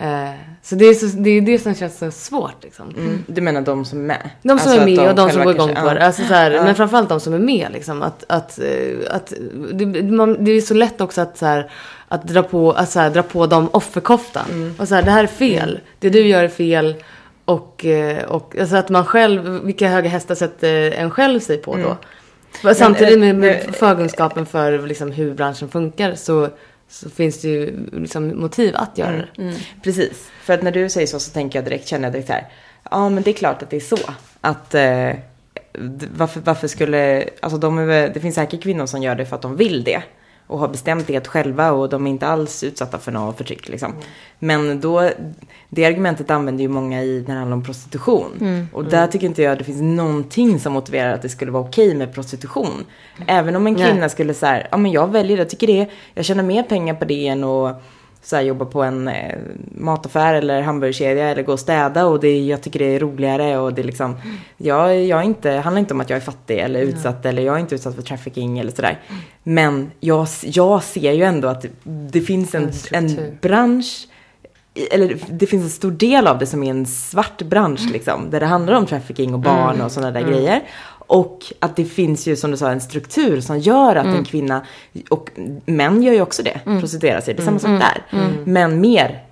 Eh, 0.00 0.30
så 0.62 0.74
det 0.74 0.84
är, 0.84 0.94
så 0.94 1.06
det 1.06 1.30
är 1.30 1.40
det 1.40 1.58
som 1.58 1.74
känns 1.74 1.98
så 1.98 2.10
svårt 2.10 2.62
liksom. 2.62 2.88
Mm. 2.88 3.24
Du 3.26 3.40
menar 3.40 3.60
de 3.60 3.84
som 3.84 3.98
är 3.98 4.02
med? 4.04 4.30
De 4.42 4.58
som 4.58 4.72
Alltså 4.72 4.82
är 4.82 4.86
med 4.96 5.08
och 5.08 5.14
de 5.14 5.30
som 5.30 5.44
går 5.44 5.54
igång 5.54 5.74
på 5.74 5.94
det. 5.94 6.06
Alltså 6.06 6.22
så 6.22 6.34
här, 6.34 6.50
Ja. 6.50 6.64
Men 6.64 6.74
framförallt 6.74 7.08
de 7.08 7.20
som 7.20 7.34
är 7.34 7.38
med. 7.38 7.72
Liksom, 7.72 8.02
att, 8.02 8.24
att, 8.28 8.58
eh, 8.58 9.14
att, 9.14 9.32
det, 9.72 10.02
man, 10.02 10.44
det 10.44 10.50
är 10.50 10.60
så 10.60 10.74
lätt 10.74 11.00
också 11.00 11.20
att, 11.20 11.38
så 11.38 11.46
här, 11.46 11.70
att 12.08 12.22
dra, 12.28 12.42
på, 12.42 12.72
att, 12.72 12.90
så 12.90 13.00
här, 13.00 13.10
dra 13.10 13.22
på 13.22 13.46
dem 13.46 13.68
offerkoftan. 13.72 14.46
Mm. 14.50 14.74
Och 14.78 14.88
så 14.88 14.94
här, 14.94 15.02
det 15.02 15.10
här 15.10 15.22
är 15.22 15.28
fel. 15.28 15.80
Det 15.98 16.10
du 16.10 16.26
gör 16.26 16.44
är 16.44 16.48
fel. 16.48 16.94
Och, 17.44 17.84
eh, 17.84 18.24
och 18.24 18.56
alltså 18.60 18.76
att 18.76 18.88
man 18.88 19.04
själv, 19.04 19.64
vilka 19.64 19.88
höga 19.88 20.10
hästar 20.10 20.34
sätter 20.34 20.90
en 20.90 21.10
själv 21.10 21.40
sig 21.40 21.58
på 21.58 21.76
då? 21.76 21.96
Samtidigt 22.74 23.18
med, 23.18 23.36
med 23.36 23.60
Mm. 23.60 23.72
förkunskapen 23.72 24.46
för 24.46 24.78
liksom, 24.86 25.12
hur 25.12 25.34
branschen 25.34 25.68
funkar 25.68 26.14
så, 26.14 26.48
så 26.90 27.10
finns 27.10 27.40
det 27.42 27.48
ju 27.48 27.86
liksom, 27.92 28.40
motiv 28.40 28.76
att 28.76 28.98
göra 28.98 29.10
Mm. 29.10 29.26
det. 29.36 29.54
Precis. 29.82 30.30
För 30.42 30.52
att 30.54 30.62
när 30.62 30.72
du 30.72 30.88
säger 30.90 31.06
så 31.06 31.20
så 31.20 31.30
tänker 31.32 31.58
jag 31.58 31.64
direkt, 31.66 31.88
känner 31.88 32.04
jag 32.04 32.12
direkt 32.12 32.28
här. 32.28 32.48
Ja 32.90 33.08
men 33.08 33.22
det 33.22 33.30
är 33.30 33.34
klart 33.34 33.62
att 33.62 33.70
det 33.70 33.76
är 33.76 33.80
så. 33.80 33.98
Att 34.40 34.74
eh, 34.74 35.10
varför, 36.16 36.40
varför 36.40 36.68
skulle, 36.68 37.24
alltså 37.42 37.58
de 37.58 37.78
är, 37.78 38.08
det 38.14 38.20
finns 38.20 38.34
säkert 38.34 38.62
kvinnor 38.62 38.86
som 38.86 39.02
gör 39.02 39.14
det 39.14 39.26
för 39.26 39.36
att 39.36 39.42
de 39.42 39.56
vill 39.56 39.84
det. 39.84 40.02
Och 40.50 40.58
har 40.58 40.68
bestämt 40.68 41.06
det 41.06 41.26
själva 41.26 41.72
och 41.72 41.88
de 41.88 42.06
är 42.06 42.10
inte 42.10 42.26
alls 42.26 42.64
utsatta 42.64 42.98
för 42.98 43.12
något 43.12 43.36
förtryck 43.36 43.68
liksom. 43.68 43.92
Men 44.38 44.80
då, 44.80 45.10
det 45.68 45.84
argumentet 45.84 46.30
använder 46.30 46.62
ju 46.62 46.68
många 46.68 47.02
i 47.02 47.24
när 47.26 47.34
det 47.34 47.40
handlar 47.40 47.56
om 47.56 47.64
prostitution. 47.64 48.66
Och 48.72 48.84
där 48.84 49.06
tycker 49.06 49.26
inte 49.26 49.42
jag 49.42 49.52
att 49.52 49.58
det 49.58 49.64
finns 49.64 49.82
någonting 49.82 50.60
som 50.60 50.72
motiverar 50.72 51.14
att 51.14 51.22
det 51.22 51.28
skulle 51.28 51.50
vara 51.50 51.62
okej 51.62 51.94
med 51.94 52.14
prostitution. 52.14 52.84
Även 53.26 53.56
om 53.56 53.66
en 53.66 53.74
Nej. 53.74 53.90
kvinna 53.90 54.08
skulle 54.08 54.34
säga, 54.34 54.66
ja 54.70 54.76
men 54.76 54.92
jag 54.92 55.06
väljer 55.12 55.36
det, 55.36 55.40
jag 55.40 55.50
tycker 55.50 55.66
det, 55.66 55.88
jag 56.14 56.24
tjänar 56.24 56.42
mer 56.42 56.62
pengar 56.62 56.94
på 56.94 57.04
det 57.04 57.26
än 57.26 57.44
att 57.44 57.82
så 58.22 58.36
här, 58.36 58.42
jobba 58.42 58.64
på 58.64 58.82
en 58.82 59.08
eh, 59.08 59.38
mataffär 59.74 60.34
eller 60.34 60.62
hamburgerkedja 60.62 61.28
eller 61.28 61.42
gå 61.42 61.52
och 61.52 61.60
städa 61.60 62.06
och 62.06 62.20
det, 62.20 62.40
jag 62.40 62.62
tycker 62.62 62.78
det 62.78 62.94
är 62.94 63.00
roligare 63.00 63.58
och 63.58 63.74
det 63.74 63.82
är 63.82 63.84
liksom, 63.84 64.16
jag, 64.56 65.04
jag 65.04 65.18
är 65.18 65.24
inte, 65.24 65.50
handlar 65.50 65.80
inte 65.80 65.94
om 65.94 66.00
att 66.00 66.10
jag 66.10 66.16
är 66.16 66.20
fattig 66.20 66.58
eller 66.58 66.80
utsatt 66.80 67.26
eller 67.26 67.42
jag 67.42 67.56
är 67.56 67.60
inte 67.60 67.74
utsatt 67.74 67.94
för 67.94 68.02
trafficking 68.02 68.58
eller 68.58 68.72
sådär. 68.72 68.98
Men 69.42 69.90
jag, 70.00 70.26
jag 70.42 70.82
ser 70.82 71.12
ju 71.12 71.22
ändå 71.22 71.48
att 71.48 71.64
det, 71.84 72.20
finns 72.20 72.54
en, 72.54 72.70
En 72.90 73.38
bransch 73.40 74.06
eller 74.90 75.18
det 75.30 75.46
finns 75.46 75.64
en 75.64 75.70
stor 75.70 75.90
del 75.90 76.26
av 76.26 76.38
det 76.38 76.46
som 76.46 76.62
är 76.62 76.70
en 76.70 76.86
svart 76.86 77.42
bransch 77.42 77.90
liksom. 77.92 78.30
Där 78.30 78.40
det 78.40 78.46
handlar 78.46 78.74
om 78.74 78.86
trafficking 78.86 79.34
och 79.34 79.40
barn 79.40 79.80
och 79.80 79.92
sådana 79.92 80.10
där 80.10 80.28
grejer. 80.28 80.62
Och 81.10 81.52
att 81.58 81.76
det 81.76 81.84
finns 81.84 82.26
ju 82.26 82.36
som 82.36 82.50
du 82.50 82.56
sa 82.56 82.70
en 82.70 82.80
struktur 82.80 83.40
som 83.40 83.58
gör 83.58 83.96
att 83.96 84.06
en 84.06 84.24
kvinna, 84.24 84.66
och 85.08 85.30
män 85.64 86.02
gör 86.02 86.12
ju 86.12 86.20
också 86.22 86.42
det, 86.42 86.60
prostituerar 86.64 87.20
sig. 87.20 87.34
Det 87.34 87.42
är 87.42 87.44
samma 87.44 87.58
sak 87.58 87.80
där. 87.80 88.02
Men 88.44 88.80
mer 88.80 89.24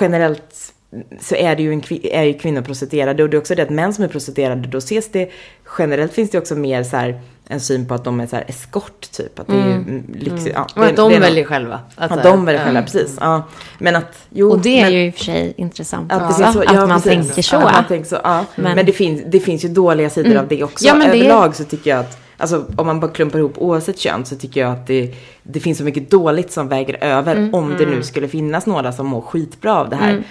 generellt 0.00 0.74
så 1.20 1.34
är 1.34 1.56
det 1.56 1.62
ju, 1.62 1.72
en, 1.72 1.82
är 2.02 2.22
ju 2.22 2.34
kvinnor 2.34 2.62
prostituerade 2.62 3.22
och 3.22 3.30
det 3.30 3.36
är 3.36 3.38
också 3.38 3.54
det 3.54 3.62
att 3.62 3.70
män 3.70 3.94
som 3.94 4.04
är 4.04 4.08
prostituerade 4.08 4.68
då 4.68 4.78
ses 4.78 5.08
det, 5.12 5.30
generellt 5.78 6.12
finns 6.12 6.30
det 6.30 6.38
också 6.38 6.54
mer 6.54 6.82
så 6.82 6.96
här 6.96 7.20
en 7.48 7.60
syn 7.60 7.86
på 7.88 7.94
att 7.94 8.04
de 8.04 8.20
är 8.20 8.26
så 8.26 8.36
här 8.36 8.44
eskort 8.48 9.10
typ. 9.12 9.38
Att 9.38 9.46
det 9.46 9.52
är 9.56 9.66
ju 9.66 10.02
lyx, 10.14 10.46
ja, 10.54 10.66
Och 10.76 10.82
det- 10.82 10.88
att 10.90 10.96
de 10.96 11.08
det 11.10 11.16
är 11.16 11.20
något- 11.20 11.28
väljer 11.28 11.44
själva. 11.44 11.80
Att, 11.96 12.10
Ja, 12.10 12.22
de 12.22 12.44
väljer 12.44 12.64
själva, 12.64 12.80
ja. 12.80 12.84
precis. 12.84 13.16
Ja. 13.20 13.42
Men 13.78 13.96
att, 13.96 14.26
jo. 14.30 14.50
Och 14.50 14.58
det 14.58 14.78
är 14.80 14.82
men, 14.84 14.92
ju 14.92 15.06
i 15.06 15.10
och 15.10 15.14
för 15.14 15.24
sig 15.24 15.54
intressant 15.56 16.12
att, 16.12 16.36
så, 16.36 16.44
att 16.44 16.54
ja, 16.64 16.86
man 16.86 16.88
precis. 16.88 17.04
tänker 17.26 17.42
så. 17.42 17.56
Ja, 17.56 17.60
man 17.72 17.84
tänker 17.88 18.08
så 18.08 18.18
ja. 18.24 18.44
Men, 18.56 18.74
Men- 18.76 18.86
det, 18.86 18.92
finns, 18.92 19.22
det 19.26 19.40
finns 19.40 19.64
ju 19.64 19.68
dåliga 19.68 20.10
sidor 20.10 20.36
av 20.36 20.48
det 20.48 20.64
också. 20.64 20.84
Ja, 20.86 20.94
men 20.94 21.10
det- 21.10 21.18
Överlag 21.18 21.56
så 21.56 21.64
tycker 21.64 21.90
jag 21.90 22.00
att, 22.00 22.18
alltså 22.36 22.64
om 22.76 22.86
man 22.86 23.00
bara 23.00 23.10
klumpar 23.10 23.38
ihop 23.38 23.54
oavsett 23.58 23.98
kön 23.98 24.24
så 24.24 24.36
tycker 24.36 24.60
jag 24.60 24.72
att 24.72 24.86
det, 24.86 25.14
det 25.42 25.60
finns 25.60 25.78
så 25.78 25.84
mycket 25.84 26.10
dåligt 26.10 26.52
som 26.52 26.68
väger 26.68 27.04
över 27.04 27.50
om 27.52 27.74
det 27.78 27.86
nu 27.86 28.02
skulle 28.02 28.28
finnas 28.28 28.66
några 28.66 28.92
som 28.92 29.06
mår 29.06 29.20
skitbra 29.20 29.74
av 29.80 29.88
det 29.90 29.96
här. 29.96 30.22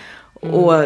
Och 0.41 0.85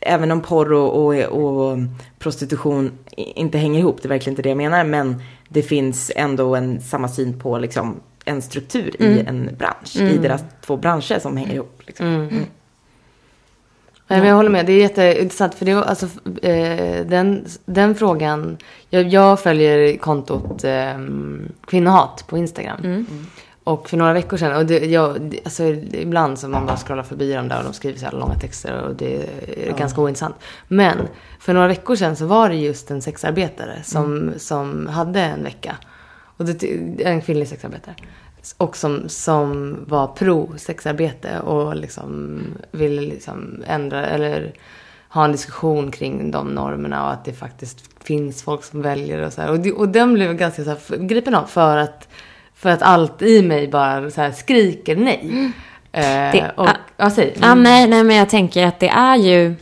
även 0.00 0.30
om 0.30 0.42
porr 0.42 0.72
och, 0.72 1.06
och, 1.06 1.14
och 1.24 1.78
prostitution 2.18 2.92
inte 3.16 3.58
hänger 3.58 3.80
ihop, 3.80 4.02
det 4.02 4.06
är 4.06 4.08
verkligen 4.08 4.32
inte 4.32 4.42
det 4.42 4.48
jag 4.48 4.58
menar, 4.58 4.84
men 4.84 5.22
det 5.48 5.62
finns 5.62 6.12
ändå 6.16 6.54
en 6.54 6.80
samma 6.80 7.08
syn 7.08 7.40
på 7.40 7.58
liksom 7.58 8.00
en 8.24 8.42
struktur 8.42 9.02
i 9.02 9.20
en 9.26 9.50
bransch, 9.58 9.96
i 9.96 10.18
deras 10.18 10.44
två 10.60 10.76
branscher 10.76 11.18
som 11.18 11.36
hänger 11.36 11.54
ihop. 11.54 11.82
Liksom. 11.86 12.28
Nej, 14.10 14.20
men 14.20 14.28
jag 14.28 14.36
håller 14.36 14.50
med. 14.50 14.66
Det 14.66 14.72
är 14.72 14.80
jätteintressant. 14.80 15.54
För 15.54 15.64
det, 15.64 15.70
är 15.70 15.82
alltså, 15.82 16.06
eh, 16.42 17.06
den, 17.06 17.44
den 17.64 17.94
frågan. 17.94 18.56
Jag, 18.90 19.08
jag 19.08 19.40
följer 19.40 19.96
kontot 19.96 20.64
eh, 20.64 20.98
kvinnohat 21.66 22.24
på 22.28 22.38
Instagram. 22.38 23.06
Och 23.68 23.88
för 23.88 23.96
några 23.96 24.12
veckor 24.12 24.36
sedan. 24.36 24.56
Och 24.56 24.66
det, 24.66 24.86
jag, 24.86 25.38
alltså, 25.44 25.64
ibland 25.92 26.38
så 26.38 26.48
man 26.48 26.66
bara 26.66 26.76
scrollar 26.76 27.02
förbi 27.02 27.32
dem 27.32 27.48
där 27.48 27.58
och 27.58 27.64
de 27.64 27.72
skriver 27.72 27.98
så 27.98 28.04
här 28.04 28.12
långa 28.12 28.34
texter. 28.34 28.82
Och 28.82 28.94
det 28.94 29.16
är 29.56 29.72
ganska 29.72 30.00
ointressant. 30.00 30.36
Men 30.68 30.96
för 31.40 31.54
några 31.54 31.68
veckor 31.68 31.96
sedan 31.96 32.16
så 32.16 32.26
var 32.26 32.48
det 32.48 32.54
just 32.54 32.90
en 32.90 33.02
sexarbetare 33.02 33.82
som, 33.84 34.32
som 34.36 34.86
hade 34.86 35.20
en 35.20 35.44
vecka. 35.44 35.76
Och 36.36 36.44
det, 36.44 36.64
en 37.04 37.20
kvinnlig 37.20 37.48
sexarbetare. 37.48 37.94
Och 38.56 38.76
som, 38.76 39.08
som 39.08 39.76
var 39.86 40.06
pro-sexarbete 40.06 41.40
och 41.40 41.76
liksom 41.76 42.40
ville 42.70 43.00
liksom 43.00 43.62
ändra 43.66 44.06
eller 44.06 44.52
ha 45.08 45.24
en 45.24 45.32
diskussion 45.32 45.90
kring 45.90 46.30
de 46.30 46.48
normerna 46.48 47.06
och 47.06 47.12
att 47.12 47.24
det 47.24 47.32
faktiskt 47.32 48.04
finns 48.04 48.42
folk 48.42 48.64
som 48.64 48.82
väljer 48.82 49.22
och 49.22 49.32
så 49.32 49.40
här. 49.40 49.50
Och, 49.50 49.60
det, 49.60 49.72
och 49.72 49.88
den 49.88 50.14
blev 50.14 50.34
ganska 50.34 50.64
så 50.64 50.70
här 50.70 50.96
gripen 50.96 51.34
av 51.34 51.44
för 51.44 51.76
att, 51.76 52.08
för 52.58 52.68
att 52.70 52.82
allt 52.82 53.22
i 53.22 53.42
mig 53.42 53.68
bara 53.68 54.10
så 54.10 54.30
skriker 54.36 54.96
nej. 54.96 55.50
Eh, 55.92 56.02
Det- 56.02 56.52
och, 56.56 56.68
ah. 56.68 56.76
ja, 56.96 57.10
säg. 57.10 57.34
Ja, 57.40 57.54
nej, 57.54 57.88
nej, 57.88 58.04
men 58.04 58.16
jag 58.16 58.28
tänker 58.28 58.66
att 58.66 58.80
det 58.80 58.88
är 58.88 59.16
ju... 59.16 59.54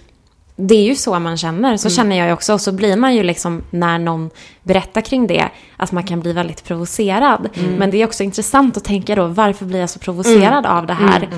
Det 0.58 0.74
är 0.74 0.82
ju 0.82 0.94
så 0.94 1.18
man 1.18 1.36
känner. 1.36 1.76
Så 1.76 1.90
känner 1.90 2.16
jag 2.16 2.26
ju 2.26 2.32
också. 2.32 2.52
Och 2.52 2.60
så 2.60 2.72
blir 2.72 2.96
man 2.96 3.14
ju 3.14 3.22
liksom, 3.22 3.62
när 3.70 3.98
någon 3.98 4.30
berättar 4.62 5.00
kring 5.00 5.26
det, 5.26 5.48
att 5.76 5.92
man 5.92 6.04
kan 6.04 6.20
bli 6.20 6.32
väldigt 6.32 6.64
provocerad. 6.64 7.48
Men 7.78 7.90
det 7.90 8.02
är 8.02 8.06
också 8.06 8.22
intressant 8.22 8.76
att 8.76 8.84
tänka 8.84 9.14
då, 9.14 9.26
varför 9.26 9.64
blir 9.66 9.80
jag 9.80 9.90
så 9.90 9.98
provocerad 9.98 10.66
av 10.66 10.86
det 10.86 10.94
här? 10.94 11.28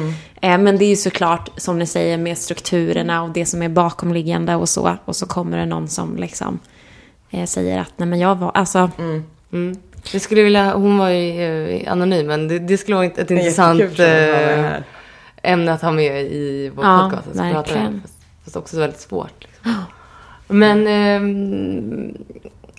Eh, 0.40 0.58
men 0.58 0.78
det 0.78 0.84
är 0.84 0.88
ju 0.88 0.96
såklart, 0.96 1.50
som 1.56 1.78
ni 1.78 1.86
säger, 1.86 2.18
med 2.18 2.38
strukturerna 2.38 3.22
och 3.22 3.30
det 3.30 3.46
som 3.46 3.62
är 3.62 3.68
bakomliggande 3.68 4.54
och 4.54 4.68
så. 4.68 4.96
Och 5.04 5.16
så 5.16 5.26
kommer 5.26 5.58
det 5.58 5.66
någon 5.66 5.88
som 5.88 6.16
liksom 6.16 6.58
eh, 7.30 7.44
säger 7.44 7.80
att, 7.80 7.92
nej 7.96 8.08
men 8.08 8.18
jag 8.18 8.34
var, 8.34 8.50
alltså... 8.54 8.90
Jag 10.12 10.22
skulle 10.22 10.42
vilja, 10.42 10.74
hon 10.74 10.98
var 10.98 11.08
ju 11.08 11.70
eh, 11.70 11.92
anonym 11.92 12.26
men 12.26 12.48
det, 12.48 12.58
det 12.58 12.78
skulle 12.78 12.94
vara 12.96 13.06
ett, 13.06 13.30
intressant 13.30 13.98
eh, 13.98 14.74
ämne 15.42 15.72
att 15.72 15.82
ha 15.82 15.92
med 15.92 16.22
i 16.22 16.72
vår 16.74 16.84
Ja, 16.84 17.08
podcast. 17.10 17.28
att 17.28 17.34
prata 17.34 17.48
om. 17.48 17.54
verkligen. 17.54 18.00
Fast, 18.02 18.14
fast 18.44 18.56
också 18.56 18.76
så 18.76 18.80
väldigt 18.80 19.00
svårt. 19.00 19.32
Liksom. 19.40 19.84
Men 20.48 20.86
ehm, 20.86 22.14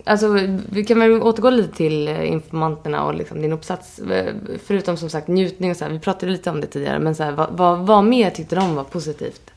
alltså, 0.03 0.27
vi 0.71 0.83
kan 0.85 0.99
väl 0.99 1.11
återgå 1.21 1.49
lite 1.49 1.75
till 1.77 2.07
eh, 2.07 2.31
informanterna 2.31 3.03
och 3.03 3.13
liksom 3.15 3.41
din 3.41 3.51
uppsats. 3.53 3.99
Eh, 3.99 4.33
Förutom 4.65 4.97
som 4.97 5.09
sagt 5.09 5.27
njutning 5.27 5.71
och 5.71 5.77
så 5.77 5.85
här, 5.85 5.91
vi 5.91 5.99
pratade 5.99 6.31
lite 6.31 6.49
om 6.49 6.61
det 6.61 6.67
tidigare. 6.67 6.99
Men 6.99 7.15
så 7.15 7.23
här, 7.23 7.31
vad, 7.31 7.49
vad, 7.51 7.79
vad 7.79 8.03
mer 8.03 8.29
tyckte 8.29 8.55
de 8.55 8.75
var 8.75 8.83
positivt 8.83 9.51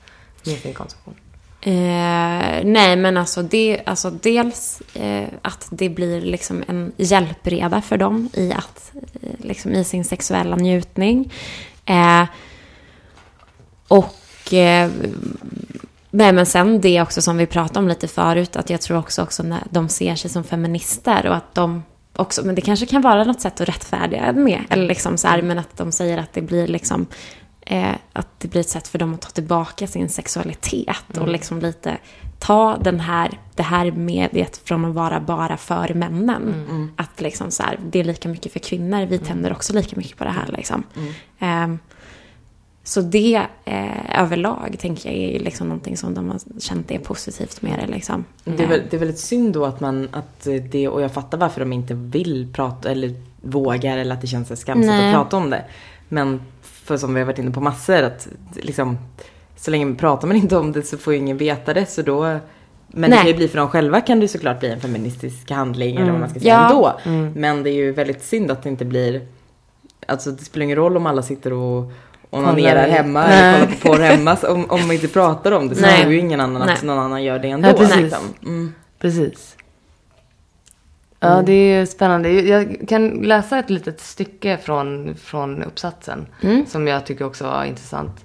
med 0.47 0.55
sin 0.59 0.75
konsumtion? 0.75 1.15
Eh, 1.65 2.65
nej, 2.65 2.97
men 2.97 3.17
alltså, 3.17 3.43
det, 3.43 3.83
alltså 3.87 4.11
dels 4.11 4.83
eh, 4.95 5.29
att 5.43 5.69
det 5.71 5.89
blir 5.89 6.21
liksom 6.21 6.65
en 6.69 6.93
hjälpreda 6.97 7.83
för 7.83 7.97
dem 7.97 8.29
i, 8.33 8.53
att, 8.53 8.93
eh, 9.23 9.47
liksom 9.47 9.73
i 9.73 9.85
sin 9.85 10.05
sexuella 10.05 10.57
njutning. 10.57 11.33
Eh, 11.87 12.25
och 13.89 14.15
och 14.43 14.53
eh, 14.53 14.91
nej, 16.11 16.33
men 16.33 16.47
sen 16.47 16.81
det 16.81 17.03
också 17.03 17.23
som 17.23 17.37
vi 17.37 17.47
pratade 17.47 17.79
om 17.79 17.89
lite 17.89 18.09
förut, 18.09 18.57
att 18.57 18.71
jag 18.71 18.81
tror 18.81 18.99
också, 18.99 19.23
också 19.23 19.43
när 19.43 19.63
de 19.71 19.89
ser 19.89 20.15
sig 20.15 20.31
som 20.31 20.45
feminister 20.45 21.27
och 21.27 21.37
att 21.37 21.55
de 21.55 21.83
också, 22.17 22.47
men 22.47 22.55
det 22.55 22.61
kanske 22.61 22.87
kan 22.87 23.03
vara 23.03 23.25
något 23.25 23.41
sätt 23.41 23.61
att 23.61 23.69
rättfärdiga 23.69 24.33
med, 24.33 24.65
eller 24.71 24.87
liksom 24.87 25.19
så 25.19 25.29
här, 25.29 25.43
men 25.43 25.59
att 25.59 25.77
de 25.77 25.93
säger 25.93 26.19
att 26.19 26.33
det 26.33 26.43
blir 26.43 26.67
liksom 26.67 27.07
eh, 27.67 27.95
att 28.13 28.29
det 28.41 28.49
blir 28.49 28.61
ett 28.61 28.69
sätt 28.69 28.89
för 28.89 28.99
dem 28.99 29.15
att 29.15 29.21
ta 29.21 29.31
tillbaka 29.31 29.87
sin 29.87 30.09
sexualitet 30.09 31.05
och 31.11 31.17
Mm. 31.17 31.33
liksom 31.33 31.59
lite 31.59 31.99
ta 32.39 32.77
den 32.77 33.01
här, 33.01 33.39
det 33.55 33.63
här 33.63 33.91
mediet 33.91 34.61
från 34.65 34.85
att 34.85 34.95
vara 34.95 35.21
bara 35.21 35.57
för 35.57 35.95
männen. 35.95 36.55
Mm. 36.69 36.91
Att 36.97 37.21
liksom 37.21 37.51
så 37.51 37.63
här, 37.63 37.79
det 37.91 38.01
är 38.01 38.05
lika 38.05 38.29
mycket 38.29 38.53
för 38.53 38.59
kvinnor, 38.59 39.07
vi 39.07 39.19
tänder 39.19 39.53
också 39.53 39.73
lika 39.73 39.97
mycket 39.97 40.19
på 40.19 40.25
det 40.25 40.31
här 40.31 40.47
liksom. 40.57 40.83
Mm. 40.97 41.13
Ehm, 41.39 41.79
så 42.85 43.01
det 43.01 43.47
eh, 43.65 44.21
överlag 44.23 44.77
tänker 44.79 45.11
jag 45.11 45.19
är 45.19 45.39
liksom 45.41 45.69
någonting 45.69 45.97
som 45.97 46.15
de 46.15 46.31
har 46.31 46.41
känt 46.61 46.91
är 46.91 46.99
positivt 46.99 47.63
med 47.63 47.79
det 47.79 47.87
liksom. 47.87 48.25
Det 48.45 48.63
är, 48.63 48.69
väl, 48.69 48.83
det 48.91 48.97
är 48.97 48.99
väldigt 48.99 49.19
synd 49.19 49.55
då 49.55 49.65
att 49.65 49.81
man, 49.81 50.09
att 50.13 50.47
det, 50.71 50.89
och 50.89 51.03
jag 51.03 51.13
fattar 51.13 51.39
varför 51.39 51.61
de 51.61 51.73
inte 51.73 51.95
vill 51.95 52.53
prata 52.53 52.91
eller 52.91 53.15
vågar 53.43 53.99
eller 53.99 54.15
att 54.15 54.21
det 54.21 54.27
känns 54.27 54.61
skamset 54.61 54.91
att 54.91 55.15
prata 55.15 55.37
om 55.37 55.51
det. 55.51 55.65
Men 56.09 56.41
för 56.85 56.97
som 56.97 57.15
vi 57.15 57.21
har 57.21 57.27
varit 57.27 57.39
inne 57.39 57.51
på 57.51 57.61
massor 57.61 58.03
att 58.03 58.29
liksom 58.55 58.99
så 59.57 59.71
länge 59.71 59.95
pratar 59.95 60.29
man 60.29 60.37
inte 60.37 60.57
om 60.57 60.73
det 60.73 60.83
så 60.83 60.99
får 60.99 61.13
ju 61.13 61.19
ingen 61.19 61.37
veta 61.37 61.75
det 61.75 61.87
så 61.87 62.03
då 62.03 62.23
men 62.95 63.11
det 63.11 63.17
Nej. 63.17 63.19
kan 63.19 63.27
ju 63.27 63.35
bli 63.35 63.49
för 63.49 63.59
dem 63.59 63.69
själva 63.69 64.01
kan 64.01 64.21
det 64.21 64.29
såklart 64.29 64.61
bli 64.61 64.71
en 64.71 64.81
feministisk 64.81 65.51
handling 65.51 65.97
eller 65.97 66.11
vad 66.11 66.21
man 66.21 66.31
ska 66.31 66.41
säga 66.41 66.69
Ja. 66.71 66.99
ändå. 67.05 67.33
Men 67.41 67.63
det 67.63 67.71
är 67.71 67.75
ju 67.75 67.93
väldigt 67.93 68.23
synd 68.25 68.51
att 68.51 68.63
det 68.63 68.69
inte 68.69 68.85
blir 68.85 69.27
Alltså 70.07 70.31
det 70.31 70.45
spelar 70.45 70.65
ingen 70.65 70.77
roll 70.77 70.97
om 70.97 71.07
alla 71.07 71.23
sitter 71.23 71.53
och 71.53 71.93
onanerar 72.31 72.89
hemma 72.89 73.27
Nej. 73.27 73.55
eller 73.55 73.59
kollar 73.59 73.67
på 73.67 73.89
porr 73.89 73.99
hemma 74.01 74.37
om, 74.49 74.71
om 74.71 74.81
man 74.81 74.93
inte 74.93 75.09
pratar 75.09 75.53
om 75.53 75.69
det 75.69 75.75
så 75.75 75.81
Nej. 75.81 76.01
tror 76.01 76.13
ju 76.13 76.19
ingen 76.19 76.41
annan 76.41 76.63
Nej. 76.67 76.75
att 76.75 76.83
någon 76.83 76.99
annan 76.99 77.23
gör 77.25 77.39
det 77.39 77.49
ändå. 77.49 77.69
Ja, 77.69 77.73
precis. 77.73 77.97
liksom. 77.97 78.21
Mm. 78.43 78.75
Precis. 78.99 79.57
Ja, 81.23 81.43
det 81.43 81.53
är 81.53 81.87
spännande. 81.87 82.31
Jag 82.31 82.85
kan 82.89 83.09
läsa 83.09 83.59
ett 83.59 83.71
litet 83.71 84.01
stycke 84.01 84.57
från, 84.57 85.15
från 85.15 85.63
uppsatsen 85.63 86.27
Mm. 86.43 86.67
som 86.67 86.87
jag 86.89 87.07
tycker 87.07 87.25
också 87.25 87.45
var 87.45 87.65
intressant. 87.65 88.25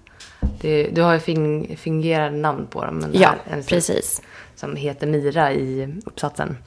Det, 0.62 0.84
du 0.94 1.02
har 1.02 1.14
ju 1.14 1.20
fing, 1.20 1.78
fingerade 1.78 2.38
namn 2.38 2.68
på 2.68 2.86
dem. 2.86 2.96
Men 2.98 3.10
Ja, 3.14 3.36
här 3.46 3.58
en 3.58 3.64
precis. 3.64 4.22
Som 4.56 4.76
heter 4.76 5.08
Mira 5.08 5.52
i 5.54 5.96
uppsatsen. 6.06 6.58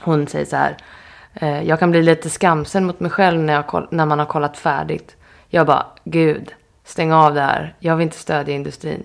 Hon 0.00 0.26
säger 0.26 0.44
så 0.46 0.56
här. 0.56 0.76
Eh, 1.34 1.62
jag 1.62 1.78
kan 1.78 1.90
bli 1.90 2.02
lite 2.02 2.30
skamsen 2.30 2.84
mot 2.86 3.00
mig 3.00 3.10
själv 3.10 3.40
när, 3.40 3.52
jag, 3.52 3.86
när 3.90 4.06
man 4.06 4.18
har 4.18 4.26
kollat 4.26 4.56
färdigt. 4.56 5.16
Jag 5.48 5.66
bara, 5.66 5.86
gud, 6.04 6.54
stäng 6.84 7.12
av 7.12 7.34
det 7.34 7.40
här. 7.40 7.74
Jag 7.78 7.96
vill 7.96 8.04
inte 8.04 8.16
stödja 8.18 8.54
industrin. 8.54 9.02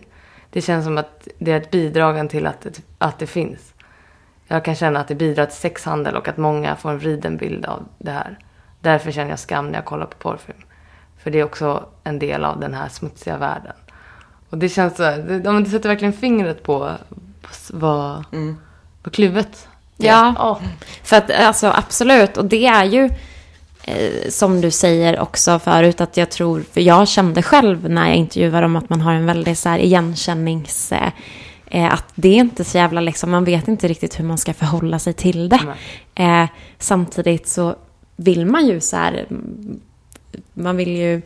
Det 0.49 0.61
känns 0.61 0.85
som 0.85 0.97
att 0.97 1.27
det 1.37 1.51
är 1.51 1.57
ett 1.57 1.71
bidrag 1.71 2.29
till 2.29 2.47
att 2.47 2.61
det, 2.61 2.81
att 2.97 3.19
det 3.19 3.27
finns. 3.27 3.73
Jag 4.47 4.65
kan 4.65 4.75
känna 4.75 4.99
att 4.99 5.07
det 5.07 5.15
bidrar 5.15 5.45
till 5.45 5.57
sexhandel 5.57 6.15
och 6.15 6.27
att 6.27 6.37
många 6.37 6.75
får 6.75 6.89
en 6.89 6.99
vriden 6.99 7.37
bild 7.37 7.65
av 7.65 7.83
det 7.97 8.11
här. 8.11 8.39
Därför 8.79 9.11
känner 9.11 9.29
jag 9.29 9.39
skam 9.39 9.67
när 9.67 9.73
jag 9.73 9.85
kollar 9.85 10.05
på 10.05 10.17
porrfilm. 10.17 10.57
För 11.23 11.31
det 11.31 11.39
är 11.39 11.43
också 11.43 11.85
en 12.03 12.19
del 12.19 12.45
av 12.45 12.59
den 12.59 12.73
här 12.73 12.89
smutsiga 12.89 13.37
världen. 13.37 13.73
Och 14.49 14.57
det 14.57 14.69
känns 14.69 14.95
så, 14.95 15.03
det, 15.03 15.41
ja, 15.45 15.51
men 15.51 15.63
det 15.63 15.69
sätter 15.69 15.89
verkligen 15.89 16.13
fingret 16.13 16.63
på, 16.63 16.91
på 17.41 17.49
vad, 17.69 18.23
Mm. 18.31 18.57
vad 19.03 19.13
kluvet. 19.13 19.67
Ja. 19.97 20.33
Ja. 20.37 20.59
För 21.03 21.15
att 21.17 21.31
alltså 21.31 21.67
absolut, 21.67 22.37
och 22.37 22.45
det 22.45 22.65
är 22.65 22.83
ju 22.85 23.09
eh, 23.83 24.29
som 24.29 24.61
du 24.61 24.71
säger 24.71 25.19
också 25.19 25.59
förut 25.59 26.01
att 26.01 26.17
jag 26.17 26.31
tror, 26.31 26.63
för 26.73 26.81
jag 26.81 27.07
kände 27.07 27.43
själv 27.43 27.89
när 27.89 28.07
jag 28.07 28.15
intervjuar 28.15 28.61
dem 28.61 28.75
att 28.75 28.89
man 28.89 29.01
har 29.01 29.13
en 29.13 29.25
väldigt 29.25 29.59
så 29.59 29.69
här 29.69 29.79
igenkännings... 29.79 30.91
Eh, 30.91 31.11
eh, 31.71 31.93
att 31.93 32.05
det 32.15 32.27
är 32.27 32.39
inte 32.39 32.63
så 32.63 32.77
jävla 32.77 33.01
liksom, 33.01 33.31
man 33.31 33.43
vet 33.45 33.67
inte 33.67 33.87
riktigt 33.87 34.19
hur 34.19 34.23
man 34.25 34.37
ska 34.37 34.53
förhålla 34.53 34.99
sig 34.99 35.13
till 35.13 35.49
det. 35.49 35.75
Eh, 36.15 36.47
samtidigt 36.79 37.47
så 37.47 37.75
vill 38.15 38.45
man 38.45 38.67
ju 38.67 38.81
så 38.81 38.95
här, 38.95 39.25
mm, 39.29 39.79
man 40.53 40.77
vill 40.77 40.97
ju, 40.97 41.21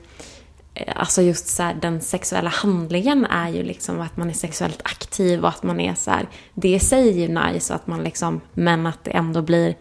eh, 0.73 0.93
alltså 0.95 1.21
just 1.21 1.47
så 1.47 1.63
här, 1.63 1.73
den 1.81 2.01
sexuella 2.01 2.49
handlingen 2.49 3.25
är 3.25 3.49
ju 3.49 3.63
liksom 3.63 4.01
att 4.01 4.17
man 4.17 4.29
är 4.29 4.33
sexuellt 4.33 4.81
aktiv 4.83 5.43
och 5.43 5.49
att 5.49 5.63
man 5.63 5.79
är 5.79 5.93
så 5.93 6.11
här, 6.11 6.27
det 6.53 6.69
i 6.69 6.79
sig 6.79 7.09
är 7.09 7.27
ju 7.27 7.27
nice 7.27 7.73
att 7.73 7.87
man 7.87 8.03
liksom, 8.03 8.41
men 8.53 8.85
att 8.85 9.03
det 9.03 9.11
ändå 9.11 9.41
blir, 9.41 9.75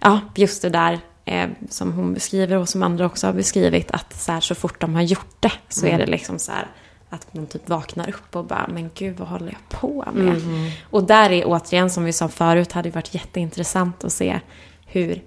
ja, 0.00 0.20
just 0.34 0.62
det 0.62 0.70
där 0.70 1.00
eh, 1.24 1.48
som 1.68 1.92
hon 1.92 2.14
beskriver 2.14 2.56
och 2.56 2.68
som 2.68 2.82
andra 2.82 3.06
också 3.06 3.26
har 3.26 3.34
beskrivit, 3.34 3.90
att 3.90 4.20
så, 4.20 4.32
här, 4.32 4.40
så 4.40 4.54
fort 4.54 4.80
de 4.80 4.94
har 4.94 5.02
gjort 5.02 5.36
det 5.40 5.52
så 5.68 5.86
är 5.86 5.98
det 5.98 6.06
liksom 6.06 6.38
så 6.38 6.52
här, 6.52 6.66
att 7.10 7.34
man 7.34 7.46
typ 7.46 7.68
vaknar 7.68 8.08
upp 8.08 8.36
och 8.36 8.44
bara, 8.44 8.66
men 8.72 8.90
gud 8.94 9.16
vad 9.18 9.28
håller 9.28 9.46
jag 9.46 9.80
på 9.80 10.04
med? 10.14 10.42
Och 10.90 11.04
där 11.04 11.30
är 11.32 11.44
återigen, 11.46 11.90
som 11.90 12.04
vi 12.04 12.12
sa 12.12 12.28
förut, 12.28 12.72
hade 12.72 12.88
det 12.88 12.94
varit 12.94 13.14
jätteintressant 13.14 14.04
att 14.04 14.12
se 14.12 14.40
hur 14.86 15.22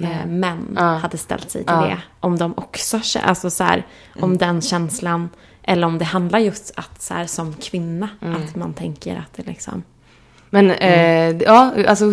eh, 0.00 0.26
män 0.26 0.76
Ja. 0.76 0.82
hade 0.82 1.18
ställt 1.18 1.50
sig 1.50 1.64
till 1.64 1.74
Ja. 1.74 1.80
det. 1.82 1.98
Om 2.20 2.38
de 2.38 2.54
också, 2.56 3.00
alltså 3.22 3.50
så 3.50 3.64
här, 3.64 3.86
om 4.20 4.38
den 4.38 4.62
känslan, 4.62 5.28
eller 5.62 5.86
om 5.86 5.98
det 5.98 6.04
handlar 6.04 6.38
just 6.38 6.72
att 6.76 7.02
så 7.02 7.14
här, 7.14 7.26
som 7.26 7.54
kvinna, 7.54 8.08
att 8.20 8.56
man 8.56 8.74
tänker 8.74 9.16
att 9.16 9.34
det 9.36 9.46
liksom... 9.46 9.82
Men 10.52 10.70
eh, 10.70 11.36
ja, 11.42 11.72
alltså 11.88 12.04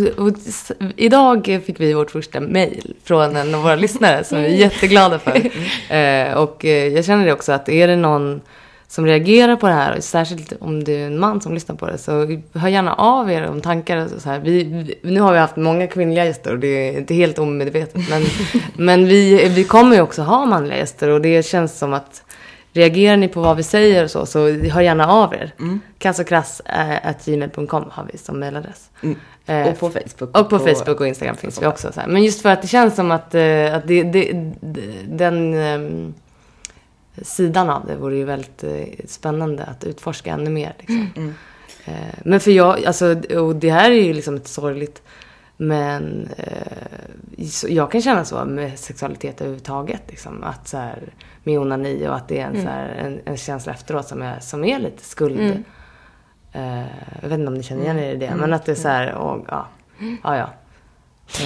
idag 0.95 1.62
fick 1.66 1.80
vi 1.80 1.93
vårt 1.93 2.12
första 2.12 2.39
mejl 2.39 2.95
från 3.03 3.36
en 3.36 3.55
av 3.55 3.62
våra 3.64 3.76
lyssnare 3.76 4.24
som 4.24 4.38
vi 4.41 4.45
är 4.45 4.58
jätteglada 4.58 5.20
för. 5.20 5.51
Eh, 5.93 6.34
och 6.34 6.66
eh, 6.66 6.88
jag 6.88 7.05
känner 7.05 7.26
det 7.26 7.34
också 7.34 7.51
att 7.51 7.70
är 7.70 7.88
det 7.88 7.95
någon 7.95 8.41
som 8.88 9.05
reagerar 9.05 9.55
på 9.55 9.67
det 9.67 9.73
här, 9.73 9.99
särskilt 9.99 10.53
om 10.59 10.83
det 10.83 11.01
är 11.01 11.07
en 11.07 11.19
man 11.19 11.41
som 11.41 11.53
lyssnar 11.53 11.75
på 11.75 11.85
det, 11.88 11.97
så 11.97 12.11
hör 12.53 12.69
gärna 12.69 12.93
av 12.93 13.31
er 13.31 13.47
om 13.47 13.61
tankar. 13.61 13.97
och 13.97 14.21
Så 14.21 14.29
här. 14.29 14.39
Vi, 14.39 14.63
vi, 14.63 14.99
nu 15.01 15.19
har 15.19 15.33
vi 15.33 15.39
haft 15.39 15.55
många 15.55 15.88
kvinnliga 15.88 16.25
gäster 16.25 16.51
och 16.51 16.59
det 16.59 16.67
är 16.67 16.97
inte 16.97 17.13
helt 17.13 17.39
omedvetet. 17.39 18.09
Men, 18.09 18.23
men 18.85 19.05
vi, 19.05 19.49
vi 19.49 19.63
kommer 19.63 19.95
ju 19.95 20.01
också 20.01 20.21
ha 20.21 20.45
manliga 20.45 20.77
gäster 20.77 21.09
och 21.09 21.21
det 21.21 21.45
känns 21.45 21.77
som 21.77 21.93
att 21.93 22.23
Reagerar 22.77 23.17
ni 23.17 23.27
på 23.27 23.41
vad 23.41 23.57
vi 23.57 23.63
säger 23.63 24.03
och 24.03 24.11
så, 24.11 24.25
så 24.25 24.49
hör 24.49 24.81
gärna 24.81 25.07
av 25.07 25.33
er. 25.33 25.53
Mm. 25.59 25.79
Kassokrass.gmail.com 25.97 27.85
har 27.91 28.07
vi 28.11 28.17
som 28.17 28.39
mailadress. 28.39 28.89
Mm. 29.03 29.15
Eh, 29.45 29.67
Och 29.67 29.79
på 29.79 29.89
Facebook. 29.89 30.38
och 30.38 30.49
på 30.49 30.59
Facebook 30.59 30.99
och 30.99 31.07
Instagram 31.07 31.35
finns 31.35 31.61
vi 31.61 31.65
också. 31.65 31.91
Så 31.91 31.99
här. 31.99 32.07
Men 32.07 32.23
just 32.23 32.41
för 32.41 32.49
att 32.49 32.61
det 32.61 32.67
känns 32.67 32.95
som 32.95 33.11
att, 33.11 33.35
eh, 33.35 33.75
att 33.75 33.88
det, 33.88 34.03
det, 34.03 34.31
den 35.07 35.53
eh, 35.53 35.79
sidan 37.22 37.70
av 37.70 37.86
det 37.86 37.95
vore 37.95 38.15
ju 38.15 38.26
väldigt 38.26 38.63
eh, 38.63 38.86
spännande 39.05 39.63
att 39.63 39.84
utforska 39.84 40.32
ännu 40.32 40.49
mer. 40.49 40.74
Liksom. 40.80 41.09
Mm. 41.15 41.34
Eh, 41.86 42.20
men 42.26 42.39
för 42.39 42.51
jag, 42.51 42.86
alltså, 42.86 43.15
och 43.38 43.55
det 43.55 43.72
här 43.72 43.91
är 43.91 44.03
ju 44.03 44.13
liksom 44.13 44.36
ett 44.36 44.47
sorgligt, 44.47 45.01
men 45.57 46.30
eh, 46.38 47.47
jag 47.68 47.91
kan 47.91 48.01
känna 48.01 48.26
så 48.26 48.45
med 48.45 48.80
sexualitet 48.80 49.41
överhuvudtaget. 49.41 50.01
Liksom, 50.07 50.43
att 50.43 50.68
så 50.68 50.78
här, 50.78 51.13
med 51.43 51.59
onani 51.59 52.07
och 52.07 52.15
att 52.15 52.28
det 52.28 52.39
är 52.39 52.45
en, 52.45 52.61
så 52.61 52.68
här, 52.68 52.89
en, 52.89 53.20
en 53.26 53.38
känsla 53.38 53.74
efteråt 53.74 54.07
som 54.07 54.22
är, 54.22 54.39
som 54.39 54.65
är 54.65 54.80
lite 54.80 55.03
skuld. 55.03 55.39
Mm. 55.39 55.63
Jag 57.22 57.30
vet 57.30 57.39
inte 57.39 57.47
om 57.47 57.53
ni 57.53 57.63
känner 57.63 57.84
igen 57.84 57.99
er 57.99 58.13
i 58.13 58.15
det, 58.15 58.36
men 58.36 58.53
att 58.53 58.65
det 58.65 58.72
är 58.72 58.76
så 58.76 58.88
här, 58.88 59.13
och, 59.13 59.45
ja, 59.47 59.68
ja, 60.24 60.38
ja. 60.38 60.49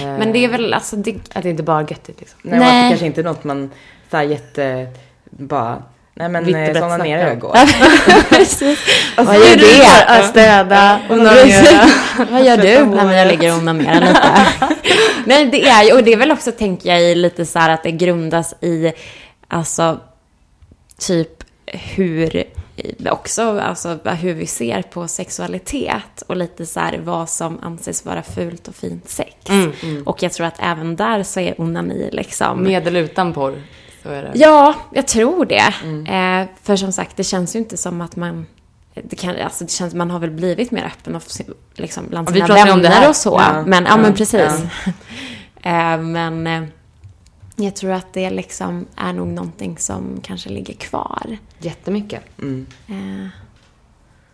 Men 0.00 0.32
det 0.32 0.38
är 0.38 0.48
väl, 0.48 0.74
alltså 0.74 0.96
det, 0.96 1.14
Att 1.34 1.42
det 1.42 1.50
inte 1.50 1.62
bara 1.62 1.80
är 1.80 1.90
göttigt 1.90 2.20
liksom. 2.20 2.40
Nej, 2.42 2.58
och 2.58 2.64
att 2.64 2.72
Nej. 2.72 2.82
det 2.82 2.88
kanske 2.88 3.06
inte 3.06 3.20
är 3.20 3.24
något 3.24 3.44
man 3.44 3.70
så 4.10 4.16
här 4.16 4.24
jätte, 4.24 4.88
bara, 5.38 5.82
nej 6.14 6.28
men 6.28 6.54
eh, 6.54 6.72
sådana 6.74 6.96
ner 6.96 7.28
jag 7.28 7.38
går. 7.38 7.50
Vad 9.24 9.36
gör? 9.36 10.04
Att 10.06 10.26
städa, 10.26 11.00
onanera. 11.10 11.88
Vad 12.30 12.44
gör 12.44 12.56
du? 12.56 12.86
Nej, 12.86 13.04
men 13.04 13.16
jag 13.16 13.28
ligger 13.28 13.52
och 13.52 13.58
onanerar 13.58 14.00
lite. 14.00 14.76
Nej, 15.24 15.46
det 15.46 15.68
är 15.68 15.84
ju, 15.84 15.92
och 15.92 16.04
det 16.04 16.12
är 16.12 16.16
väl 16.16 16.32
också, 16.32 16.52
tänker 16.52 16.88
jag, 16.88 17.02
i 17.02 17.14
lite 17.14 17.46
så 17.46 17.58
här 17.58 17.70
att 17.70 17.82
det 17.82 17.90
grundas 17.90 18.54
i, 18.60 18.92
alltså, 19.48 20.00
typ 20.98 21.44
hur, 21.66 22.44
också, 23.10 23.60
alltså 23.60 23.98
hur 24.04 24.34
vi 24.34 24.46
ser 24.46 24.82
på 24.82 25.08
sexualitet 25.08 26.22
och 26.26 26.36
lite 26.36 26.66
så 26.66 26.80
här 26.80 27.00
vad 27.04 27.28
som 27.28 27.58
anses 27.62 28.04
vara 28.04 28.22
fult 28.22 28.68
och 28.68 28.74
fint 28.74 29.08
sex. 29.08 29.34
Och 30.04 30.22
jag 30.22 30.32
tror 30.32 30.46
att 30.46 30.56
även 30.58 30.96
där 30.96 31.22
så 31.22 31.40
är 31.40 31.60
onani 31.60 32.08
liksom... 32.12 32.62
Med 32.62 32.86
eller 32.86 33.00
utan 33.00 33.32
porr. 33.32 33.62
Så 34.02 34.08
är 34.08 34.22
det. 34.22 34.30
Ja, 34.34 34.74
jag 34.92 35.06
tror 35.06 35.44
det. 35.46 35.74
Eh, 36.12 36.48
för 36.62 36.76
som 36.76 36.92
sagt, 36.92 37.16
det 37.16 37.24
känns 37.24 37.54
ju 37.54 37.58
inte 37.58 37.76
som 37.76 38.00
att 38.00 38.16
man... 38.16 38.46
Det, 38.94 39.16
kan, 39.16 39.36
alltså 39.36 39.64
det 39.64 39.70
känns, 39.70 39.94
man 39.94 40.10
har 40.10 40.18
väl 40.18 40.30
blivit 40.30 40.70
mer 40.70 40.84
öppen 40.84 41.16
och, 41.16 41.22
liksom, 41.74 42.04
bland 42.08 42.28
Ja, 42.28 42.32
vi 42.32 42.40
sina 42.40 42.54
vänner 42.64 42.90
här. 42.90 43.08
och 43.08 43.16
så. 43.16 43.40
Ja. 43.40 43.62
Men, 43.66 43.84
ja, 43.84 43.90
Ja. 43.90 43.96
men 43.96 44.14
precis. 44.14 44.60
eh, 45.62 45.98
men 45.98 46.46
eh, 46.46 46.62
jag 47.56 47.76
tror 47.76 47.92
att 47.92 48.12
det 48.12 48.30
liksom 48.30 48.86
är 48.96 49.12
nog 49.12 49.26
någonting 49.28 49.78
som 49.78 50.20
kanske 50.22 50.48
ligger 50.48 50.74
kvar. 50.74 51.36
Jättemycket. 51.58 52.22
Mm. 52.38 52.66
Eh, 52.88 53.28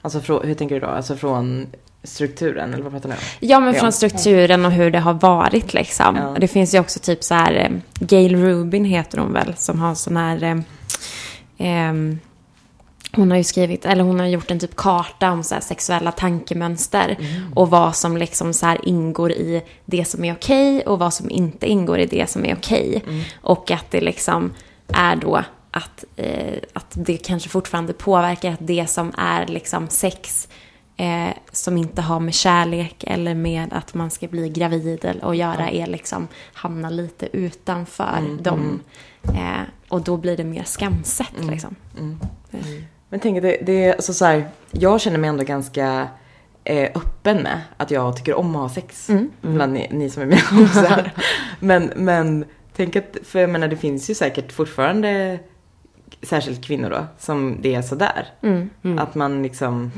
Alltså 0.03 0.19
hur 0.45 0.55
tänker 0.55 0.75
du 0.75 0.81
då? 0.81 0.87
Alltså 0.87 1.17
från 1.17 1.67
strukturen 2.05 2.75
eller 2.75 2.83
vad 2.83 2.93
pratar 2.93 3.09
ni 3.09 3.15
om? 3.15 3.21
Ja, 3.41 3.61
men 3.61 3.75
från 3.75 3.93
strukturen 3.93 4.65
och 4.65 4.73
hur 4.73 4.91
det 4.91 4.99
har 4.99 5.15
varit 5.15 5.75
liksom. 5.75 6.17
Ja. 6.17 6.37
Det 6.41 6.49
finns 6.49 6.75
ju 6.75 6.81
också 6.81 7.01
typ 7.01 7.25
så 7.25 7.35
här, 7.35 7.53
eh, 7.53 7.71
Gail 8.07 8.37
Rubin 8.37 8.85
heter 8.85 9.19
hon 9.19 9.33
väl, 9.33 9.55
som 9.57 9.81
har 9.81 9.95
sån 9.95 10.17
här, 10.17 10.43
eh, 10.43 10.59
ehm, 11.59 12.19
hon 13.13 13.31
har 13.31 13.39
ju 13.39 13.45
skrivit, 13.45 13.85
eller 13.85 14.05
hon 14.05 14.21
har 14.21 14.27
gjort 14.27 14.51
en 14.51 14.59
typ 14.59 14.77
karta 14.77 15.31
om 15.31 15.43
så 15.43 15.55
sexuella 15.61 16.13
tankemönster. 16.13 17.17
Och 17.55 17.71
vad 17.71 17.97
som 17.97 18.17
liksom 18.17 18.53
så 18.53 18.67
här 18.67 18.79
ingår 18.83 19.33
i 19.33 19.63
det 19.85 20.05
som 20.05 20.25
är 20.25 20.35
okej 20.35 20.81
och 20.81 20.99
vad 20.99 21.15
som 21.15 21.31
inte 21.31 21.67
ingår 21.67 21.99
i 21.99 22.07
det 22.07 22.31
som 22.31 22.45
är 22.45 22.55
okej. 22.55 23.05
Och 23.41 23.71
att 23.71 23.91
det 23.91 24.01
liksom 24.01 24.55
är 24.89 25.17
då 25.17 25.43
att, 25.71 26.05
eh, 26.17 26.59
att 26.73 26.91
det 26.91 27.17
kanske 27.17 27.49
fortfarande 27.49 27.93
påverkar 27.93 28.53
att 28.53 28.67
det 28.67 28.91
som 28.91 29.13
är 29.19 29.47
liksom 29.47 29.89
sex 29.89 30.49
eh, 30.99 31.35
som 31.53 31.77
inte 31.77 32.03
har 32.03 32.21
med 32.21 32.35
kärlek 32.35 33.05
eller 33.07 33.35
med 33.35 33.73
att 33.73 33.95
man 33.95 34.11
ska 34.11 34.29
bli 34.29 34.49
gravid 34.49 35.05
eller- 35.05 35.25
och 35.25 35.35
göra 35.37 35.71
är 35.71 35.87
liksom 35.87 36.29
hamna 36.53 36.91
lite 36.91 37.29
utanför 37.37 38.43
dem. 38.43 38.81
Eh, 39.23 39.61
och 39.89 40.03
då 40.03 40.17
blir 40.17 40.37
det 40.37 40.45
mer 40.45 40.65
skamset 40.65 41.33
liksom. 41.51 41.75
Men 43.09 43.21
tänk 43.21 43.43
det, 43.43 43.59
det 43.67 43.85
är 43.85 43.93
alltså 43.93 44.13
så 44.15 44.25
här, 44.25 44.49
jag 44.71 45.01
känner 45.01 45.19
mig 45.19 45.29
ändå 45.31 45.45
ganska 45.45 46.09
eh, 46.65 46.91
öppen 46.95 47.37
med 47.43 47.61
att 47.77 47.91
jag 47.91 48.17
tycker 48.17 48.35
om 48.35 48.57
att 48.57 48.63
ha 48.63 48.69
sex. 48.69 49.11
Bland 49.41 49.73
ni, 49.73 49.89
ni 49.91 50.11
som 50.11 50.23
är 50.23 50.27
mina 50.27 50.41
kompisar. 50.49 51.11
men, 51.61 51.93
men 51.97 52.45
tänk 52.77 52.97
att, 52.97 53.17
för 53.25 53.39
jag 53.39 53.51
menar 53.51 53.69
det 53.69 53.77
finns 53.77 54.11
ju 54.11 54.15
säkert 54.15 54.53
fortfarande, 54.53 55.39
särskilt 56.23 56.65
kvinnor 56.65 56.91
då, 56.91 57.07
som 57.19 57.57
det 57.61 57.75
är 57.75 57.83
sådär. 57.83 58.27
Att 58.99 59.15
man 59.15 59.43
liksom, 59.43 59.91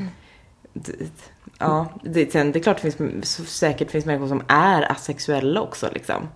ja, 1.58 1.86
det, 2.02 2.32
sen, 2.32 2.52
det 2.52 2.58
är 2.58 2.62
klart 2.62 2.82
det 2.82 2.92
finns, 2.92 3.36
så 3.36 3.44
säkert 3.44 3.90
finns 3.90 4.04
människor 4.04 4.28
som 4.28 4.42
är 4.48 4.92
asexuella 4.92 5.60
också 5.60 5.88
liksom. 5.94 6.28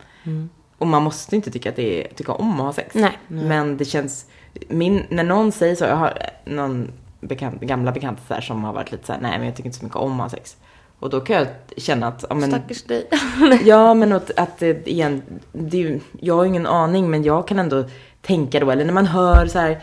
Och 0.78 0.86
man 0.86 1.02
måste 1.02 1.36
inte 1.36 1.50
tycka, 1.50 1.68
att 1.68 1.76
det 1.76 2.04
är, 2.04 2.14
tycka 2.14 2.32
om 2.32 2.60
att 2.60 2.66
ha 2.66 2.72
sex. 2.72 2.94
Nej. 2.94 3.18
Men 3.28 3.76
det 3.76 3.84
känns, 3.84 4.26
min, 4.68 5.06
när 5.08 5.24
någon 5.24 5.52
säger 5.52 5.74
så, 5.74 5.84
jag 5.84 5.96
har 5.96 6.18
någon 6.44 6.92
bekant, 7.20 7.60
gamla 7.60 7.92
bekanta 7.92 8.22
så 8.28 8.34
här 8.34 8.40
som 8.40 8.64
har 8.64 8.72
varit 8.72 8.92
lite 8.92 9.06
så 9.06 9.12
här, 9.12 9.20
nej 9.20 9.38
men 9.38 9.46
jag 9.46 9.56
tycker 9.56 9.66
inte 9.68 9.78
så 9.78 9.84
mycket 9.84 9.98
om 9.98 10.20
att 10.20 10.32
ha 10.32 10.38
sex. 10.38 10.56
Och 10.98 11.10
då 11.10 11.20
kan 11.20 11.36
jag 11.36 11.46
känna 11.76 12.06
att, 12.06 12.24
ja 12.28 12.34
men, 12.34 12.50
Stackars 12.50 12.82
dig. 12.82 13.08
ja 13.64 13.94
men 13.94 14.12
att, 14.12 14.30
att 14.36 14.58
det 14.58 14.88
igen, 14.88 15.22
det, 15.52 16.00
jag 16.20 16.36
har 16.36 16.44
ingen 16.44 16.66
aning 16.66 17.10
men 17.10 17.22
jag 17.22 17.48
kan 17.48 17.58
ändå 17.58 17.84
tänka 18.22 18.60
då, 18.60 18.70
eller 18.70 18.84
när 18.84 18.92
man 18.92 19.06
hör 19.06 19.46
så 19.46 19.58
här 19.58 19.80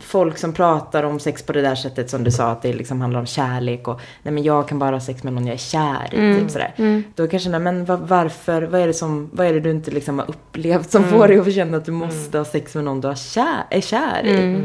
folk 0.00 0.38
som 0.38 0.52
pratar 0.52 1.02
om 1.02 1.20
sex 1.20 1.42
på 1.42 1.52
det 1.52 1.62
där 1.62 1.74
sättet 1.74 2.10
som 2.10 2.24
du 2.24 2.30
sa, 2.30 2.50
att 2.50 2.62
det 2.62 2.72
liksom 2.72 3.00
handlar 3.00 3.20
om 3.20 3.26
kärlek 3.26 3.88
och 3.88 4.00
nej 4.22 4.34
men 4.34 4.42
jag 4.42 4.68
kan 4.68 4.78
bara 4.78 4.96
ha 4.96 5.00
sex 5.00 5.22
med 5.22 5.32
någon 5.32 5.46
jag 5.46 5.54
är 5.54 5.58
kär 5.58 6.14
i, 6.14 6.40
typ 6.40 6.50
sådär. 6.50 7.02
Då 7.14 7.26
kan 7.26 7.32
jag 7.32 7.42
känna, 7.42 7.58
men 7.58 7.84
va- 7.84 8.00
varför, 8.02 8.62
vad 8.62 8.80
är 8.80 8.86
det 8.86 8.94
som, 8.94 9.30
vad 9.32 9.46
är 9.46 9.52
det 9.52 9.60
du 9.60 9.70
inte 9.70 9.90
liksom 9.90 10.18
har 10.18 10.30
upplevt 10.30 10.90
som 10.90 11.04
får 11.04 11.28
dig 11.28 11.38
att 11.38 11.54
känna 11.54 11.76
att 11.76 11.84
du 11.84 11.92
måste 11.92 12.38
ha 12.38 12.44
sex 12.44 12.74
med 12.74 12.84
någon 12.84 13.00
du 13.00 13.14
kär, 13.16 13.64
är 13.70 13.80
kär 13.80 14.26
i? 14.26 14.62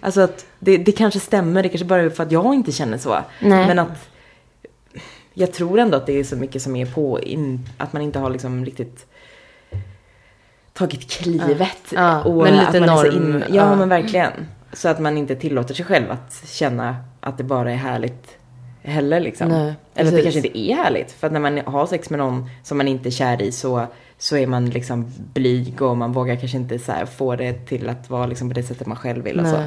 Alltså 0.00 0.20
att 0.20 0.46
det, 0.58 0.76
det 0.76 0.92
kanske 0.92 1.20
stämmer, 1.20 1.62
det 1.62 1.68
kanske 1.68 1.84
bara 1.86 2.02
är 2.02 2.10
för 2.10 2.22
att 2.22 2.32
jag 2.32 2.54
inte 2.54 2.72
känner 2.72 2.98
så. 2.98 3.18
Nej. 3.40 3.66
Men 3.66 3.78
att 3.78 4.08
jag 5.34 5.52
tror 5.52 5.78
ändå 5.78 5.96
att 5.96 6.06
det 6.06 6.20
är 6.20 6.24
så 6.24 6.36
mycket 6.36 6.62
som 6.62 6.76
är 6.76 6.86
på, 6.86 7.20
in, 7.20 7.68
att 7.78 7.92
man 7.92 8.02
inte 8.02 8.18
har 8.18 8.30
liksom 8.30 8.64
riktigt 8.64 9.06
tagit 10.72 11.10
klivet. 11.10 11.92
Ja, 11.94 12.22
och 12.22 12.42
men 12.42 12.56
lite 12.56 12.68
att 12.68 12.80
man 12.80 12.88
är 12.88 12.96
så 12.96 13.18
norm, 13.18 13.42
ja, 13.48 13.54
ja. 13.54 13.76
men 13.76 13.88
verkligen. 13.88 14.32
Så 14.72 14.88
att 14.88 15.00
man 15.00 15.18
inte 15.18 15.36
tillåter 15.36 15.74
sig 15.74 15.84
själv 15.84 16.10
att 16.10 16.42
känna 16.46 16.96
att 17.20 17.38
det 17.38 17.44
bara 17.44 17.72
är 17.72 17.76
härligt 17.76 18.38
heller 18.82 19.20
liksom. 19.20 19.48
Nej, 19.48 19.74
Eller 19.94 20.10
att 20.10 20.16
det 20.16 20.22
kanske 20.22 20.40
inte 20.46 20.58
är 20.58 20.74
härligt. 20.74 21.12
För 21.12 21.26
att 21.26 21.32
när 21.32 21.40
man 21.40 21.58
har 21.58 21.86
sex 21.86 22.10
med 22.10 22.18
någon 22.18 22.50
som 22.62 22.78
man 22.78 22.88
inte 22.88 23.08
är 23.08 23.10
kär 23.10 23.42
i 23.42 23.52
så, 23.52 23.86
så 24.18 24.36
är 24.36 24.46
man 24.46 24.70
liksom 24.70 25.12
blyg 25.16 25.82
och 25.82 25.96
man 25.96 26.12
vågar 26.12 26.36
kanske 26.36 26.56
inte 26.56 26.78
så 26.78 26.92
få 27.16 27.36
det 27.36 27.52
till 27.52 27.88
att 27.88 28.10
vara 28.10 28.26
liksom 28.26 28.48
på 28.48 28.54
det 28.54 28.62
sättet 28.62 28.86
man 28.86 28.96
själv 28.96 29.24
vill 29.24 29.40
och 29.40 29.46
så. 29.46 29.56
Nej. 29.56 29.66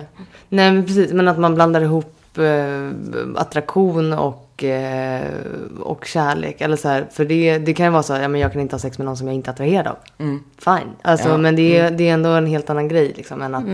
Nej 0.49 0.71
men 0.71 0.85
precis, 0.85 1.13
men 1.13 1.27
att 1.27 1.39
man 1.39 1.55
blandar 1.55 1.81
ihop 1.81 2.37
eh, 2.37 2.91
attraktion 3.35 4.13
och, 4.13 4.63
eh, 4.63 5.23
och 5.95 6.05
kärlek. 6.05 6.61
Eller 6.61 6.75
så 6.77 6.87
här, 6.87 7.07
för 7.11 7.25
det, 7.25 7.57
det 7.57 7.73
kan 7.73 7.85
ju 7.85 7.91
vara 7.91 8.03
så 8.03 8.13
ja 8.13 8.27
men 8.27 8.41
jag 8.41 8.51
kan 8.51 8.61
inte 8.61 8.75
ha 8.75 8.79
sex 8.79 8.97
med 8.97 9.05
någon 9.05 9.17
som 9.17 9.27
jag 9.27 9.35
inte 9.35 9.49
är 9.49 9.53
attraherad 9.53 9.87
av. 9.87 9.97
Mm. 10.17 10.43
Fine. 10.57 10.91
Alltså, 11.01 11.29
Ja, 11.29 11.37
Men 11.37 11.55
det 11.55 11.77
är, 11.77 11.91
det 11.91 12.09
är 12.09 12.13
ändå 12.13 12.29
en 12.29 12.47
helt 12.47 12.69
annan 12.69 12.87
grej 12.87 13.13
liksom 13.17 13.41
än 13.41 13.55
att, 13.55 13.65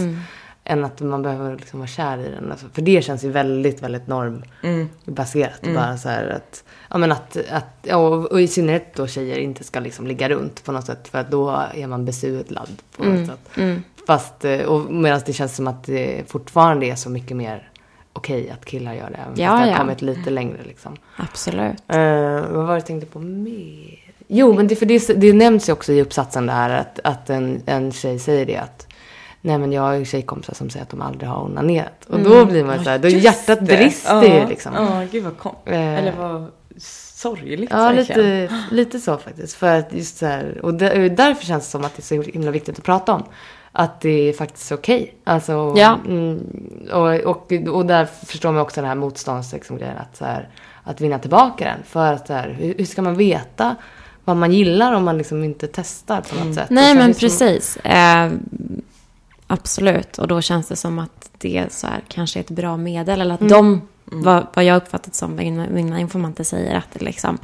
än 0.63 0.85
att 0.85 1.01
man 1.01 1.21
behöver 1.21 1.55
liksom 1.55 1.79
vara 1.79 1.87
kär 1.87 2.17
i 2.17 2.29
den. 2.29 2.51
Alltså, 2.51 2.65
för 2.73 2.81
det 2.81 3.01
känns 3.01 3.23
ju 3.23 3.31
väldigt, 3.31 3.83
väldigt 3.83 4.07
normbaserat. 4.07 5.61
Bara 5.75 5.97
så 5.97 6.09
här 6.09 6.27
att, 6.29 6.63
ja 6.89 6.97
men 6.97 7.11
att, 7.11 7.37
att 7.51 7.77
ja, 7.83 7.95
och, 7.95 8.41
i 8.41 8.47
synnerhet 8.47 8.95
då 8.95 9.07
tjejer 9.07 9.37
inte 9.37 9.63
ska 9.63 9.79
liksom 9.79 10.07
ligga 10.07 10.29
runt 10.29 10.63
på 10.63 10.71
något 10.71 10.85
sätt. 10.85 11.07
För 11.07 11.17
att 11.19 11.31
då 11.31 11.49
är 11.73 11.87
man 11.87 12.05
besudlad 12.05 12.69
på 12.97 13.03
något 13.03 13.27
sätt. 13.27 13.49
Fast, 14.07 14.45
eh, 14.45 14.59
och 14.61 14.93
medan 14.93 15.21
det 15.25 15.33
känns 15.33 15.55
som 15.55 15.67
att 15.67 15.83
det 15.83 16.23
fortfarande 16.27 16.85
är 16.85 16.95
så 16.95 17.09
mycket 17.09 17.37
mer 17.37 17.70
okej 18.21 18.49
att 18.49 18.65
killar 18.65 18.93
gör 18.93 19.09
det. 19.09 19.17
Även 19.17 19.33
Ja, 19.35 19.49
fast 19.49 19.63
det 19.63 19.65
har 19.65 19.67
ja. 19.67 19.77
kommit 19.77 20.01
lite 20.01 20.29
längre 20.29 20.57
liksom. 20.63 20.97
Absolut. 21.15 21.75
Eh, 21.87 21.99
vad 22.51 22.65
var 22.65 22.67
det 22.67 22.73
jag 22.73 22.85
tänkte 22.85 23.07
på 23.07 23.19
mer? 23.19 23.99
Jo, 24.27 24.53
men 24.53 24.67
det, 24.67 24.75
för 24.75 24.85
det, 24.85 25.07
det 25.21 25.33
nämns 25.33 25.69
ju 25.69 25.73
också 25.73 25.93
i 25.93 26.01
uppsatsen 26.01 26.45
det 26.45 26.53
här 26.53 26.69
att, 26.69 26.99
att 27.03 27.29
en, 27.29 27.61
en 27.65 27.91
tjej 27.91 28.19
säger 28.19 28.45
det 28.45 28.57
att 28.57 28.87
Nej 29.41 29.57
men 29.57 29.71
jag 29.71 29.81
har 29.81 29.93
ju 29.93 30.05
tjejkompisar 30.05 30.53
som 30.53 30.69
säger 30.69 30.83
att 30.83 30.89
de 30.89 31.01
aldrig 31.01 31.29
har 31.29 31.43
onanerat. 31.43 32.05
Och 32.07 32.19
då 32.19 32.45
blir 32.45 32.63
man 32.63 32.83
såhär, 32.83 32.97
då 32.99 33.07
Just 33.07 33.25
hjärtat 33.25 33.59
det. 33.59 33.77
brister 33.77 34.23
ju 34.23 34.47
liksom. 34.47 34.73
Ja, 34.75 35.03
gud 35.11 35.23
vad 35.23 35.37
kom. 35.37 35.55
Eh. 35.65 35.97
Eller 35.99 36.11
vad 36.17 36.51
sorgligt 36.77 37.69
Ja, 37.71 37.91
lite, 37.91 38.49
lite 38.71 38.99
så 38.99 39.17
faktiskt. 39.17 39.53
För 39.53 39.79
att 39.79 39.93
just 39.93 40.17
så 40.17 40.25
här, 40.25 40.59
och 40.63 40.73
där, 40.73 41.09
därför 41.09 41.45
känns 41.45 41.65
det 41.65 41.69
som 41.71 41.85
att 41.85 41.95
det 41.95 41.99
är 41.99 42.23
så 42.23 42.31
himla 42.31 42.51
viktigt 42.51 42.77
att 42.77 42.85
prata 42.85 43.13
om. 43.13 43.23
Att 43.71 44.01
det 44.01 44.29
är 44.29 44.33
faktiskt 44.33 44.71
okej. 44.71 45.13
Alltså, 45.23 45.73
Ja. 45.77 45.99
mm, 46.07 46.39
och, 46.91 47.13
och, 47.19 47.51
och 47.51 47.85
där 47.85 48.05
förstår 48.05 48.51
man 48.51 48.61
också 48.61 48.81
den 48.81 48.87
här 48.87 48.95
motståndsgrejen. 48.95 49.97
Att, 49.97 50.17
så 50.17 50.25
här, 50.25 50.49
att 50.83 51.01
vinna 51.01 51.19
tillbaka 51.19 51.65
den. 51.65 51.77
För 51.85 52.13
att 52.13 52.27
så 52.27 52.33
här, 52.33 52.49
hur, 52.59 52.75
hur 52.77 52.85
ska 52.85 53.01
man 53.01 53.15
veta 53.15 53.75
vad 54.25 54.37
man 54.37 54.51
gillar 54.51 54.93
om 54.93 55.03
man 55.03 55.17
liksom 55.17 55.43
inte 55.43 55.67
testar 55.67 56.21
på 56.21 56.45
något 56.45 56.55
sätt? 56.55 56.65
Och 56.69 56.71
Nej, 56.75 56.95
men 56.95 57.05
man- 57.05 57.13
precis. 57.13 57.77
Eh, 57.77 58.31
absolut. 59.47 60.17
Och 60.17 60.27
då 60.27 60.41
känns 60.41 60.67
det 60.67 60.75
som 60.75 60.99
att 60.99 61.29
det 61.37 61.73
så 61.73 61.87
här, 61.87 62.01
kanske 62.07 62.39
är 62.39 62.41
ett 62.41 62.49
bra 62.49 62.77
medel. 62.77 63.21
Eller 63.21 63.33
att 63.35 63.49
de, 63.49 63.81
vad, 64.05 64.47
vad 64.53 64.65
jag 64.65 64.77
uppfattat 64.77 65.15
som 65.15 65.35
mina, 65.35 65.67
mina 65.69 65.99
informanter 65.99 66.43
säger, 66.43 66.75
att 66.75 66.87
det 66.93 67.05
liksom, 67.05 67.37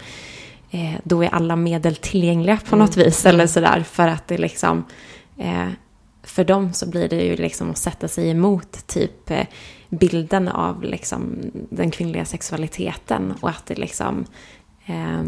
eh, 0.71 0.93
då 1.03 1.23
är 1.23 1.29
alla 1.29 1.55
medel 1.55 1.95
tillgängliga 1.95 2.59
på 2.69 2.75
något 2.75 2.97
vis. 2.97 3.25
Eller 3.25 3.47
sådär. 3.47 3.83
För 3.89 4.07
att 4.07 4.27
det 4.27 4.37
liksom, 4.37 4.83
eh, 5.37 5.67
för 6.27 6.43
dem 6.43 6.73
så 6.73 6.89
blir 6.89 7.09
det 7.09 7.23
ju 7.23 7.35
liksom 7.35 7.69
att 7.69 7.77
sätta 7.77 8.07
sig 8.07 8.29
emot 8.29 8.87
typ 8.87 9.31
eh, 9.31 9.45
bilden 9.89 10.47
av 10.47 10.83
liksom 10.83 11.51
den 11.53 11.91
kvinnliga 11.91 12.25
sexualiteten. 12.25 13.33
Och 13.41 13.49
att 13.49 13.65
det 13.65 13.75
liksom, 13.75 14.25
eh, 14.85 15.23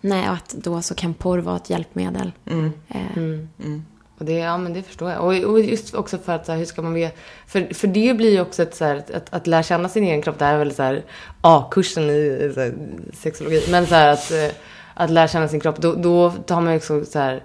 nej, 0.00 0.28
och 0.28 0.34
att 0.34 0.50
då 0.50 0.82
så 0.82 0.94
kan 0.94 1.14
porr 1.14 1.38
vara 1.38 1.56
ett 1.56 1.70
hjälpmedel. 1.70 2.32
Mm. 2.46 2.72
Eh, 2.88 3.16
Mm. 3.16 3.84
Och 4.20 4.26
det, 4.26 4.32
ja, 4.32 4.58
men 4.58 4.72
det 4.72 4.82
förstår 4.82 5.10
jag. 5.10 5.20
Och, 5.20 5.50
och 5.50 5.60
just 5.60 5.94
också 5.94 6.18
för 6.18 6.32
att 6.32 6.46
så 6.46 6.52
här, 6.52 6.58
hur 6.58 6.64
ska 6.64 6.82
man 6.82 6.94
veta? 6.94 7.16
För, 7.46 7.74
för 7.74 7.88
det 7.88 8.14
blir 8.16 8.30
ju 8.30 8.40
också 8.40 8.62
ett 8.62 8.74
så 8.74 8.84
här, 8.84 9.04
att, 9.14 9.34
att 9.34 9.46
lära 9.46 9.62
känna 9.62 9.88
sin 9.88 10.04
egen 10.04 10.22
kropp. 10.22 10.38
Det 10.38 10.44
här 10.44 10.54
är 10.54 10.58
väl 10.58 10.74
så 10.74 10.82
här 10.82 11.04
A-kursen 11.40 12.10
i 12.10 12.52
så 12.54 12.60
här, 12.60 12.74
sexologi. 13.14 13.62
Men 13.70 13.86
så 13.86 13.94
här 13.94 14.12
att, 14.12 14.30
eh, 14.30 14.50
att 14.94 15.10
lära 15.10 15.28
känna 15.28 15.48
sin 15.48 15.60
kropp. 15.60 15.76
Då, 15.76 15.94
då 15.94 16.30
tar 16.30 16.60
man 16.60 16.72
ju 16.72 16.78
också 16.78 17.04
så 17.04 17.18
här 17.18 17.42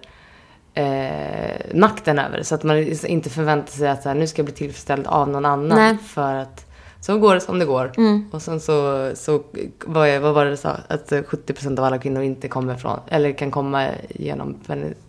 eh, 0.76 1.76
makten 1.76 2.19
över 2.19 2.38
det. 2.38 2.43
Så 2.43 2.55
att 2.55 2.63
man 2.63 2.78
inte 3.07 3.30
förväntar 3.30 3.71
sig 3.71 3.88
att 3.89 4.03
så 4.03 4.09
här, 4.09 4.15
nu 4.15 4.28
ska 4.28 4.39
jag 4.39 4.45
bli 4.45 4.55
tillfredsställd 4.55 5.07
av 5.07 5.30
någon 5.30 5.45
annan. 5.45 5.78
Nej. 5.78 5.97
För 6.07 6.36
att 6.36 6.65
så 6.99 7.17
går 7.17 7.34
det 7.36 7.41
som 7.41 7.59
det 7.59 7.65
går. 7.65 7.91
Och 8.32 8.41
sen 8.41 8.59
så, 8.59 9.11
så 9.15 9.43
vad, 9.86 10.19
vad 10.21 10.34
var 10.34 10.45
det 10.45 10.51
du 10.51 10.57
sa? 10.57 10.78
Att 10.88 11.11
eh, 11.11 11.19
70% 11.21 11.80
av 11.80 11.86
alla 11.86 11.97
kvinnor 11.97 12.23
inte 12.23 12.47
kommer 12.47 12.76
från, 12.76 12.99
eller 13.07 13.32
kan 13.32 13.51
komma 13.51 13.88
genom 14.09 14.57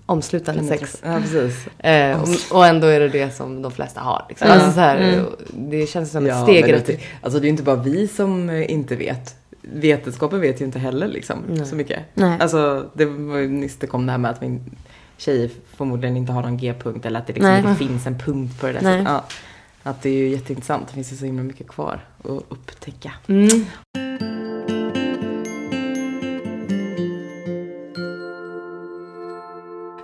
omslutande 0.06 0.64
sex. 0.64 1.02
Ja, 1.04 1.18
precis. 1.22 1.66
Eh, 1.78 2.22
och, 2.22 2.56
och 2.58 2.66
ändå 2.66 2.86
är 2.86 3.00
det 3.00 3.08
det 3.08 3.30
som 3.30 3.62
de 3.62 3.72
flesta 3.72 4.00
har. 4.00 4.26
Liksom. 4.28 4.48
Alltså, 4.50 4.72
så 4.72 4.80
här, 4.80 5.24
Det 5.52 5.86
känns 5.86 6.10
som 6.12 6.26
ett 6.26 6.32
Ja, 6.32 6.42
steg 6.42 6.72
rätt. 6.72 6.86
det, 6.86 6.98
alltså 7.22 7.40
det 7.40 7.44
är 7.44 7.46
ju 7.48 7.50
inte 7.50 7.62
bara 7.62 7.76
vi 7.76 8.08
som 8.08 8.50
eh, 8.50 8.72
inte 8.72 8.96
vet. 8.96 9.34
Vetenskapen 9.62 10.40
vet 10.40 10.60
ju 10.60 10.64
inte 10.64 10.78
heller 10.78 11.08
liksom 11.08 11.38
så 11.64 11.76
mycket. 11.76 11.98
Nej. 12.14 12.38
Alltså 12.40 12.90
det 12.94 13.04
var 13.04 13.38
ju 13.38 13.48
nyss 13.48 13.76
det 13.78 13.86
kom 13.86 14.06
det 14.06 14.12
här 14.12 14.18
med 14.18 14.30
att 14.30 14.40
min 14.40 14.60
tjejer 15.16 15.50
förmodligen 15.76 16.16
inte 16.16 16.32
har 16.32 16.42
någon 16.42 16.56
G-punkt 16.56 17.06
eller 17.06 17.20
att 17.20 17.26
det 17.26 17.32
liksom 17.32 17.50
Nej. 17.50 17.58
inte 17.60 17.74
finns 17.74 18.06
en 18.06 18.18
punkt 18.18 18.60
på 18.60 18.66
det 18.66 18.72
där 18.72 18.80
Nej. 18.82 18.98
sättet. 18.98 19.12
Ja, 19.12 19.24
att 19.90 20.02
det 20.02 20.08
är 20.08 20.14
ju 20.14 20.28
jätteintressant. 20.28 20.88
Det 20.88 20.94
finns 20.94 21.12
ju 21.12 21.16
så 21.16 21.24
himla 21.24 21.42
mycket 21.42 21.68
kvar 21.68 22.00
att 22.24 22.42
upptäcka. 22.48 23.12
Mm. 23.28 23.66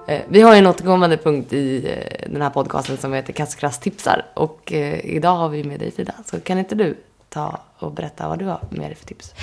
Eh, 0.06 0.20
Vi 0.28 0.40
har 0.40 0.52
ju 0.52 0.58
en 0.58 0.66
återkommande 0.66 1.16
punkt 1.16 1.52
i 1.52 1.86
eh, 1.86 2.30
den 2.32 2.42
här 2.42 2.50
podcasten 2.50 2.96
som 2.96 3.12
heter 3.12 3.32
Kasskrass 3.32 3.78
tipsar. 3.78 4.24
Och 4.34 4.72
eh, 4.72 5.04
idag 5.04 5.36
har 5.36 5.48
vi 5.48 5.64
med 5.64 5.80
dig 5.80 5.90
Frida. 5.90 6.14
Så 6.26 6.40
kan 6.40 6.58
inte 6.58 6.74
du 6.74 6.96
ta 7.28 7.60
och 7.78 7.92
berätta 7.92 8.28
vad 8.28 8.38
du 8.38 8.44
har 8.44 8.60
med 8.70 8.88
dig 8.90 8.94
för 8.94 9.06
tips? 9.06 9.34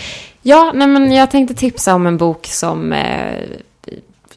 Ja, 0.41 0.71
nej 0.75 0.87
men 0.87 1.11
jag 1.11 1.31
tänkte 1.31 1.53
tipsa 1.55 1.95
om 1.95 2.07
en 2.07 2.17
bok 2.17 2.45
som 2.45 2.93
eh, 2.93 3.43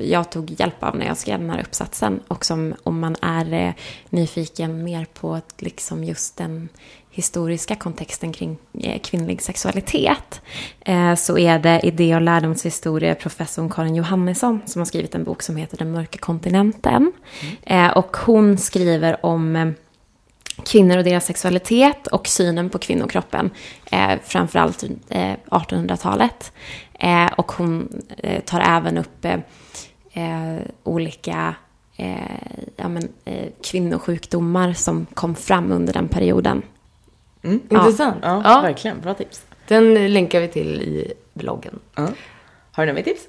jag 0.05 0.31
tog 0.31 0.61
hjälp 0.61 0.83
av 0.83 0.97
när 0.97 1.07
jag 1.07 1.17
skrev 1.17 1.39
den 1.39 1.51
här 1.51 1.61
uppsatsen. 1.61 2.21
Och 2.29 2.45
som 2.45 2.75
om 2.83 3.01
man 3.01 3.17
är 3.23 3.53
eh, 3.53 3.73
nyfiken 4.11 4.85
mer 4.85 5.07
på 5.15 5.41
liksom 5.59 6.05
just 6.05 6.37
den 6.37 6.69
historiska 7.11 7.75
kontexten 7.75 8.33
kring 8.33 8.59
eh, 8.81 9.01
kvinnlig 9.01 9.43
sexualitet 9.43 10.41
eh, 10.81 11.15
så 11.15 11.39
är 11.39 11.59
det 11.59 11.81
idé 11.83 12.15
och 12.15 12.23
lärdomshistorie 12.23 13.15
professorn 13.15 13.71
Karin 13.71 13.95
Johannesson 13.95 14.61
som 14.67 14.81
har 14.81 14.87
skrivit 14.87 15.15
en 15.15 15.25
bok 15.25 15.43
som 15.43 15.57
heter 15.57 15.77
Den 15.77 15.93
mörka 15.93 16.19
kontinenten. 16.19 17.13
Mm. 17.67 17.93
Och 17.93 18.17
hon 18.17 18.59
skriver 18.59 19.27
om 19.27 19.75
kvinnor 20.67 20.99
och 20.99 21.05
deras 21.05 21.27
sexualitet 21.27 22.07
och 22.07 22.27
synen 22.29 22.71
på 22.71 22.79
kvinnokroppen, 22.79 23.51
eh, 23.91 24.13
framförallt 24.25 24.85
eh, 25.09 25.35
1800-talet. 25.51 26.53
Eh, 26.99 27.33
och 27.37 27.53
hon 27.53 28.03
eh, 28.19 28.41
tar 28.41 28.61
även 28.61 28.99
upp 28.99 29.27
eh, 30.13 30.57
olika 30.83 31.55
eh, 31.97 32.17
ja, 32.77 32.89
men, 32.89 33.09
eh, 33.25 33.49
kvinnosjukdomar 33.63 34.73
som 34.73 35.07
kom 35.15 35.35
fram 35.35 35.73
under 35.73 35.93
den 35.93 36.09
perioden. 36.09 36.63
Mm, 37.43 37.61
intressant. 37.69 38.17
Ja, 38.23 38.41
ja, 38.45 38.61
verkligen. 38.61 39.01
Bra 39.01 39.15
tips. 39.15 39.45
Den 39.69 40.13
länkar 40.13 40.41
vi 40.41 40.49
till 40.49 40.83
i 40.83 41.13
bloggen. 41.33 41.79
Ja. 41.95 42.09
Har 42.73 42.87
du 42.87 42.93
några 42.93 42.95
mer 42.95 43.03
tips? 43.03 43.23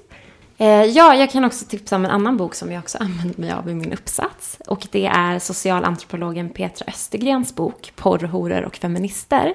Eh, 0.56 0.84
ja, 0.84 1.14
jag 1.14 1.30
kan 1.30 1.44
också 1.44 1.64
tipsa 1.64 1.96
om 1.96 2.04
en 2.04 2.10
annan 2.10 2.36
bok 2.36 2.54
som 2.54 2.72
jag 2.72 2.82
också 2.82 2.98
använt 3.00 3.38
mig 3.38 3.52
av 3.52 3.70
i 3.70 3.74
min 3.74 3.92
uppsats. 3.92 4.58
Och 4.66 4.86
det 4.90 5.06
är 5.06 5.38
socialantropologen 5.38 6.48
Petra 6.48 6.86
Östergrens 6.88 7.54
bok 7.54 7.92
Porr, 7.96 8.26
horor 8.26 8.64
och 8.64 8.76
feminister. 8.76 9.54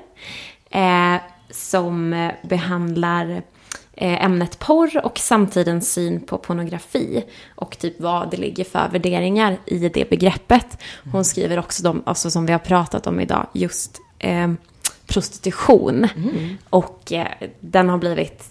Eh, 0.69 1.15
som 1.51 2.29
behandlar 2.41 3.29
eh, 3.29 3.41
ämnet 3.99 4.59
porr 4.59 5.05
och 5.05 5.19
samtidens 5.19 5.93
syn 5.93 6.21
på 6.21 6.37
pornografi 6.37 7.23
och 7.55 7.77
typ 7.77 7.99
vad 7.99 8.31
det 8.31 8.37
ligger 8.37 8.63
för 8.63 8.89
värderingar 8.91 9.57
i 9.65 9.89
det 9.89 10.09
begreppet. 10.09 10.77
Hon 11.11 11.25
skriver 11.25 11.59
också 11.59 11.83
de, 11.83 12.03
alltså 12.05 12.31
som 12.31 12.45
vi 12.45 12.51
har 12.51 12.59
pratat 12.59 13.07
om 13.07 13.19
idag, 13.19 13.47
just 13.53 14.01
eh, 14.19 14.51
prostitution. 15.07 16.07
Mm. 16.15 16.57
Och 16.69 17.11
eh, 17.11 17.27
den 17.59 17.89
har 17.89 17.97
blivit 17.97 18.43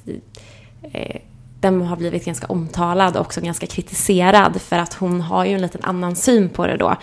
eh, 0.93 1.21
den 1.61 1.83
har 1.83 1.97
blivit 1.97 2.25
ganska 2.25 2.47
omtalad 2.47 3.17
och 3.17 3.21
också 3.21 3.41
ganska 3.41 3.67
kritiserad 3.67 4.61
för 4.63 4.77
att 4.79 4.95
hon 4.95 5.21
har 5.21 5.45
ju 5.45 5.55
en 5.55 5.63
liten 5.63 5.85
annan 5.85 6.17
syn 6.17 6.49
på 6.49 6.67
det 6.67 6.77
då. 6.77 6.97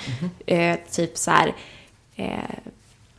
Mm. 0.45 0.71
Eh, 0.71 0.79
typ 0.91 1.17
så 1.17 1.31
här, 1.31 1.53
eh, 2.15 2.39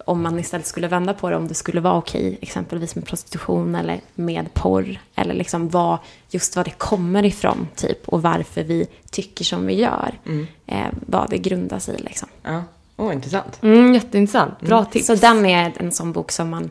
om 0.07 0.23
man 0.23 0.39
istället 0.39 0.67
skulle 0.67 0.89
vända 0.89 1.15
på 1.15 1.31
det, 1.31 1.37
om 1.37 1.49
det 1.49 1.55
skulle 1.55 1.81
vara 1.81 1.99
okej, 1.99 2.39
exempelvis 2.41 2.95
med 2.95 3.07
prostitution 3.07 3.75
eller 3.75 4.01
med 4.15 4.55
porr, 4.55 5.01
eller 5.15 5.35
liksom 5.35 5.69
vad, 5.69 5.99
just 6.31 6.57
var 6.57 6.65
det 6.65 6.71
kommer 6.71 7.25
ifrån, 7.25 7.69
typ, 7.77 8.09
och 8.09 8.23
varför 8.23 8.65
vi 8.65 8.87
tycker 9.11 9.45
som 9.45 9.67
vi 9.67 9.75
gör, 9.75 10.19
mm. 10.27 10.47
eh, 10.67 10.87
vad 11.07 11.31
det 11.31 11.39
grundar 11.39 11.79
sig 11.79 11.95
i 11.95 11.99
liksom. 11.99 12.29
Ja, 12.43 12.63
oh, 12.97 13.15
intressant. 13.15 13.59
Mm, 13.63 13.95
jätteintressant, 13.95 14.61
bra 14.61 14.79
mm. 14.79 14.91
tips. 14.91 15.07
Så 15.07 15.15
den 15.15 15.47
är 15.47 15.73
en 15.77 15.93
sån 15.93 16.13
bok 16.13 16.33
som 16.33 16.51
man 16.51 16.71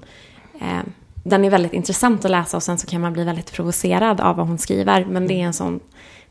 eh, 0.61 0.83
den 1.27 1.45
är 1.45 1.49
väldigt 1.49 1.73
intressant 1.73 2.25
att 2.25 2.31
läsa 2.31 2.57
och 2.57 2.63
sen 2.63 2.77
så 2.77 2.87
kan 2.87 3.01
man 3.01 3.13
bli 3.13 3.23
väldigt 3.23 3.51
provocerad 3.51 4.21
av 4.21 4.35
vad 4.35 4.47
hon 4.47 4.57
skriver. 4.57 5.05
Men 5.05 5.27
det 5.27 5.33
är 5.33 5.45
en 5.45 5.53
sån, 5.53 5.79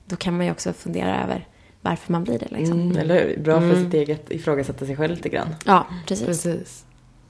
då 0.07 0.17
kan 0.17 0.37
man 0.37 0.47
ju 0.47 0.53
också 0.53 0.73
fundera 0.73 1.23
över 1.23 1.47
varför 1.81 2.13
man 2.13 2.25
blir 2.25 2.39
det. 2.39 2.49
Liksom. 2.51 2.81
Mm, 2.81 2.97
eller 2.97 3.15
hur? 3.15 3.41
Bra 3.43 3.61
för 3.61 3.71
mm. 3.71 3.85
sitt 3.85 3.95
eget 3.95 4.31
ifrågasätta 4.31 4.87
sig 4.87 4.97
själv 4.97 5.15
lite 5.15 5.29
grann. 5.29 5.55
Ja, 5.65 5.87
precis. 6.07 6.27
precis. 6.27 6.84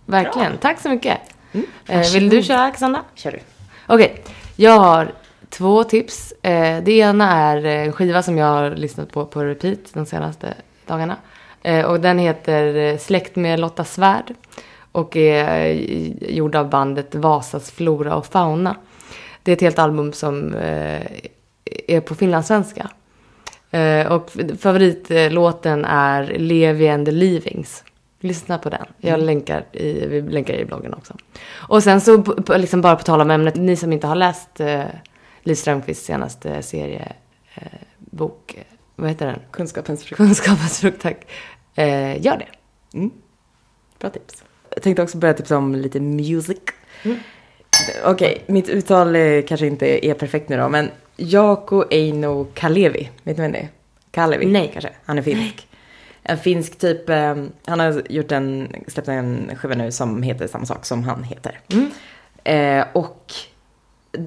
Verkligen. 0.07 0.51
Bra. 0.51 0.61
Tack 0.61 0.81
så 0.81 0.89
mycket. 0.89 1.19
Mm. 1.53 1.67
Eh, 1.87 2.13
vill 2.13 2.29
du 2.29 2.43
köra, 2.43 2.71
Cassandra? 2.71 3.03
Kör 3.15 3.31
du. 3.31 3.39
Okej. 3.87 4.11
Okay. 4.11 4.35
Jag 4.57 4.79
har 4.79 5.13
två 5.49 5.85
tips. 5.85 6.33
Eh, 6.43 6.83
det 6.83 6.93
ena 6.93 7.33
är 7.33 7.65
en 7.65 7.93
skiva 7.93 8.23
som 8.23 8.39
jag 8.39 8.47
har 8.47 8.71
lyssnat 8.71 9.13
på 9.13 9.27
på 9.27 9.45
repeat 9.45 9.79
de 9.93 10.07
senaste 10.07 10.55
dagarna. 10.87 11.17
Eh, 11.63 11.85
och 11.85 12.01
den 12.01 12.19
heter 12.19 12.99
Släkt 12.99 13.37
med 13.37 13.61
Lotta 13.61 13.85
Svärd 13.85 14.35
och 14.93 15.17
är 15.17 15.73
gjord 16.31 16.57
av 16.57 16.69
bandet 16.69 17.15
Vasas 17.15 17.71
Flora 17.71 18.15
och 18.15 18.27
Fauna. 18.27 18.77
Det 19.43 19.53
är 19.53 19.57
ett 19.57 19.61
helt 19.61 19.79
album 19.79 20.13
som 20.13 20.55
är 21.87 22.01
på 22.01 22.15
finlandssvenska. 22.15 22.91
Och 24.09 24.31
favoritlåten 24.61 25.85
är 25.85 26.35
Levi 26.39 26.89
and 26.89 27.07
the 27.07 27.13
Leavings. 27.13 27.85
Lyssna 28.25 28.59
på 28.59 28.71
den. 28.71 28.87
Jag 28.99 29.15
mm. 29.15 29.27
länkar 29.27 29.67
i, 29.73 30.07
vi 30.07 30.23
länkar 30.23 30.55
i 30.55 30.65
bloggen 30.65 30.95
också. 30.95 31.15
Och 31.53 31.83
sen 31.83 32.01
så, 32.01 32.25
liksom 32.57 32.81
bara 32.81 32.97
på 32.97 33.03
tal 33.03 33.21
om 33.21 33.31
ämnet, 33.31 33.57
ni 33.57 33.77
som 33.77 33.93
inte 33.93 34.07
har 34.07 34.15
läst 34.15 34.61
eh, 34.61 34.85
Liv 35.43 35.55
Strömquists 35.55 36.07
senaste 36.07 36.63
seriebok, 36.63 38.55
eh, 38.55 38.63
vad 38.97 39.09
heter 39.09 39.27
den? 39.27 39.41
Kunskapens 39.51 40.05
frukt. 40.05 40.17
Kunskapens 40.17 40.81
frukt, 40.81 41.03
tack. 41.03 41.27
Eh, 41.75 42.25
gör 42.25 42.37
det. 42.37 42.49
Mm. 42.99 43.11
Bra 43.99 44.11
tips. 44.11 44.45
Jag 44.71 44.83
tänkte 44.83 45.03
också 45.03 45.19
börja 45.19 45.35
tipsa 45.35 45.57
om 45.57 45.75
lite 45.75 46.01
music. 46.01 46.59
Mm. 47.03 47.19
Okej, 48.05 48.33
okay, 48.33 48.55
mitt 48.55 48.69
uttal 48.69 49.17
kanske 49.43 49.67
inte 49.67 50.07
är 50.07 50.15
perfekt 50.15 50.49
nu 50.49 50.57
då, 50.57 50.69
men 50.69 50.91
Jaakko 51.17 51.85
Eino 51.91 52.47
Kalevi, 52.55 53.11
vet 53.23 53.37
ni 53.37 53.43
vem 53.43 53.53
det 53.53 53.59
är? 53.59 53.69
Kalevi 54.11 54.47
Nej. 54.47 54.71
kanske, 54.73 54.91
han 55.05 55.19
är 55.19 55.23
finsk. 55.23 55.69
En 56.27 56.39
finsk 56.39 56.79
typ, 56.79 57.09
eh, 57.09 57.45
han 57.65 57.81
har 57.81 58.03
gjort 58.09 58.33
en, 58.33 58.73
släppt 58.87 59.09
en 59.09 59.51
skiva 59.57 59.75
nu 59.75 59.93
som 59.93 60.23
heter 60.23 60.47
samma 60.47 60.67
sak 60.67 60.87
som 60.87 61.05
han 61.05 61.23
heter. 61.23 61.61
Mm. 61.69 61.91
Eh, 62.45 62.87
och 62.93 63.33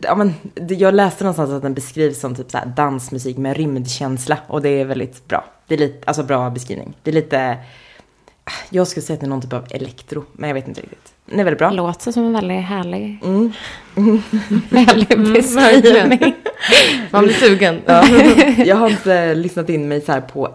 ja, 0.01 0.15
men, 0.15 0.33
jag 0.69 0.93
läste 0.93 1.23
någonstans 1.23 1.49
att 1.49 1.61
den 1.61 1.73
beskrivs 1.73 2.19
som 2.19 2.35
typ 2.35 2.51
så 2.51 2.59
dansmusik 2.75 3.37
med 3.37 3.57
rymdkänsla 3.57 4.37
och 4.47 4.61
det 4.61 4.69
är 4.69 4.85
väldigt 4.85 5.27
bra. 5.27 5.45
Det 5.67 5.73
är 5.73 5.79
lite, 5.79 6.07
alltså 6.07 6.23
bra 6.23 6.49
beskrivning. 6.49 6.97
Det 7.03 7.11
är 7.11 7.15
lite 7.15 7.57
jag 8.69 8.87
skulle 8.87 9.03
säga 9.03 9.13
att 9.13 9.19
det 9.19 9.25
är 9.25 9.29
någon 9.29 9.41
typ 9.41 9.53
av 9.53 9.67
elektro, 9.69 10.25
men 10.31 10.47
jag 10.47 10.53
vet 10.53 10.67
inte 10.67 10.81
riktigt. 10.81 11.13
Det 11.29 11.39
är 11.39 11.43
väldigt 11.43 11.59
bra. 11.59 11.71
Låter 11.71 12.11
som 12.11 12.25
en 12.25 12.33
väldigt 12.33 12.63
härlig, 12.63 13.19
mm. 13.23 13.51
härlig 14.71 15.11
mm, 15.11 15.33
beskrivning. 15.33 16.35
Man 17.11 17.23
blir 17.23 17.33
sugen. 17.33 17.81
Ja. 17.85 18.07
Jag 18.65 18.75
har 18.75 18.89
inte 18.89 19.35
lyssnat 19.35 19.69
in 19.69 19.87
mig 19.87 20.01
så 20.01 20.21
på 20.21 20.53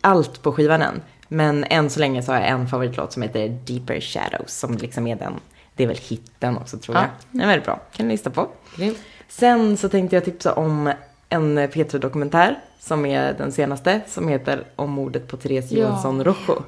allt 0.00 0.42
på 0.42 0.52
skivan 0.52 0.82
än. 0.82 1.00
Men 1.28 1.64
än 1.64 1.90
så 1.90 2.00
länge 2.00 2.22
så 2.22 2.32
har 2.32 2.40
jag 2.40 2.48
en 2.48 2.68
favoritlåt 2.68 3.12
som 3.12 3.22
heter 3.22 3.48
Deeper 3.66 4.00
Shadows 4.00 4.58
som 4.58 4.74
liksom 4.74 5.06
är 5.06 5.16
den, 5.16 5.32
det 5.74 5.82
är 5.82 5.86
väl 5.86 5.96
hitten 5.96 6.56
också 6.56 6.78
tror 6.78 6.96
jag. 6.96 7.06
Den 7.30 7.40
är 7.40 7.46
väldigt 7.46 7.64
bra, 7.64 7.80
kan 7.92 8.08
ni 8.08 8.14
lyssna 8.14 8.30
på. 8.30 8.48
Mm. 8.78 8.94
Sen 9.28 9.76
så 9.76 9.88
tänkte 9.88 10.16
jag 10.16 10.24
tipsa 10.24 10.52
om 10.52 10.92
en 11.28 11.58
P3-dokumentär 11.58 12.58
som 12.80 13.06
är 13.06 13.32
den 13.32 13.52
senaste 13.52 14.00
som 14.06 14.28
heter 14.28 14.64
Om 14.76 14.90
mordet 14.90 15.28
på 15.28 15.36
Therese 15.36 15.72
Johansson 15.72 16.18
ja. 16.18 16.24
Rojo. 16.24 16.62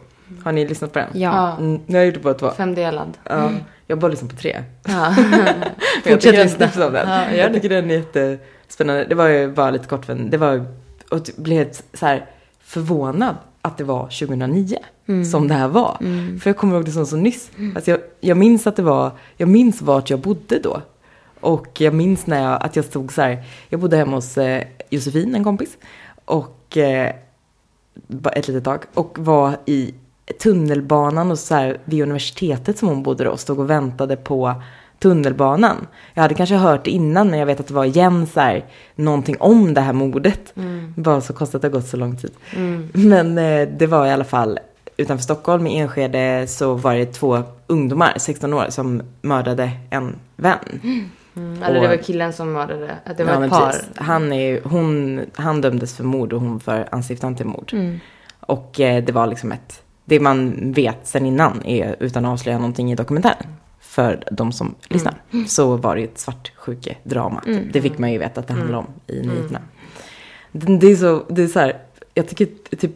Har 0.45 0.53
ni 0.53 0.67
lyssnat 0.67 0.93
på 0.93 0.99
den? 0.99 1.09
Ja. 1.13 1.57
Mm, 1.57 1.81
nu 1.87 1.99
har 1.99 2.05
jag 2.05 2.15
gjort 2.15 2.23
bara 2.23 2.35
två. 2.35 2.51
Femdelad. 2.51 3.19
Ja. 3.25 3.35
Mm. 3.35 3.57
Jag 3.87 3.97
har 3.97 4.01
bara 4.01 4.11
lyssnat 4.11 4.31
på 4.31 4.37
tre. 4.37 4.63
Ja. 4.85 5.15
Fortsätt 6.05 6.35
lyssna. 6.35 6.87
Om 6.87 6.93
den. 6.93 7.09
Ja, 7.09 7.31
jag 7.31 7.53
tycker 7.55 7.69
den 7.69 7.91
är 7.91 7.95
jättespännande. 7.95 9.05
Det 9.05 9.15
var 9.15 9.29
ju 9.29 9.53
bara 9.53 9.71
lite 9.71 9.87
kort 9.87 10.05
för 10.05 10.15
det 10.15 10.37
var 10.37 10.67
och 11.11 11.31
blev 11.37 11.59
helt 11.59 11.83
så 11.93 12.07
här 12.07 12.27
förvånad 12.61 13.37
att 13.63 13.79
det 13.79 13.85
var 13.85 14.03
2009 14.03 14.79
mm. 15.07 15.25
som 15.25 15.49
det 15.49 15.55
här 15.55 15.69
var. 15.69 15.97
Mm. 16.01 16.41
För 16.41 16.51
jag 16.51 16.57
kommer 16.57 16.75
ihåg 16.75 16.85
det 16.85 16.91
som 16.91 17.07
så 17.07 17.17
nyss. 17.17 17.51
Mm. 17.59 17.77
Alltså 17.77 17.91
jag, 17.91 18.01
jag 18.21 18.37
minns 18.37 18.67
att 18.67 18.77
det 18.77 18.83
var, 18.83 19.11
jag 19.37 19.49
minns 19.49 19.83
vart 19.83 20.11
jag 20.11 20.21
bodde 20.21 20.59
då. 20.59 20.83
Och 21.41 21.81
jag 21.81 21.95
minns 21.95 22.27
när 22.27 22.43
jag, 22.43 22.63
att 22.63 22.77
jag 22.77 22.85
stod 22.85 23.13
så 23.13 23.23
här, 23.23 23.45
jag 23.69 23.81
bodde 23.81 23.97
hemma 23.97 24.17
hos 24.17 24.39
eh, 24.39 24.65
Josefin, 24.91 25.35
en 25.35 25.45
kompis. 25.45 25.77
Och 26.25 26.77
eh, 26.77 27.15
ett 28.33 28.49
litet 28.49 28.65
tag. 28.65 28.85
Och 28.95 29.19
var 29.19 29.57
i 29.67 29.95
tunnelbanan 30.39 31.31
och 31.31 31.39
så 31.39 31.55
här, 31.55 31.79
vid 31.85 32.03
universitetet 32.03 32.79
som 32.79 32.89
hon 32.89 33.03
bodde 33.03 33.25
då 33.25 33.37
stod 33.37 33.59
och 33.59 33.71
väntade 33.71 34.17
på 34.17 34.55
tunnelbanan. 34.99 35.87
Jag 36.15 36.23
hade 36.23 36.35
kanske 36.35 36.55
hört 36.55 36.85
det 36.85 36.91
innan 36.91 37.31
men 37.31 37.39
jag 37.39 37.47
vet 37.47 37.61
att 37.61 37.67
det 37.67 37.75
var 37.75 37.85
igen 37.85 38.27
så 38.27 38.41
här, 38.41 38.65
någonting 38.95 39.37
om 39.41 39.75
det 39.75 39.81
här 39.81 39.93
mordet. 39.93 40.53
Mm. 40.57 40.95
Bara 40.97 41.21
så 41.21 41.33
konstigt 41.33 41.55
att 41.55 41.63
det 41.63 41.69
har 41.69 41.73
gått 41.73 41.89
så 41.89 41.97
lång 41.97 42.17
tid. 42.17 42.33
Mm. 42.57 42.89
Men 42.93 43.39
eh, 43.39 43.69
det 43.69 43.87
var 43.87 44.07
i 44.07 44.11
alla 44.11 44.25
fall 44.25 44.59
utanför 44.97 45.23
Stockholm 45.23 45.67
i 45.67 45.79
Enskede 45.79 46.47
så 46.47 46.75
var 46.75 46.95
det 46.95 47.07
två 47.07 47.43
ungdomar, 47.67 48.15
16 48.17 48.55
år, 48.55 48.67
som 48.69 49.03
mördade 49.23 49.71
en 49.91 50.17
vän. 50.37 50.59
Mm. 50.83 51.63
Eller 51.63 51.81
det 51.81 51.89
var 51.89 51.97
killen 51.97 52.33
som 52.33 52.53
mördade, 52.53 52.91
att 53.05 53.17
det 53.17 53.25
var 53.25 53.33
ja, 53.33 53.45
ett 53.45 53.51
par. 53.51 53.75
Han, 53.95 54.33
är, 54.33 54.61
hon, 54.65 55.21
han 55.35 55.61
dömdes 55.61 55.97
för 55.97 56.05
mord 56.05 56.33
och 56.33 56.41
hon 56.41 56.61
för 56.61 56.89
anstiftan 56.93 57.37
till 57.37 57.47
mord. 57.47 57.71
Mm. 57.73 58.01
Och 58.41 58.81
eh, 58.81 59.05
det 59.05 59.13
var 59.13 59.27
liksom 59.27 59.53
ett 59.53 59.83
det 60.11 60.21
man 60.21 60.73
vet 60.73 60.99
sen 61.03 61.27
innan 61.27 61.63
är, 61.67 61.97
utan 62.01 62.25
att 62.25 62.33
avslöja 62.33 62.59
någonting 62.59 62.93
i 62.93 62.95
dokumentären, 62.95 63.47
för 63.81 64.25
de 64.31 64.53
som 64.53 64.75
lyssnar, 64.89 65.15
mm. 65.33 65.47
så 65.47 65.77
var 65.77 65.97
det 65.97 66.03
ett 66.03 66.19
svartsjukedrama. 66.19 67.43
Mm. 67.47 67.69
Det 67.73 67.83
fick 67.83 67.99
man 67.99 68.13
ju 68.13 68.19
veta 68.19 68.41
att 68.41 68.47
det 68.47 68.55
handlar 68.55 68.79
om 68.79 68.87
i 69.07 69.21
mm. 69.21 69.29
nyheterna. 69.29 69.61
Det 70.53 70.87
är 70.87 70.97
så, 70.97 71.25
det 71.29 71.43
är 71.43 71.47
så 71.47 71.59
här, 71.59 71.79
jag 72.15 72.29
tycker 72.29 72.49
typ 72.77 72.93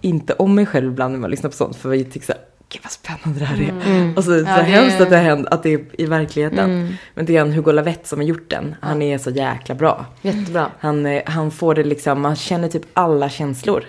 inte 0.00 0.32
om 0.32 0.54
mig 0.54 0.66
själv 0.66 0.92
ibland 0.92 1.12
när 1.12 1.20
man 1.20 1.30
lyssnar 1.30 1.50
på 1.50 1.56
sånt, 1.56 1.76
för 1.76 1.94
jag 1.94 2.12
tycker 2.12 2.26
så 2.26 2.32
här, 2.32 2.42
gud 2.68 2.80
vad 2.82 2.92
spännande 2.92 3.40
det 3.40 3.46
här 3.46 3.62
är. 3.62 3.90
Mm. 3.90 4.16
Och 4.16 4.24
så, 4.24 4.30
så 4.30 4.36
Ja, 4.36 4.56
det- 4.56 4.62
hemskt 4.62 5.00
att 5.00 5.10
det 5.10 5.16
har 5.16 5.24
hänt, 5.24 5.46
att 5.50 5.62
det 5.62 5.74
är 5.74 5.80
i 5.98 6.06
verkligheten. 6.06 6.96
Men 7.14 7.26
det 7.26 7.36
är 7.36 7.40
han 7.40 7.52
Hugo 7.52 7.72
Lavett 7.72 8.06
som 8.06 8.18
har 8.18 8.26
gjort 8.26 8.50
den. 8.50 8.74
Han 8.80 9.02
är 9.02 9.18
så 9.18 9.30
jäkla 9.30 9.74
bra. 9.74 10.06
Jättebra. 10.22 10.70
Han, 10.80 11.06
eh, 11.06 11.22
han 11.26 11.50
får 11.50 11.74
det 11.74 11.84
liksom, 11.84 12.20
man 12.20 12.36
känner 12.36 12.68
typ 12.68 12.84
alla 12.92 13.28
känslor. 13.28 13.84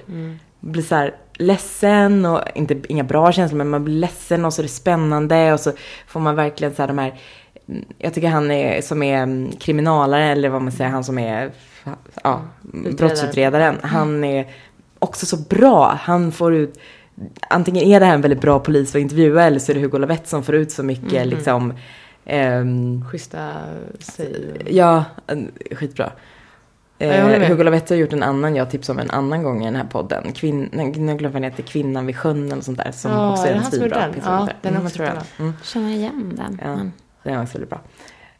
Blir 0.59 0.83
så 0.83 0.95
här 0.95 1.15
ledsen 1.39 2.25
och, 2.25 2.41
inte, 2.55 2.75
inga 2.89 3.03
bra 3.03 3.31
känslor, 3.31 3.57
men 3.57 3.69
man 3.69 3.83
blir 3.83 3.95
ledsen 3.95 4.45
och 4.45 4.53
så 4.53 4.61
är 4.61 4.63
det 4.63 4.69
spännande 4.69 5.53
och 5.53 5.59
så 5.59 5.71
får 6.07 6.19
man 6.19 6.35
verkligen 6.35 6.75
så 6.75 6.81
här 6.81 6.87
de 6.87 6.97
här, 6.97 7.19
mm, 7.69 7.85
jag 7.97 8.13
tycker 8.13 8.27
han 8.27 8.51
är, 8.51 8.81
som 8.81 9.03
är 9.03 9.23
mm, 9.23 9.51
kriminalare 9.51 10.25
eller 10.25 10.49
vad 10.49 10.61
man 10.61 10.71
säger, 10.71 10.89
han 10.89 11.03
som 11.03 11.19
är, 11.19 11.51
ja, 12.23 12.41
brottsutredaren. 12.97 13.77
Han 13.81 14.23
är 14.23 14.47
också 14.99 15.25
så 15.25 15.37
bra. 15.37 15.99
Han 16.01 16.31
får 16.31 16.55
ut, 16.55 16.79
antingen 17.49 17.83
är 17.83 17.99
det 17.99 18.05
här 18.05 18.13
en 18.13 18.21
väldigt 18.21 18.41
bra 18.41 18.59
polis 18.59 18.95
att 18.95 19.01
intervjua 19.01 19.43
eller 19.43 19.59
så 19.59 19.71
är 19.71 19.73
det 19.73 19.81
Hugo 19.81 19.97
Lavett 19.97 20.27
som 20.27 20.43
får 20.43 20.55
ut 20.55 20.71
så 20.71 20.83
mycket 20.83 21.27
liksom, 21.27 21.73
ehm, 22.25 23.05
Schyssta 23.05 23.51
säg. 23.99 24.51
Ja, 24.67 25.03
skitbra. 25.71 26.11
Jag 27.07 27.41
Eh. 27.41 27.47
Hugo 27.49 27.63
Lavett 27.63 27.89
har 27.89 27.95
gjort 27.97 28.13
en 28.13 28.23
annan 28.23 28.55
jag 28.55 28.69
tipsade 28.71 29.01
om 29.01 29.05
en 29.09 29.11
annan 29.15 29.43
gång 29.43 29.61
i 29.61 29.65
den 29.65 29.75
här 29.75 29.85
podden. 29.91 30.31
Kvinn, 30.33 30.69
nej, 30.71 30.85
jag 30.85 30.93
glömmer 30.93 31.23
vad 31.23 31.33
den 31.41 31.43
heter, 31.43 31.63
Kvinnan 31.63 32.05
vid 32.05 32.17
sjön 32.17 32.51
eller 32.51 32.61
sånt 32.61 32.77
där. 32.77 32.91
Som 32.91 33.11
Ja, 33.11 33.31
också 33.31 33.45
är 33.45 33.51
är 33.51 33.55
en 33.55 33.63
svinbra. 33.63 34.05
Ja, 34.25 34.43
ute. 34.43 34.53
den 34.61 34.71
är 34.73 34.75
Mm, 34.75 34.85
också 34.85 34.95
tror 34.95 35.07
jag. 35.07 35.15
bra. 35.15 35.23
Mm, 35.39 35.53
Känner 35.63 35.89
igen 35.89 36.33
den. 36.37 36.59
Ja. 36.63 36.75
Men, 36.75 36.93
den 37.23 37.33
är 37.33 37.41
också 37.43 37.53
väldigt 37.53 37.69
bra. 37.69 37.79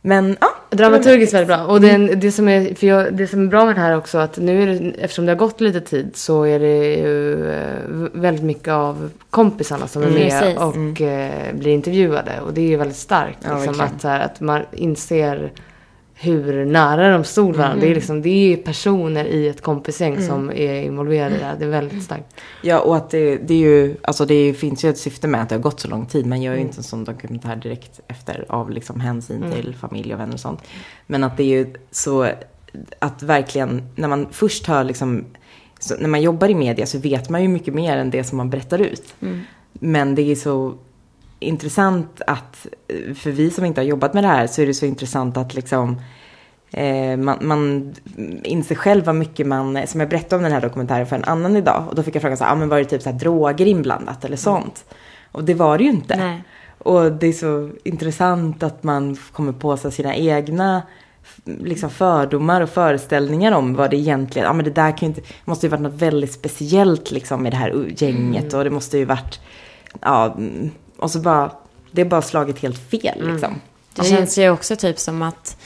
Men 0.02 0.38
ja. 0.42 0.48
Dramaturgiskt 0.72 1.34
väldigt 1.34 1.48
bra. 1.48 1.66
Och 1.66 1.82
den, 1.82 2.20
det, 2.20 2.32
som 2.32 2.48
är, 2.48 2.76
för 2.76 2.88
jag, 2.88 3.14
det 3.14 3.28
som 3.28 3.44
är 3.44 3.48
bra 3.48 3.66
med 3.66 3.76
det 3.76 3.82
här 3.82 3.98
också 3.98 4.18
att 4.18 4.38
nu 4.38 4.64
är 4.64 4.68
det, 4.68 4.90
eftersom 5.04 5.26
det 5.26 5.32
har 5.32 5.38
gått 5.38 5.62
lite 5.62 5.82
tid 5.82 6.12
så 6.16 6.44
är 6.44 6.60
det 6.60 6.96
ju 6.96 7.50
eh, 7.52 8.10
väldigt 8.14 8.44
mycket 8.44 8.68
av 8.74 9.10
kompisarna 9.30 9.88
som 9.88 10.02
är 10.04 10.08
Mm, 10.08 10.20
med 10.20 10.30
precis. 10.42 10.58
och 10.58 11.02
eh, 11.02 11.54
blir 11.54 11.72
intervjuade. 11.74 12.32
Och 12.46 12.54
det 12.54 12.62
är 12.62 12.68
ju 12.68 12.76
väldigt 12.78 12.98
starkt. 12.98 13.38
Ja, 13.42 13.54
liksom, 13.56 13.66
verkligen. 13.74 13.96
att, 13.96 14.02
så 14.02 14.08
här, 14.08 14.20
att 14.20 14.40
man 14.40 14.62
inser 14.72 15.52
hur 16.22 16.66
nära 16.66 17.12
de 17.12 17.24
stod 17.24 17.56
varandra. 17.56 17.74
Mm. 17.74 17.86
Det, 17.86 17.92
är 17.94 17.96
liksom, 17.96 18.22
det 18.22 18.30
är 18.30 18.50
ju 18.50 18.58
personer 18.58 19.26
i 19.26 19.48
ett 19.48 19.62
kompisgäng 19.62 20.22
som 20.22 20.50
är 20.52 20.82
involverade 20.82 21.36
i 21.36 21.38
det 21.40 21.46
här. 21.46 21.56
Det 21.60 21.66
är 21.66 21.70
väldigt 21.70 22.04
starkt. 22.04 22.26
Ja, 22.64 22.80
och 22.80 22.96
att 22.96 23.10
det, 23.10 23.36
det 23.38 23.54
är 23.54 23.58
ju, 23.58 23.96
alltså 24.04 24.26
det 24.26 24.54
finns 24.54 24.84
ju 24.86 24.90
ett 24.90 24.98
syfte 24.98 25.28
med 25.28 25.42
att 25.42 25.50
det 25.50 25.56
har 25.56 25.62
gått 25.62 25.80
så 25.80 25.88
lång 25.88 26.06
tid. 26.06 26.26
Man 26.26 26.42
gör 26.42 26.52
ju 26.54 26.58
Mm. 26.58 26.68
inte 26.68 26.80
en 26.80 26.84
sån 26.84 27.04
dokumentär 27.04 27.56
direkt 27.56 28.00
efter 28.08 28.46
av 28.50 28.70
liksom 28.72 29.00
hänsyn 29.00 29.44
Mm. 29.44 29.52
till 29.52 29.76
familj 29.76 30.14
och 30.14 30.20
vänner 30.20 30.34
och 30.34 30.40
sånt. 30.40 30.60
Men 31.08 31.24
att 31.24 31.38
det 31.38 31.44
är 31.44 31.48
ju 31.48 31.74
så, 31.92 32.28
att 33.00 33.24
verkligen, 33.24 33.84
när 33.96 34.08
man 34.08 34.28
först 34.32 34.68
har 34.68 34.84
liksom, 34.84 35.26
så 35.80 35.96
när 36.00 36.10
man 36.10 36.22
jobbar 36.22 36.50
i 36.50 36.56
media 36.56 36.86
så 36.86 36.98
vet 37.00 37.30
man 37.30 37.42
ju 37.42 37.48
mycket 37.48 37.74
mer 37.74 37.98
än 37.98 38.10
det 38.10 38.24
som 38.24 38.38
man 38.38 38.50
berättar 38.50 38.80
ut. 38.82 39.16
mm. 39.22 39.42
Men 39.74 40.16
det 40.16 40.22
är 40.32 40.36
så 40.36 40.74
intressant 41.40 42.22
att, 42.28 42.68
för 43.16 43.32
vi 43.32 43.50
som 43.50 43.66
inte 43.66 43.82
har 43.82 43.86
jobbat 43.86 44.14
med 44.14 44.24
det 44.24 44.28
här, 44.28 44.48
så 44.48 44.62
är 44.62 44.66
det 44.66 44.74
så 44.74 44.86
intressant 44.86 45.38
att 45.38 45.54
liksom 45.54 46.02
eh, 46.72 47.18
man, 47.18 47.38
man 47.42 47.94
inser 48.44 48.76
själv 48.76 49.06
vad 49.06 49.16
mycket 49.16 49.48
man, 49.48 49.88
som 49.88 50.00
jag 50.00 50.10
berättade 50.10 50.36
om 50.36 50.44
den 50.44 50.52
här 50.52 50.62
dokumentären 50.62 51.08
för 51.08 51.16
en 51.16 51.24
annan 51.24 51.58
idag. 51.58 51.86
Och 51.90 51.96
då 51.96 52.04
fick 52.04 52.16
jag 52.16 52.22
frågan 52.22 52.38
så 52.38 52.44
här, 52.44 52.52
ah, 52.52 52.56
men 52.56 52.70
var 52.70 52.78
det 52.78 52.86
typ 52.86 53.02
så 53.02 53.10
här 53.10 53.20
droger 53.20 53.66
inblandat 53.66 54.26
eller 54.26 54.38
sånt? 54.38 54.86
Och 55.32 55.44
det 55.44 55.54
var 55.54 55.78
det 55.78 55.84
ju 55.84 55.90
inte. 55.90 56.18
Nej. 56.18 56.44
Och 56.78 57.12
det 57.12 57.28
är 57.28 57.34
så 57.34 57.70
intressant 57.84 58.64
att 58.64 58.84
man 58.84 59.18
kommer 59.32 59.52
på 59.52 59.78
sig 59.78 59.92
sina 59.92 60.16
egna 60.16 60.82
liksom 61.46 61.90
fördomar 61.90 62.62
och 62.62 62.70
föreställningar 62.70 63.52
om 63.52 63.76
vad 63.76 63.90
det 63.90 63.98
egentligen, 63.98 64.46
ja 64.46 64.54
men 64.54 64.66
det 64.66 64.72
där 64.72 64.98
kan 64.98 65.00
ju 65.00 65.06
inte, 65.16 65.22
måste 65.46 65.66
ju 65.66 65.70
varit 65.70 65.82
något 65.82 66.02
väldigt 66.02 66.34
speciellt 66.34 67.12
liksom 67.12 67.44
med 67.44 67.54
det 67.54 67.58
här 67.58 67.86
gänget 67.98 68.54
och 68.54 68.64
det 68.64 68.70
måste 68.70 68.98
ju 68.98 69.06
varit, 69.06 69.40
ja, 70.02 70.34
mm, 70.38 70.72
och 71.00 71.12
så 71.12 71.20
bara, 71.20 71.52
det 71.92 72.02
är 72.02 72.06
bara 72.06 72.22
slagit 72.22 72.60
helt 72.60 72.90
fel 72.90 73.32
liksom. 73.32 73.62
Det 73.96 74.04
känns 74.04 74.38
ju 74.38 74.50
också 74.50 74.76
typ 74.76 75.00
som 75.00 75.22
att, 75.22 75.58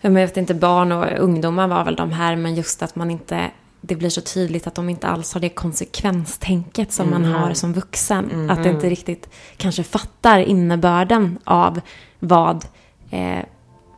jag 0.00 0.10
vet 0.10 0.36
inte, 0.36 0.54
barn 0.54 0.92
och 0.92 1.06
ungdomar 1.18 1.68
var 1.68 1.84
väl 1.84 1.96
de 1.96 2.12
här, 2.12 2.36
men 2.36 2.54
just 2.54 2.82
att 2.82 2.96
man 2.96 3.10
inte, 3.10 3.50
det 3.80 3.96
blir 3.96 4.10
så 4.10 4.20
tydligt 4.20 4.66
att 4.66 4.74
de 4.74 4.88
inte 4.88 5.06
alls 5.06 5.34
har 5.34 5.40
det 5.40 5.48
konsekvenstänket 5.48 6.92
som 6.92 7.10
man 7.10 7.24
har 7.24 7.54
som 7.54 7.72
vuxen. 7.72 8.50
Att 8.50 8.62
det 8.62 8.70
inte 8.70 8.88
riktigt 8.88 9.28
kanske 9.56 9.82
fattar 9.82 10.38
innebörden 10.38 11.38
av 11.44 11.80
vad 12.18 12.64
eh, 13.10 13.38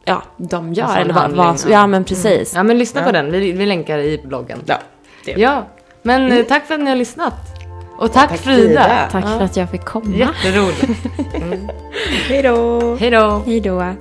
ja, 0.05 0.23
de 0.37 0.73
gör. 0.73 0.97
Eller 0.97 1.15
vad, 1.15 1.33
vad, 1.33 1.65
ja. 1.69 1.87
men 1.87 2.05
precis. 2.05 2.53
Ja 2.55 2.63
men 2.63 2.79
lyssna 2.79 3.01
Ja. 3.01 3.07
på 3.07 3.13
den. 3.13 3.31
Vi, 3.31 3.53
vi 3.53 3.67
länkar 3.67 3.99
i 3.99 4.21
bloggen. 4.25 4.59
Ja, 4.67 4.79
det. 5.25 5.33
Ja, 5.33 5.67
men 6.03 6.33
eh, 6.33 6.45
tack 6.45 6.67
för 6.67 6.75
att 6.75 6.81
ni 6.81 6.91
har 6.91 6.97
lyssnat. 6.97 7.52
Och 8.03 8.13
tack, 8.13 8.29
tack 8.31 8.41
Frida. 8.41 8.59
Frida. 8.67 9.09
Tack 9.13 9.25
Ja. 9.25 9.39
för 9.39 9.45
att 9.45 9.57
jag 9.57 9.71
fick 9.71 9.85
komma. 9.85 10.17
Jätteroligt. 10.17 10.85
Hej 12.29 12.43
då! 12.43 12.97
Hej 13.01 13.11
då. 13.11 13.43
Hej 13.47 13.61
då. 13.61 13.95